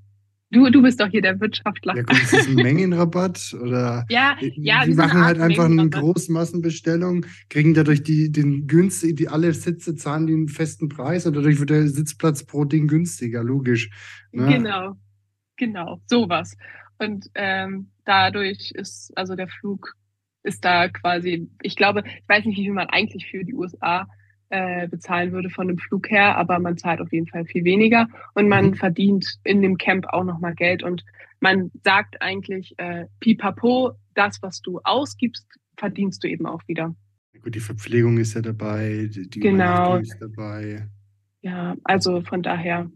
Du, 0.54 0.70
du 0.70 0.84
bist 0.84 1.02
doch 1.02 1.08
hier 1.08 1.24
der 1.24 1.40
Wirtschaftler. 1.40 1.96
Ja, 1.96 2.04
gut, 2.04 2.22
ist 2.22 2.32
das 2.32 2.48
ein 2.48 2.54
Mengenrabatt? 2.54 3.56
Oder 3.60 4.06
ja, 4.10 4.38
ja, 4.56 4.86
die 4.86 4.94
machen 4.94 5.26
halt 5.26 5.40
einfach 5.40 5.66
eine 5.66 5.90
Großmassenbestellung, 5.90 7.26
kriegen 7.50 7.74
dadurch 7.74 8.04
die, 8.04 8.32
den 8.32 8.68
günstig, 8.68 9.16
die 9.16 9.30
alle 9.30 9.52
Sitze 9.54 9.96
zahlen 9.96 10.28
den 10.28 10.48
festen 10.48 10.90
Preis 10.90 11.26
und 11.26 11.36
dadurch 11.36 11.60
wird 11.60 11.72
der 11.72 11.88
Sitzplatz 11.88 12.46
pro 12.46 12.66
Ding 12.66 12.88
günstiger, 12.88 13.44
logisch. 13.44 13.90
Ne? 14.32 14.46
Genau, 14.46 14.96
genau, 15.58 16.00
sowas. 16.06 16.56
Und 17.00 17.26
ähm, 17.34 17.90
dadurch 18.06 18.72
ist, 18.76 19.12
also 19.16 19.36
der 19.36 19.48
Flug 19.48 19.96
ist 20.44 20.64
da 20.64 20.88
quasi, 20.88 21.50
ich 21.64 21.76
glaube, 21.76 22.04
ich 22.06 22.30
weiß 22.30 22.46
nicht, 22.46 22.60
wie 22.60 22.66
viel 22.66 22.74
man 22.74 22.90
eigentlich 22.90 23.26
für 23.26 23.44
die 23.44 23.56
USA 23.56 24.08
äh, 24.54 24.88
bezahlen 24.88 25.32
würde 25.32 25.50
von 25.50 25.68
dem 25.68 25.80
Flug 25.80 26.12
her, 26.12 26.38
aber 26.38 26.60
man 26.60 26.78
zahlt 26.78 27.02
auf 27.02 27.12
jeden 27.12 27.26
Fall 27.26 27.44
viel 27.46 27.64
weniger 27.64 28.08
und 28.36 28.48
man 28.48 28.68
mhm. 28.68 28.74
verdient 28.76 29.40
in 29.44 29.64
dem 29.64 29.80
Camp 29.80 30.06
auch 30.10 30.24
nochmal 30.24 30.54
Geld 30.54 30.84
und 30.84 31.04
man 31.40 31.72
sagt 31.84 32.22
eigentlich, 32.22 32.76
äh, 32.78 33.08
pipapo, 33.20 33.94
das, 34.14 34.44
was 34.44 34.62
du 34.62 34.80
ausgibst, 34.84 35.48
verdienst 35.76 36.24
du 36.24 36.28
eben 36.28 36.46
auch 36.46 36.62
wieder. 36.68 36.96
Gut, 37.42 37.56
die 37.56 37.60
Verpflegung 37.60 38.20
ist 38.20 38.36
ja 38.36 38.42
dabei, 38.42 39.10
die 39.10 39.40
genau. 39.40 39.98
ist 39.98 40.18
dabei. 40.20 40.88
Ja, 41.42 41.76
also 41.84 42.22
von 42.22 42.44
daher 42.44 42.92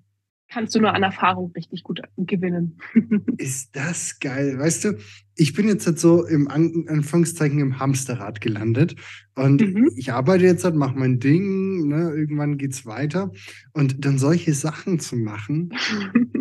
kannst 0.50 0.76
du 0.76 0.80
nur 0.80 0.94
an 0.94 1.04
Erfahrung 1.04 1.52
richtig 1.52 1.84
gut 1.84 2.02
gewinnen. 2.18 2.80
Ist 3.38 3.76
das 3.76 4.20
geil. 4.20 4.58
Weißt 4.58 4.86
du, 4.86 4.98
ich 5.36 5.54
bin 5.54 5.68
jetzt 5.68 5.86
halt 5.86 6.00
so 6.00 6.26
im 6.26 6.48
Anführungszeichen 6.48 7.60
im 7.60 7.80
Hamsterrad 7.80 8.42
gelandet 8.42 8.96
und 9.36 9.62
mhm. 9.62 9.92
ich 9.96 10.14
arbeite 10.14 10.46
jetzt 10.46 10.64
halt, 10.64 10.76
mache 10.76 10.98
mein 10.98 11.20
Ding, 11.20 11.88
ne, 11.88 12.12
irgendwann 12.16 12.58
geht's 12.58 12.86
weiter 12.86 13.32
und 13.74 14.06
dann 14.06 14.18
solche 14.18 14.54
Sachen 14.54 15.00
zu 15.00 15.16
machen, 15.16 15.74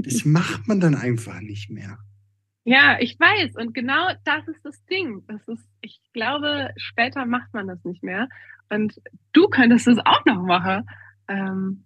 das 0.03 0.25
macht 0.25 0.69
man 0.69 0.81
dann 0.81 0.95
einfach 0.95 1.41
nicht 1.41 1.71
mehr. 1.71 1.99
Ja, 2.65 2.97
ich 2.99 3.19
weiß 3.21 3.55
und 3.57 3.75
genau 3.75 4.09
das 4.25 4.49
ist 4.49 4.65
das 4.65 4.85
Ding. 4.87 5.23
Das 5.29 5.47
ist, 5.47 5.65
ich 5.83 6.01
glaube, 6.13 6.71
später 6.77 7.25
macht 7.25 7.55
man 7.55 7.69
das 7.69 7.85
nicht 7.85 8.03
mehr 8.03 8.29
und 8.71 9.01
du 9.33 9.49
könntest 9.49 9.87
es 9.87 9.99
auch 9.99 10.25
noch 10.25 10.43
machen. 10.43 10.85
Ähm, 11.29 11.85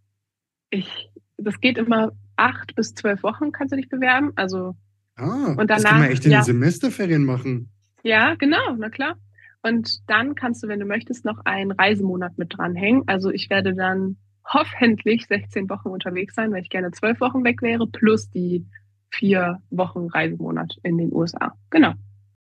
ich 0.71 1.11
das 1.43 1.61
geht 1.61 1.79
immer 1.79 2.13
acht 2.37 2.75
bis 2.75 2.95
zwölf 2.95 3.23
Wochen, 3.23 3.53
kannst 3.53 3.73
du 3.73 3.77
dich 3.77 3.89
bewerben. 3.89 4.33
Also 4.37 4.75
ah, 5.17 5.55
und 5.57 5.69
danach, 5.71 5.77
das 5.77 5.85
kann 5.85 6.01
man 6.01 6.11
echt 6.11 6.25
in 6.25 6.33
ja, 6.33 6.41
den 6.41 6.45
Semesterferien 6.45 7.25
machen. 7.25 7.71
Ja, 8.03 8.35
genau, 8.35 8.75
na 8.79 8.91
klar. 8.91 9.17
Und 9.63 10.09
dann 10.09 10.35
kannst 10.35 10.63
du, 10.63 10.69
wenn 10.69 10.81
du 10.81 10.87
möchtest, 10.87 11.25
noch 11.25 11.45
einen 11.45 11.71
Reisemonat 11.71 12.39
mit 12.39 12.57
dranhängen. 12.57 13.03
Also 13.07 13.31
ich 13.31 13.51
werde 13.51 13.75
dann 13.75 14.17
hoffentlich 14.45 15.27
16 15.27 15.69
Wochen 15.69 15.89
unterwegs 15.89 16.35
sein, 16.35 16.51
weil 16.53 16.63
ich 16.63 16.71
gerne 16.71 16.91
zwölf 16.93 17.21
Wochen 17.21 17.45
weg 17.45 17.61
wäre, 17.61 17.87
plus 17.87 18.31
die 18.31 18.67
vier 19.11 19.59
Wochen 19.71 20.07
Reisemonat 20.07 20.77
in 20.83 20.97
den 20.97 21.13
USA. 21.13 21.53
Genau. 21.69 21.93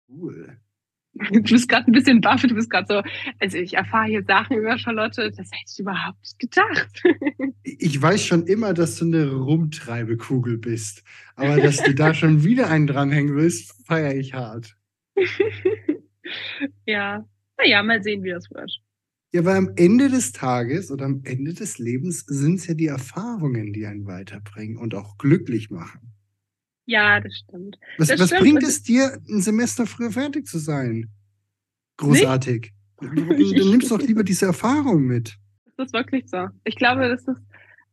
Cool. 0.08 0.58
Du 1.32 1.42
bist 1.42 1.68
gerade 1.68 1.88
ein 1.88 1.92
bisschen 1.92 2.22
baff, 2.22 2.42
du 2.42 2.54
bist 2.54 2.70
gerade 2.70 2.88
so, 2.88 3.02
also 3.40 3.58
ich 3.58 3.74
erfahre 3.74 4.08
hier 4.08 4.24
Sachen 4.24 4.58
über 4.58 4.78
Charlotte, 4.78 5.30
das 5.30 5.48
hätte 5.52 5.72
ich 5.72 5.80
überhaupt 5.80 6.20
nicht 6.22 6.40
gedacht. 6.40 7.04
Ich 7.64 8.02
weiß 8.02 8.26
schon 8.26 8.48
immer, 8.48 8.74
dass 8.74 8.96
du 8.98 9.06
eine 9.06 9.32
Rumtreibekugel 9.32 10.58
bist. 10.58 11.04
Aber 11.36 11.62
dass 11.62 11.78
du 11.78 11.94
da 11.94 12.14
schon 12.14 12.44
wieder 12.44 12.70
einen 12.70 12.88
dranhängen 12.88 13.36
willst, 13.36 13.86
feiere 13.86 14.16
ich 14.16 14.34
hart. 14.34 14.76
ja, 16.86 17.26
naja, 17.58 17.84
mal 17.84 18.02
sehen, 18.04 18.24
wie 18.24 18.32
das 18.32 18.50
wird. 18.50 18.82
Ja, 19.32 19.46
weil 19.46 19.58
am 19.58 19.72
Ende 19.76 20.10
des 20.10 20.32
Tages 20.32 20.92
oder 20.92 21.06
am 21.06 21.22
Ende 21.24 21.54
des 21.54 21.78
Lebens 21.78 22.26
sind 22.28 22.56
es 22.56 22.68
ja 22.68 22.74
die 22.74 22.88
Erfahrungen, 22.88 23.74
die 23.74 23.86
einen 23.86 24.08
weiterbringen 24.08 24.78
und 24.78 24.96
auch 24.96 25.18
glücklich 25.18 25.70
machen. 25.70 26.19
Ja, 26.90 27.20
das 27.20 27.38
stimmt. 27.38 27.78
Was, 28.00 28.08
das 28.08 28.20
was 28.20 28.28
stimmt. 28.30 28.42
bringt 28.42 28.64
es 28.64 28.82
dir, 28.82 29.20
ein 29.30 29.42
Semester 29.42 29.86
früher 29.86 30.12
fertig 30.12 30.48
zu 30.48 30.58
sein? 30.58 31.08
Großartig. 31.98 32.74
Dann 33.00 33.14
nimmst 33.70 33.92
doch 33.92 34.02
lieber 34.02 34.24
diese 34.24 34.48
Erfahrung 34.48 35.04
mit. 35.04 35.38
Das 35.78 35.86
ist 35.86 35.94
wirklich 35.94 36.28
so. 36.28 36.48
Ich 36.64 36.76
glaube, 36.76 37.08
das 37.08 37.28
ist, 37.28 37.44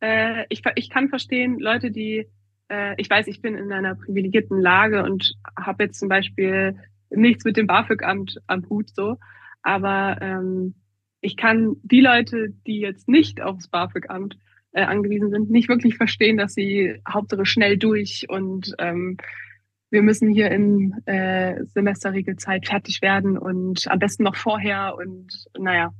äh, 0.00 0.46
ich, 0.48 0.62
ich 0.76 0.88
kann 0.88 1.10
verstehen, 1.10 1.58
Leute, 1.58 1.90
die, 1.90 2.26
äh, 2.70 2.94
ich 2.96 3.10
weiß, 3.10 3.26
ich 3.26 3.42
bin 3.42 3.54
in 3.54 3.70
einer 3.70 3.96
privilegierten 3.96 4.58
Lage 4.58 5.02
und 5.02 5.34
habe 5.60 5.84
jetzt 5.84 5.98
zum 5.98 6.08
Beispiel 6.08 6.74
nichts 7.10 7.44
mit 7.44 7.58
dem 7.58 7.66
BAföG-Amt 7.66 8.38
am 8.46 8.66
Hut 8.70 8.88
so, 8.94 9.18
aber 9.60 10.16
ähm, 10.22 10.74
ich 11.20 11.36
kann 11.36 11.76
die 11.82 12.00
Leute, 12.00 12.48
die 12.66 12.80
jetzt 12.80 13.08
nicht 13.08 13.42
aufs 13.42 13.68
BAföG-Amt 13.68 14.38
äh, 14.76 14.82
angewiesen 14.82 15.30
sind, 15.30 15.50
nicht 15.50 15.68
wirklich 15.68 15.96
verstehen, 15.96 16.36
dass 16.36 16.52
sie 16.52 17.00
Hauptsache 17.08 17.46
schnell 17.46 17.78
durch 17.78 18.26
und 18.28 18.74
ähm, 18.78 19.16
wir 19.90 20.02
müssen 20.02 20.28
hier 20.28 20.50
in 20.50 20.92
äh, 21.06 21.64
Semesterregelzeit 21.64 22.66
fertig 22.66 23.00
werden 23.00 23.38
und 23.38 23.88
am 23.88 23.98
besten 23.98 24.24
noch 24.24 24.36
vorher 24.36 24.96
und 24.96 25.46
naja, 25.58 25.94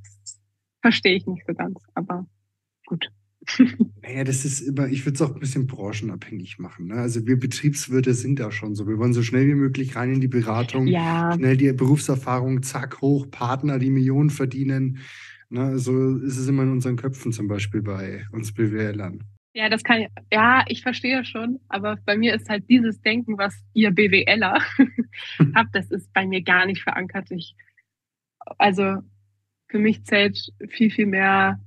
verstehe 0.83 1.17
ich 1.17 1.27
nicht 1.27 1.45
so 1.47 1.55
ganz, 1.55 1.81
aber 1.95 2.27
gut. 2.87 3.09
Naja, 4.03 4.25
das 4.25 4.45
ist 4.45 4.61
immer, 4.61 4.89
ich 4.89 5.05
würde 5.05 5.15
es 5.15 5.23
auch 5.23 5.35
ein 5.35 5.41
bisschen 5.41 5.67
branchenabhängig 5.67 6.59
machen. 6.59 6.87
Ne? 6.87 6.95
Also 6.95 7.27
wir 7.27 7.39
Betriebswirte 7.39 8.15
sind 8.15 8.39
da 8.39 8.53
schon 8.53 8.75
so. 8.75 8.87
Wir 8.87 8.99
wollen 8.99 9.13
so 9.13 9.23
schnell 9.23 9.49
wie 9.49 9.55
möglich 9.55 9.97
rein 9.97 10.15
in 10.15 10.21
die 10.21 10.29
Beratung, 10.29 10.87
ja. 10.87 11.33
schnell 11.33 11.57
die 11.57 11.73
Berufserfahrung, 11.73 12.63
zack, 12.63 13.01
hoch, 13.01 13.29
Partner, 13.31 13.79
die 13.79 13.91
Millionen 13.91 14.31
verdienen. 14.31 14.99
Ne? 15.49 15.79
So 15.79 16.17
ist 16.19 16.39
es 16.39 16.49
immer 16.49 16.63
in 16.63 16.73
unseren 16.73 16.97
Köpfen 16.97 17.33
zum 17.33 17.49
Beispiel 17.49 17.83
bei 17.83 18.27
uns 18.33 18.53
BWLern. 18.53 19.23
Ja, 19.55 19.71
das 19.71 19.83
kann 19.83 20.07
ja, 20.31 20.65
ich 20.69 20.83
verstehe 20.83 21.25
schon, 21.25 21.61
aber 21.69 21.97
bei 22.05 22.19
mir 22.19 22.35
ist 22.35 22.49
halt 22.51 22.69
dieses 22.69 23.01
Denken, 23.01 23.39
was 23.39 23.55
ihr 23.73 23.91
BWLer 23.91 24.59
habt, 25.55 25.75
das 25.75 25.91
ist 25.91 26.13
bei 26.13 26.27
mir 26.27 26.43
gar 26.43 26.67
nicht 26.67 26.83
verankert. 26.83 27.31
Ich, 27.31 27.55
also 28.59 28.99
für 29.69 29.79
mich 29.79 30.05
zählt 30.05 30.53
viel, 30.69 30.91
viel 30.91 31.07
mehr. 31.07 31.59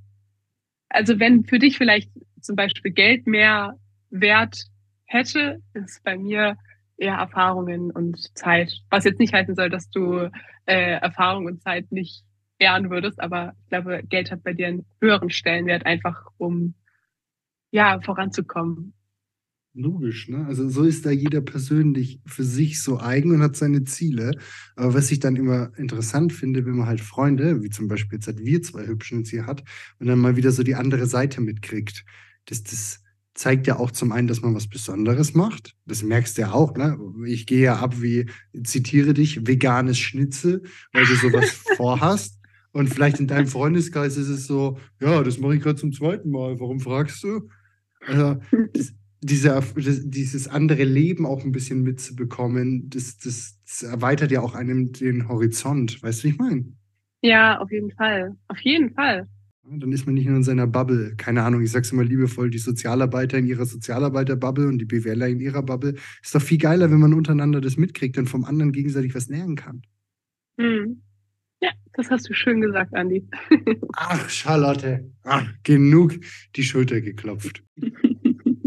Also 0.88 1.18
wenn 1.18 1.44
für 1.44 1.58
dich 1.58 1.78
vielleicht 1.78 2.12
zum 2.40 2.54
Beispiel 2.54 2.92
Geld 2.92 3.26
mehr 3.26 3.76
Wert 4.10 4.66
hätte, 5.06 5.60
ist 5.74 6.02
bei 6.04 6.16
mir 6.16 6.56
eher 6.96 7.14
Erfahrungen 7.14 7.90
und 7.90 8.36
Zeit. 8.38 8.72
Was 8.90 9.04
jetzt 9.04 9.18
nicht 9.18 9.32
heißen 9.32 9.56
soll, 9.56 9.68
dass 9.68 9.90
du 9.90 10.30
äh, 10.66 10.92
Erfahrung 11.00 11.46
und 11.46 11.62
Zeit 11.62 11.90
nicht 11.90 12.22
ehren 12.60 12.90
würdest, 12.90 13.20
aber 13.20 13.54
ich 13.64 13.70
glaube, 13.70 14.02
Geld 14.08 14.30
hat 14.30 14.44
bei 14.44 14.52
dir 14.52 14.68
einen 14.68 14.86
höheren 15.00 15.30
Stellenwert, 15.30 15.86
einfach 15.86 16.26
um 16.38 16.74
ja, 17.72 18.00
voranzukommen. 18.00 18.92
Logisch, 19.72 20.28
ne? 20.28 20.46
Also 20.46 20.68
so 20.68 20.82
ist 20.82 21.06
da 21.06 21.10
jeder 21.10 21.40
persönlich 21.40 22.20
für 22.26 22.42
sich 22.42 22.82
so 22.82 22.98
eigen 22.98 23.32
und 23.32 23.40
hat 23.40 23.54
seine 23.54 23.84
Ziele. 23.84 24.32
Aber 24.74 24.94
was 24.94 25.12
ich 25.12 25.20
dann 25.20 25.36
immer 25.36 25.70
interessant 25.78 26.32
finde, 26.32 26.66
wenn 26.66 26.76
man 26.76 26.88
halt 26.88 27.00
Freunde, 27.00 27.62
wie 27.62 27.70
zum 27.70 27.86
Beispiel 27.86 28.16
jetzt 28.18 28.26
halt 28.26 28.44
wir 28.44 28.62
zwei 28.62 28.86
Hübschen 28.86 29.18
jetzt 29.18 29.30
hier 29.30 29.46
hat, 29.46 29.62
und 30.00 30.08
dann 30.08 30.18
mal 30.18 30.34
wieder 30.34 30.50
so 30.50 30.64
die 30.64 30.74
andere 30.74 31.06
Seite 31.06 31.40
mitkriegt. 31.40 32.04
Das, 32.46 32.64
das 32.64 33.00
zeigt 33.34 33.68
ja 33.68 33.78
auch 33.78 33.92
zum 33.92 34.10
einen, 34.10 34.26
dass 34.26 34.42
man 34.42 34.56
was 34.56 34.66
Besonderes 34.66 35.34
macht. 35.34 35.76
Das 35.86 36.02
merkst 36.02 36.36
du 36.36 36.42
ja 36.42 36.52
auch, 36.52 36.74
ne? 36.74 36.98
Ich 37.26 37.46
gehe 37.46 37.62
ja 37.62 37.76
ab 37.76 38.02
wie, 38.02 38.28
zitiere 38.64 39.14
dich, 39.14 39.46
veganes 39.46 40.00
Schnitzel, 40.00 40.64
weil 40.92 41.06
du 41.06 41.14
sowas 41.14 41.48
vorhast. 41.76 42.39
Und 42.72 42.88
vielleicht 42.88 43.18
in 43.18 43.26
deinem 43.26 43.46
Freundeskreis 43.46 44.16
ist 44.16 44.28
es 44.28 44.46
so, 44.46 44.78
ja, 45.00 45.22
das 45.22 45.38
mache 45.38 45.56
ich 45.56 45.62
gerade 45.62 45.76
zum 45.76 45.92
zweiten 45.92 46.30
Mal. 46.30 46.60
Warum 46.60 46.80
fragst 46.80 47.22
du? 47.24 47.48
Also, 48.06 48.40
das, 48.72 48.94
dieser, 49.22 49.60
das, 49.60 50.00
dieses 50.04 50.48
andere 50.48 50.84
Leben 50.84 51.26
auch 51.26 51.44
ein 51.44 51.52
bisschen 51.52 51.82
mitzubekommen, 51.82 52.88
das, 52.88 53.18
das, 53.18 53.58
das, 53.66 53.82
erweitert 53.82 54.30
ja 54.30 54.40
auch 54.40 54.54
einem 54.54 54.92
den 54.92 55.28
Horizont. 55.28 56.02
Weißt 56.02 56.20
du, 56.20 56.28
wie 56.28 56.32
ich 56.32 56.38
meine? 56.38 56.72
Ja, 57.22 57.58
auf 57.58 57.70
jeden 57.70 57.90
Fall. 57.90 58.36
Auf 58.48 58.58
jeden 58.60 58.94
Fall. 58.94 59.28
Dann 59.62 59.92
ist 59.92 60.06
man 60.06 60.14
nicht 60.14 60.26
nur 60.26 60.36
in 60.36 60.42
seiner 60.42 60.66
Bubble. 60.66 61.14
Keine 61.16 61.42
Ahnung, 61.42 61.62
ich 61.62 61.70
sag's 61.70 61.92
immer 61.92 62.02
liebevoll, 62.02 62.50
die 62.50 62.58
Sozialarbeiter 62.58 63.38
in 63.38 63.46
ihrer 63.46 63.66
Sozialarbeiter-Bubble 63.66 64.66
und 64.66 64.78
die 64.78 64.84
BWLer 64.84 65.28
in 65.28 65.38
ihrer 65.38 65.62
Bubble. 65.62 65.94
Ist 66.22 66.34
doch 66.34 66.42
viel 66.42 66.58
geiler, 66.58 66.90
wenn 66.90 66.98
man 66.98 67.14
untereinander 67.14 67.60
das 67.60 67.76
mitkriegt 67.76 68.16
und 68.18 68.26
vom 68.26 68.44
anderen 68.44 68.72
gegenseitig 68.72 69.14
was 69.14 69.28
lernen 69.28 69.54
kann. 69.54 69.82
Hm. 70.58 71.02
Das 71.94 72.10
hast 72.10 72.28
du 72.28 72.34
schön 72.34 72.60
gesagt, 72.60 72.94
Andi. 72.94 73.26
Ach, 73.94 74.28
Charlotte. 74.30 75.10
Ach, 75.24 75.46
genug 75.62 76.14
die 76.56 76.62
Schulter 76.62 77.00
geklopft. 77.00 77.64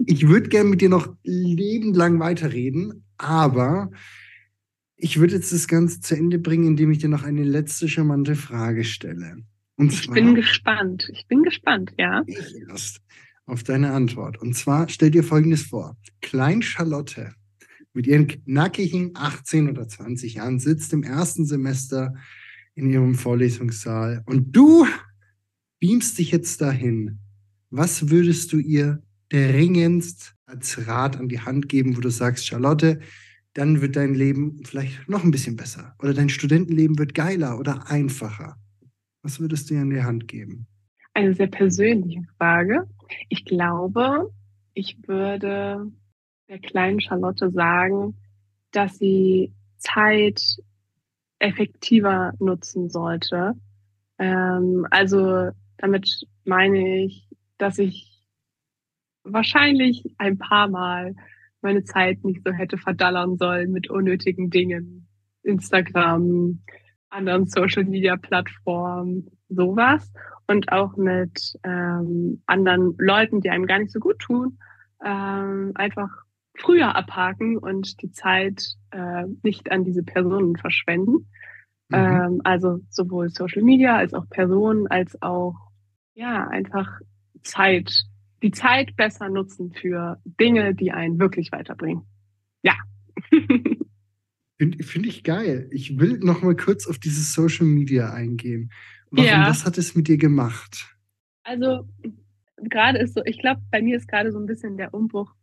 ich 0.05 0.28
würde 0.28 0.49
gerne 0.49 0.69
mit 0.69 0.82
dir 0.82 0.89
noch 0.89 1.15
lebenslang 1.24 2.19
weiterreden, 2.19 3.05
aber 3.17 3.91
ich 4.95 5.19
würde 5.19 5.36
jetzt 5.36 5.51
das 5.51 5.67
Ganze 5.67 6.01
zu 6.01 6.15
Ende 6.15 6.39
bringen, 6.39 6.67
indem 6.67 6.91
ich 6.91 6.99
dir 6.99 7.09
noch 7.09 7.24
eine 7.24 7.43
letzte 7.43 7.88
charmante 7.88 8.36
Frage 8.36 8.84
stelle. 8.84 9.38
Und 9.76 9.91
ich 9.91 10.03
zwar, 10.03 10.15
bin 10.15 10.36
gespannt. 10.36 11.09
Ich 11.11 11.28
bin 11.28 11.43
gespannt, 11.43 11.93
ja. 11.97 12.24
Ich 12.26 12.55
erst 12.69 13.01
auf 13.45 13.63
deine 13.63 13.91
Antwort. 13.91 14.41
Und 14.41 14.55
zwar 14.55 14.89
stell 14.89 15.11
dir 15.11 15.24
Folgendes 15.24 15.63
vor. 15.63 15.97
Klein 16.21 16.61
Charlotte 16.61 17.34
mit 17.93 18.07
ihren 18.07 18.28
knackigen 18.28 19.11
18 19.13 19.69
oder 19.69 19.88
20 19.88 20.36
Jahren 20.36 20.59
sitzt 20.59 20.93
im 20.93 21.03
ersten 21.03 21.45
Semester 21.45 22.13
in 22.76 22.89
ihrem 22.89 23.15
Vorlesungssaal 23.15 24.24
und 24.26 24.55
du 24.55 24.86
beamst 25.80 26.17
dich 26.17 26.32
jetzt 26.32 26.61
dahin. 26.61 27.19
Was 27.69 28.09
würdest 28.09 28.53
du 28.53 28.57
ihr 28.57 29.01
dringendst 29.30 30.36
als 30.45 30.88
Rat 30.88 31.17
an 31.17 31.30
die 31.30 31.39
Hand 31.39 31.69
geben, 31.69 31.97
wo 31.97 32.01
du 32.01 32.09
sagst, 32.09 32.45
Charlotte, 32.45 32.99
dann 33.53 33.82
wird 33.82 33.95
dein 33.95 34.13
Leben 34.13 34.63
vielleicht 34.63 35.07
noch 35.09 35.24
ein 35.24 35.32
bisschen 35.32 35.55
besser 35.55 35.95
oder 35.99 36.13
dein 36.13 36.30
Studentenleben 36.30 36.97
wird 36.97 37.13
geiler 37.13 37.59
oder 37.59 37.89
einfacher? 37.89 38.57
Was 39.21 39.39
würdest 39.39 39.69
du 39.69 39.76
ihr 39.76 39.82
an 39.82 39.89
die 39.89 40.03
Hand 40.03 40.28
geben? 40.28 40.67
Eine 41.13 41.34
sehr 41.34 41.47
persönliche 41.47 42.24
Frage. 42.38 42.88
Ich 43.30 43.45
glaube, 43.45 44.32
ich 44.74 44.97
würde 45.07 45.91
der 46.49 46.59
kleinen 46.59 46.99
Charlotte 46.99 47.51
sagen, 47.51 48.15
dass 48.71 48.97
sie 48.97 49.53
Zeit 49.78 50.41
effektiver 51.44 52.34
nutzen 52.39 52.89
sollte. 52.89 53.54
Ähm, 54.18 54.88
also 54.89 55.50
damit 55.78 56.10
meine 56.46 57.04
ich, 57.04 57.28
dass 57.58 57.78
ich 57.80 58.24
wahrscheinlich 59.24 60.06
ein 60.18 60.38
paar 60.38 60.70
Mal 60.70 61.16
meine 61.62 61.84
Zeit 61.84 62.24
nicht 62.24 62.41
so 62.46 62.54
hätte 62.54 62.78
verdallern 62.78 63.38
sollen 63.38 63.72
mit 63.72 63.89
unnötigen 63.89 64.50
Dingen. 64.50 65.08
Instagram, 65.44 66.62
anderen 67.10 67.48
Social 67.48 67.84
Media 67.84 68.16
Plattformen, 68.16 69.30
sowas. 69.50 70.10
Und 70.48 70.72
auch 70.72 70.96
mit 70.96 71.58
ähm, 71.64 72.41
anderen 72.46 72.96
Leuten, 72.98 73.41
die 73.41 73.50
einem 73.50 73.66
gar 73.66 73.80
nicht 73.80 73.91
so 73.91 74.00
gut 74.00 74.20
tun, 74.20 74.60
ähm, 75.04 75.72
einfach 75.76 76.10
früher 76.56 76.95
abhaken 76.95 77.58
und 77.58 78.01
die 78.01 78.12
Zeit 78.12 78.76
äh, 78.91 79.26
nicht 79.41 79.72
an 79.72 79.84
diese 79.84 80.04
Personen 80.04 80.56
verschwenden. 80.56 81.30
Mhm. 81.89 81.97
Ähm, 81.97 82.41
also 82.43 82.80
sowohl 82.89 83.30
Social 83.30 83.64
Media 83.64 83.97
als 83.97 84.14
auch 84.14 84.30
Personen, 84.30 84.88
als 84.88 85.20
auch 85.22 85.56
ja 86.14 86.47
einfach 86.47 86.99
Zeit, 87.43 88.06
die 88.41 88.51
Zeit 88.51 88.95
besser 88.95 89.30
nutzen 89.30 89.74
für 89.74 90.20
Dinge, 90.26 90.76
die 90.76 90.91
einen 90.91 91.20
wirklich 91.20 91.51
weiterbringen. 91.51 92.04
Ja. 92.62 92.76
Finde 94.58 94.84
find 94.84 95.08
ich 95.08 95.24
geil. 95.24 95.68
Ich 95.72 95.99
will 95.99 96.20
noch 96.20 96.41
mal 96.41 96.56
kurz 96.56 96.88
auf 96.88 96.99
dieses 96.99 97.34
Social 97.34 97.66
Media 97.66 98.14
eingehen. 98.14 98.72
Warum, 99.10 99.26
ja. 99.26 99.47
Was 99.47 99.66
hat 99.66 99.78
es 99.78 99.95
mit 99.95 100.08
dir 100.08 100.18
gemacht? 100.18 100.95
Also 101.43 101.89
gerade 102.58 102.99
ist 102.99 103.16
so, 103.16 103.22
ich 103.26 103.39
glaube, 103.39 103.62
bei 103.72 103.82
mir 103.82 103.97
ist 103.97 104.08
gerade 104.08 104.32
so 104.32 104.39
ein 104.39 104.45
bisschen 104.45 104.78
der 104.78 104.93
Umbruch 104.93 105.34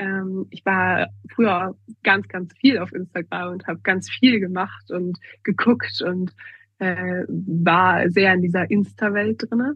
ähm, 0.00 0.46
ich 0.50 0.64
war 0.64 1.08
früher 1.34 1.76
ganz, 2.02 2.26
ganz 2.28 2.52
viel 2.58 2.78
auf 2.78 2.92
Instagram 2.92 3.52
und 3.52 3.66
habe 3.66 3.80
ganz 3.82 4.10
viel 4.10 4.40
gemacht 4.40 4.90
und 4.90 5.18
geguckt 5.44 6.00
und 6.02 6.34
äh, 6.78 7.24
war 7.28 8.08
sehr 8.08 8.32
in 8.32 8.40
dieser 8.40 8.70
Insta-Welt 8.70 9.44
drinne. 9.48 9.74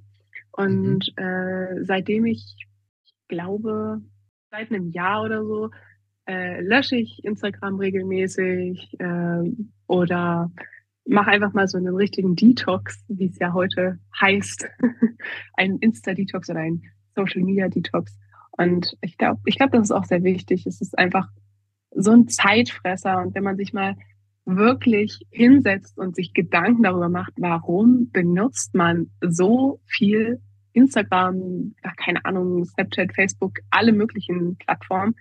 Und 0.51 1.13
mhm. 1.17 1.23
äh, 1.23 1.85
seitdem 1.85 2.25
ich, 2.25 2.57
ich 3.05 3.15
glaube, 3.29 4.01
seit 4.51 4.71
einem 4.71 4.89
Jahr 4.91 5.25
oder 5.25 5.45
so, 5.45 5.71
äh, 6.27 6.63
lösche 6.63 6.97
ich 6.97 7.23
Instagram 7.23 7.77
regelmäßig 7.79 8.97
äh, 8.99 9.43
oder 9.87 10.51
mache 11.07 11.31
einfach 11.33 11.53
mal 11.53 11.69
so 11.69 11.77
einen 11.77 11.95
richtigen 11.95 12.35
Detox, 12.35 13.05
wie 13.09 13.27
es 13.27 13.39
ja 13.39 13.53
heute 13.53 13.99
heißt. 14.19 14.67
ein 15.55 15.77
Insta-Detox 15.81 16.49
oder 16.49 16.61
ein 16.61 16.83
Social-Media-Detox. 17.15 18.17
Und 18.57 18.97
ich 19.01 19.19
glaube, 19.19 19.41
ich 19.47 19.57
glaube, 19.57 19.77
das 19.77 19.89
ist 19.89 19.93
auch 19.93 20.05
sehr 20.05 20.23
wichtig. 20.23 20.67
Es 20.67 20.81
ist 20.81 20.99
einfach 20.99 21.29
so 21.91 22.13
ein 22.13 22.29
Zeitfresser. 22.29 23.21
Und 23.21 23.35
wenn 23.35 23.45
man 23.45 23.57
sich 23.57 23.73
mal 23.73 23.97
wirklich 24.45 25.21
hinsetzt 25.31 25.99
und 25.99 26.15
sich 26.15 26.35
Gedanken 26.35 26.83
darüber 26.83 27.09
macht, 27.09 27.33
warum 27.37 28.11
benutzt 28.11 28.75
man 28.75 29.11
so 29.21 29.81
viel 29.87 30.41
Instagram, 30.73 31.75
keine 31.97 32.25
Ahnung, 32.25 32.65
Snapchat, 32.65 33.15
Facebook, 33.15 33.59
alle 33.71 33.93
möglichen 33.93 34.57
Plattformen, 34.57 35.15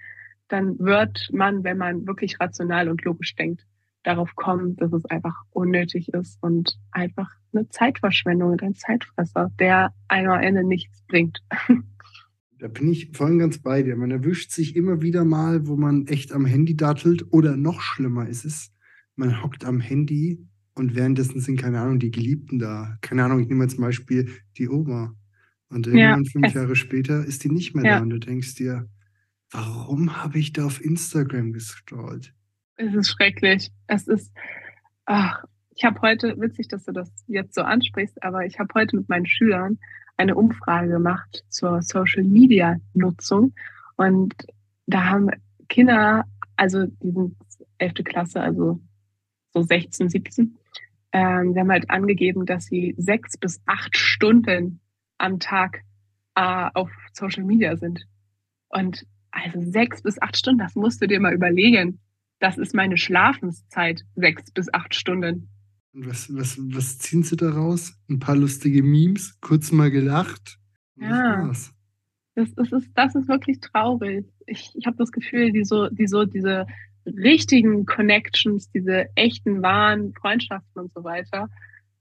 dann 0.47 0.77
wird 0.79 1.29
man, 1.31 1.63
wenn 1.63 1.77
man 1.77 2.05
wirklich 2.05 2.39
rational 2.39 2.89
und 2.89 3.03
logisch 3.03 3.35
denkt, 3.35 3.65
darauf 4.03 4.35
kommen, 4.35 4.75
dass 4.75 4.91
es 4.91 5.05
einfach 5.05 5.43
unnötig 5.51 6.09
ist 6.09 6.37
und 6.41 6.77
einfach 6.91 7.31
eine 7.53 7.69
Zeitverschwendung 7.69 8.51
und 8.51 8.63
ein 8.63 8.75
Zeitfresser, 8.75 9.49
der 9.59 9.93
einem 10.07 10.33
Ende 10.33 10.63
nichts 10.63 11.01
bringt. 11.07 11.39
Da 12.63 12.69
bin 12.69 12.87
ich 12.87 13.09
voll 13.11 13.39
ganz 13.39 13.57
bei 13.57 13.83
dir. 13.83 13.97
Man 13.97 14.09
erwischt 14.09 14.51
sich 14.51 14.77
immer 14.77 15.01
wieder 15.01 15.25
mal, 15.25 15.67
wo 15.67 15.75
man 15.75 16.07
echt 16.07 16.31
am 16.31 16.45
Handy 16.45 16.77
dattelt 16.77 17.25
oder 17.29 17.57
noch 17.57 17.81
schlimmer 17.81 18.29
ist 18.29 18.45
es, 18.45 18.73
man 19.17 19.43
hockt 19.43 19.65
am 19.65 19.81
Handy 19.81 20.47
und 20.73 20.95
währenddessen 20.95 21.41
sind, 21.41 21.59
keine 21.59 21.81
Ahnung, 21.81 21.99
die 21.99 22.09
Geliebten 22.09 22.59
da. 22.59 22.97
Keine 23.01 23.25
Ahnung, 23.25 23.41
ich 23.41 23.49
nehme 23.49 23.65
jetzt 23.65 23.75
zum 23.75 23.83
Beispiel 23.83 24.31
die 24.57 24.69
Oma. 24.69 25.13
Und 25.67 25.87
irgendwann 25.87 26.23
ja, 26.23 26.31
fünf 26.31 26.53
Jahre 26.53 26.77
später 26.77 27.25
ist 27.25 27.43
die 27.43 27.51
nicht 27.51 27.75
mehr 27.75 27.83
ja. 27.83 27.97
da 27.97 28.01
und 28.01 28.11
du 28.11 28.19
denkst 28.19 28.55
dir, 28.55 28.89
warum 29.51 30.23
habe 30.23 30.39
ich 30.39 30.53
da 30.53 30.65
auf 30.65 30.81
Instagram 30.81 31.51
gescrollt? 31.51 32.33
Es 32.77 32.95
ist 32.95 33.09
schrecklich. 33.09 33.73
Es 33.87 34.07
ist, 34.07 34.31
ach, 35.03 35.43
ich 35.75 35.83
habe 35.83 35.99
heute, 35.99 36.39
witzig, 36.39 36.69
dass 36.69 36.85
du 36.85 36.93
das 36.93 37.11
jetzt 37.27 37.55
so 37.55 37.61
ansprichst, 37.61 38.23
aber 38.23 38.45
ich 38.45 38.57
habe 38.57 38.73
heute 38.73 38.95
mit 38.95 39.09
meinen 39.09 39.25
Schülern 39.25 39.79
eine 40.17 40.35
Umfrage 40.35 40.89
gemacht 40.89 41.43
zur 41.49 41.81
Social 41.81 42.23
Media 42.23 42.77
Nutzung 42.93 43.53
und 43.95 44.33
da 44.85 45.05
haben 45.05 45.29
Kinder, 45.69 46.25
also 46.55 46.85
die 46.85 47.11
sind 47.11 47.35
11. 47.77 47.93
Klasse, 48.03 48.41
also 48.41 48.79
so 49.53 49.61
16, 49.61 50.09
17, 50.09 50.57
ähm, 51.13 51.53
sie 51.53 51.59
haben 51.59 51.71
halt 51.71 51.89
angegeben, 51.89 52.45
dass 52.45 52.65
sie 52.65 52.95
sechs 52.97 53.37
bis 53.37 53.61
acht 53.65 53.95
Stunden 53.95 54.81
am 55.19 55.39
Tag 55.39 55.81
äh, 56.35 56.69
auf 56.73 56.89
Social 57.13 57.43
Media 57.43 57.77
sind. 57.77 58.05
Und 58.69 59.05
also 59.31 59.61
sechs 59.61 60.01
bis 60.01 60.19
acht 60.21 60.35
Stunden, 60.35 60.59
das 60.59 60.75
musst 60.75 61.01
du 61.01 61.07
dir 61.07 61.19
mal 61.19 61.33
überlegen. 61.33 61.99
Das 62.39 62.57
ist 62.57 62.73
meine 62.73 62.97
Schlafenszeit, 62.97 64.01
sechs 64.15 64.51
bis 64.51 64.73
acht 64.73 64.95
Stunden. 64.95 65.49
Und 65.93 66.07
was, 66.07 66.33
was, 66.35 66.57
was 66.59 66.97
ziehen 66.97 67.23
sie 67.23 67.37
daraus? 67.37 67.93
Ein 68.09 68.19
paar 68.19 68.35
lustige 68.35 68.81
Memes, 68.81 69.39
kurz 69.41 69.71
mal 69.71 69.91
gelacht. 69.91 70.57
Ja. 70.95 71.47
Das, 71.47 72.55
das, 72.55 72.71
ist, 72.71 72.89
das 72.95 73.15
ist 73.15 73.27
wirklich 73.27 73.59
traurig. 73.59 74.25
Ich, 74.47 74.71
ich 74.73 74.85
habe 74.87 74.97
das 74.97 75.11
Gefühl, 75.11 75.51
die 75.51 75.63
so, 75.63 75.89
die 75.89 76.07
so, 76.07 76.25
diese 76.25 76.65
richtigen 77.05 77.85
Connections, 77.85 78.71
diese 78.71 79.07
echten, 79.15 79.61
wahren 79.61 80.13
Freundschaften 80.13 80.81
und 80.81 80.91
so 80.93 81.03
weiter, 81.03 81.49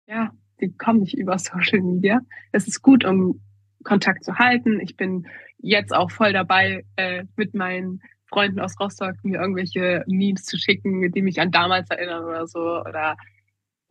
ja, 0.06 0.32
die 0.60 0.72
kommen 0.72 1.00
nicht 1.00 1.16
über 1.16 1.38
Social 1.38 1.80
Media. 1.80 2.20
Es 2.52 2.66
ist 2.66 2.82
gut, 2.82 3.04
um 3.04 3.40
Kontakt 3.84 4.24
zu 4.24 4.38
halten. 4.38 4.80
Ich 4.80 4.96
bin 4.96 5.26
jetzt 5.58 5.94
auch 5.94 6.10
voll 6.10 6.32
dabei, 6.32 6.84
äh, 6.96 7.24
mit 7.36 7.54
meinen 7.54 8.02
Freunden 8.26 8.60
aus 8.60 8.78
Rostock 8.78 9.14
mir 9.22 9.40
irgendwelche 9.40 10.04
Memes 10.06 10.44
zu 10.44 10.58
schicken, 10.58 11.10
die 11.12 11.22
mich 11.22 11.40
an 11.40 11.50
damals 11.50 11.88
erinnern 11.90 12.24
oder 12.24 12.46
so. 12.46 12.80
Oder 12.80 13.16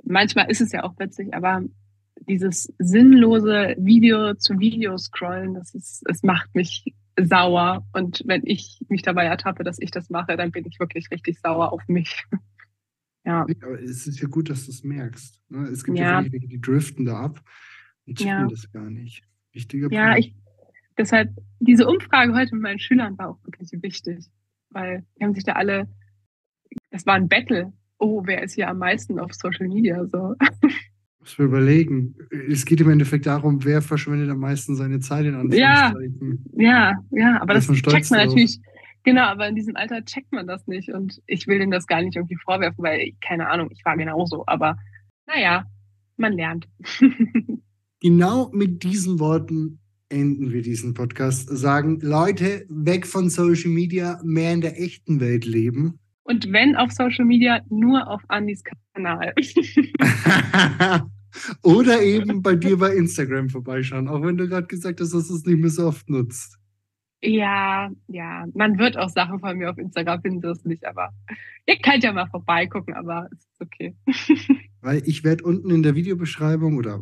manchmal 0.03 0.49
ist 0.49 0.61
es 0.61 0.71
ja 0.71 0.83
auch 0.83 0.97
witzig, 0.99 1.33
aber 1.33 1.63
dieses 2.27 2.73
sinnlose 2.79 3.75
Video 3.77 4.33
zu 4.35 4.59
Video 4.59 4.97
scrollen, 4.97 5.53
das 5.53 5.73
ist, 5.73 6.03
es 6.09 6.23
macht 6.23 6.53
mich 6.55 6.83
sauer. 7.19 7.85
Und 7.93 8.23
wenn 8.25 8.41
ich 8.45 8.83
mich 8.89 9.01
dabei 9.01 9.25
ertappe, 9.25 9.63
dass 9.63 9.79
ich 9.79 9.91
das 9.91 10.09
mache, 10.09 10.37
dann 10.37 10.51
bin 10.51 10.65
ich 10.65 10.79
wirklich 10.79 11.09
richtig 11.11 11.39
sauer 11.39 11.71
auf 11.71 11.87
mich. 11.87 12.25
ja. 13.25 13.45
Aber 13.61 13.81
es 13.81 14.07
ist 14.07 14.19
ja 14.19 14.27
gut, 14.27 14.49
dass 14.49 14.65
du 14.65 14.71
es 14.71 14.83
merkst. 14.83 15.41
Ne? 15.49 15.67
Es 15.67 15.83
gibt 15.83 15.97
ja, 15.97 16.21
ja 16.21 16.31
welche, 16.31 16.47
die 16.47 16.61
driften 16.61 17.05
da 17.05 17.19
ab 17.19 17.41
und 18.05 18.17
checken 18.17 18.31
ja. 18.31 18.47
das 18.47 18.71
gar 18.71 18.89
nicht. 18.89 19.23
Wichtiger 19.53 19.91
ja, 19.91 20.13
Punkt. 20.13 20.19
Ich, 20.19 20.35
deshalb, 20.97 21.31
diese 21.59 21.87
Umfrage 21.87 22.33
heute 22.33 22.55
mit 22.55 22.63
meinen 22.63 22.79
Schülern 22.79 23.17
war 23.17 23.29
auch 23.29 23.43
wirklich 23.43 23.71
wichtig, 23.81 24.25
weil 24.69 25.05
die 25.17 25.23
haben 25.23 25.33
sich 25.33 25.43
da 25.43 25.53
alle, 25.53 25.87
das 26.91 27.05
war 27.05 27.15
ein 27.15 27.27
Battle. 27.27 27.73
Oh, 27.99 28.21
wer 28.25 28.43
ist 28.43 28.55
hier 28.55 28.69
am 28.69 28.77
meisten 28.77 29.19
auf 29.19 29.33
Social 29.33 29.67
Media? 29.67 30.05
So. 30.07 30.35
Muss 31.19 31.37
man 31.37 31.47
überlegen. 31.47 32.15
Es 32.49 32.65
geht 32.65 32.79
im 32.79 32.89
Endeffekt 32.89 33.25
darum, 33.25 33.63
wer 33.65 33.81
verschwendet 33.81 34.29
am 34.29 34.39
meisten 34.39 34.75
seine 34.75 34.99
Zeit 34.99 35.25
in 35.25 35.35
Anführungszeichen. 35.35 36.45
Ja, 36.55 36.91
ja, 36.91 37.03
ja, 37.11 37.41
aber 37.41 37.55
das 37.55 37.67
checkt 37.67 38.11
man 38.11 38.25
natürlich. 38.25 38.59
Genau, 39.03 39.23
aber 39.23 39.47
in 39.47 39.55
diesem 39.55 39.75
Alter 39.75 40.03
checkt 40.03 40.31
man 40.33 40.47
das 40.47 40.67
nicht 40.67 40.89
und 40.89 41.21
ich 41.27 41.47
will 41.47 41.59
denen 41.59 41.71
das 41.71 41.87
gar 41.87 42.01
nicht 42.01 42.17
irgendwie 42.17 42.37
vorwerfen, 42.43 42.83
weil, 42.83 43.13
keine 43.21 43.49
Ahnung, 43.49 43.69
ich 43.71 43.83
war 43.85 43.95
genauso, 43.95 44.43
aber 44.47 44.77
naja, 45.25 45.65
man 46.17 46.33
lernt. 46.33 46.67
genau 48.01 48.49
mit 48.51 48.83
diesen 48.83 49.19
Worten 49.19 49.79
enden 50.09 50.51
wir 50.51 50.61
diesen 50.61 50.93
Podcast. 50.93 51.47
Sagen, 51.49 51.99
Leute, 52.01 52.65
weg 52.69 53.07
von 53.07 53.29
Social 53.29 53.71
Media, 53.71 54.19
mehr 54.23 54.53
in 54.53 54.61
der 54.61 54.79
echten 54.79 55.19
Welt 55.19 55.45
leben. 55.45 55.99
Und 56.27 56.51
wenn 56.51 56.75
auf 56.75 56.91
Social 56.91 57.23
Media, 57.23 57.61
nur 57.69 58.05
auf 58.09 58.21
Andis 58.27 58.61
Kanal. 58.93 59.33
Oder 61.63 62.01
eben 62.01 62.41
bei 62.41 62.55
dir 62.55 62.77
bei 62.77 62.93
Instagram 62.95 63.47
vorbeischauen, 63.47 64.09
auch 64.09 64.21
wenn 64.21 64.35
du 64.35 64.49
gerade 64.49 64.67
gesagt 64.67 64.99
hast, 64.99 65.13
dass 65.13 65.29
du 65.29 65.35
es 65.35 65.45
nicht 65.45 65.59
mehr 65.59 65.69
so 65.69 65.87
oft 65.87 66.09
nutzt. 66.09 66.59
Ja, 67.21 67.89
ja, 68.07 68.45
man 68.53 68.77
wird 68.77 68.97
auch 68.97 69.09
Sachen 69.09 69.39
von 69.39 69.57
mir 69.57 69.69
auf 69.71 69.77
Instagram 69.77 70.21
finden, 70.21 70.41
das 70.41 70.65
nicht, 70.65 70.85
aber 70.85 71.11
ihr 71.65 71.77
könnt 71.77 72.03
ja 72.03 72.11
mal 72.11 72.27
vorbeigucken, 72.27 72.93
aber 72.93 73.29
es 73.31 73.39
ist 73.39 73.61
okay. 73.61 73.95
Weil 74.81 75.01
ich 75.05 75.23
werde 75.23 75.45
unten 75.45 75.71
in 75.71 75.81
der 75.81 75.95
Videobeschreibung 75.95 76.77
oder 76.77 77.01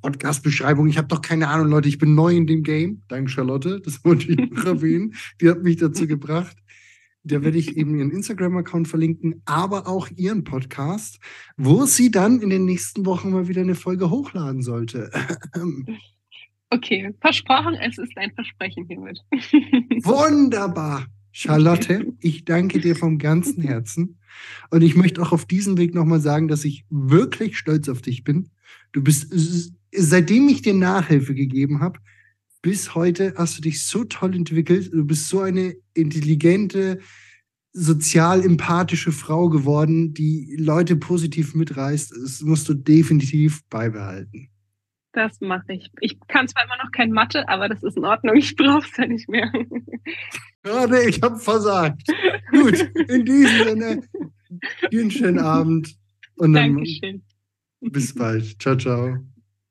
Podcast-Beschreibung, 0.00 0.88
ich 0.88 0.96
habe 0.96 1.08
doch 1.08 1.20
keine 1.20 1.48
Ahnung, 1.48 1.68
Leute, 1.68 1.88
ich 1.88 1.98
bin 1.98 2.14
neu 2.14 2.34
in 2.34 2.46
dem 2.46 2.62
Game. 2.62 3.02
Danke, 3.08 3.30
Charlotte, 3.30 3.80
das 3.80 4.02
wollte 4.04 4.32
ich 4.32 4.50
noch 4.50 4.64
erwähnen. 4.64 5.14
Die 5.40 5.50
hat 5.50 5.62
mich 5.62 5.76
dazu 5.76 6.06
gebracht. 6.06 6.56
Da 7.24 7.42
werde 7.42 7.58
ich 7.58 7.76
eben 7.76 7.98
ihren 7.98 8.10
Instagram-Account 8.10 8.86
verlinken, 8.86 9.42
aber 9.46 9.88
auch 9.88 10.08
ihren 10.14 10.44
Podcast, 10.44 11.18
wo 11.56 11.86
sie 11.86 12.10
dann 12.10 12.40
in 12.40 12.50
den 12.50 12.66
nächsten 12.66 13.06
Wochen 13.06 13.30
mal 13.30 13.48
wieder 13.48 13.62
eine 13.62 13.74
Folge 13.74 14.10
hochladen 14.10 14.62
sollte. 14.62 15.10
Okay, 16.70 17.14
versprochen, 17.20 17.74
es 17.74 17.98
ist 17.98 18.16
ein 18.16 18.32
Versprechen 18.34 18.86
hiermit. 18.86 19.20
Wunderbar. 20.02 21.06
Charlotte, 21.30 22.12
ich 22.18 22.44
danke 22.44 22.80
dir 22.80 22.96
vom 22.96 23.18
ganzen 23.18 23.62
Herzen. 23.62 24.18
Und 24.70 24.82
ich 24.82 24.96
möchte 24.96 25.22
auch 25.22 25.30
auf 25.30 25.46
diesem 25.46 25.78
Weg 25.78 25.94
nochmal 25.94 26.20
sagen, 26.20 26.48
dass 26.48 26.64
ich 26.64 26.84
wirklich 26.90 27.58
stolz 27.58 27.88
auf 27.88 28.02
dich 28.02 28.24
bin. 28.24 28.50
Du 28.92 29.02
bist, 29.02 29.32
seitdem 29.92 30.48
ich 30.48 30.62
dir 30.62 30.74
Nachhilfe 30.74 31.34
gegeben 31.34 31.80
habe, 31.80 32.00
bis 32.64 32.94
heute 32.94 33.34
hast 33.36 33.58
du 33.58 33.60
dich 33.60 33.86
so 33.86 34.04
toll 34.04 34.34
entwickelt. 34.34 34.90
Du 34.90 35.04
bist 35.04 35.28
so 35.28 35.40
eine 35.40 35.74
intelligente, 35.92 36.98
sozial 37.72 38.42
empathische 38.42 39.12
Frau 39.12 39.50
geworden, 39.50 40.14
die 40.14 40.56
Leute 40.58 40.96
positiv 40.96 41.54
mitreißt. 41.54 42.12
Das 42.12 42.40
musst 42.40 42.66
du 42.70 42.72
definitiv 42.72 43.68
beibehalten. 43.68 44.48
Das 45.12 45.42
mache 45.42 45.74
ich. 45.74 45.90
Ich 46.00 46.18
kann 46.26 46.48
zwar 46.48 46.64
immer 46.64 46.82
noch 46.82 46.90
kein 46.90 47.12
Mathe, 47.12 47.46
aber 47.50 47.68
das 47.68 47.82
ist 47.82 47.98
in 47.98 48.06
Ordnung. 48.06 48.34
Ich 48.34 48.56
brauche 48.56 48.88
es 48.90 48.96
ja 48.96 49.06
nicht 49.06 49.28
mehr. 49.28 49.52
Gerade, 50.62 51.04
ich 51.04 51.20
habe 51.20 51.38
versagt. 51.38 52.02
Gut, 52.50 52.80
in 53.10 53.26
diesem 53.26 53.64
Sinne, 53.68 54.02
einen 54.90 55.10
schönen 55.10 55.38
Abend. 55.38 55.94
Und 56.36 56.54
dann 56.54 56.76
Dankeschön. 56.76 57.22
bis 57.80 58.14
bald. 58.14 58.58
Ciao, 58.58 58.74
ciao. 58.74 59.18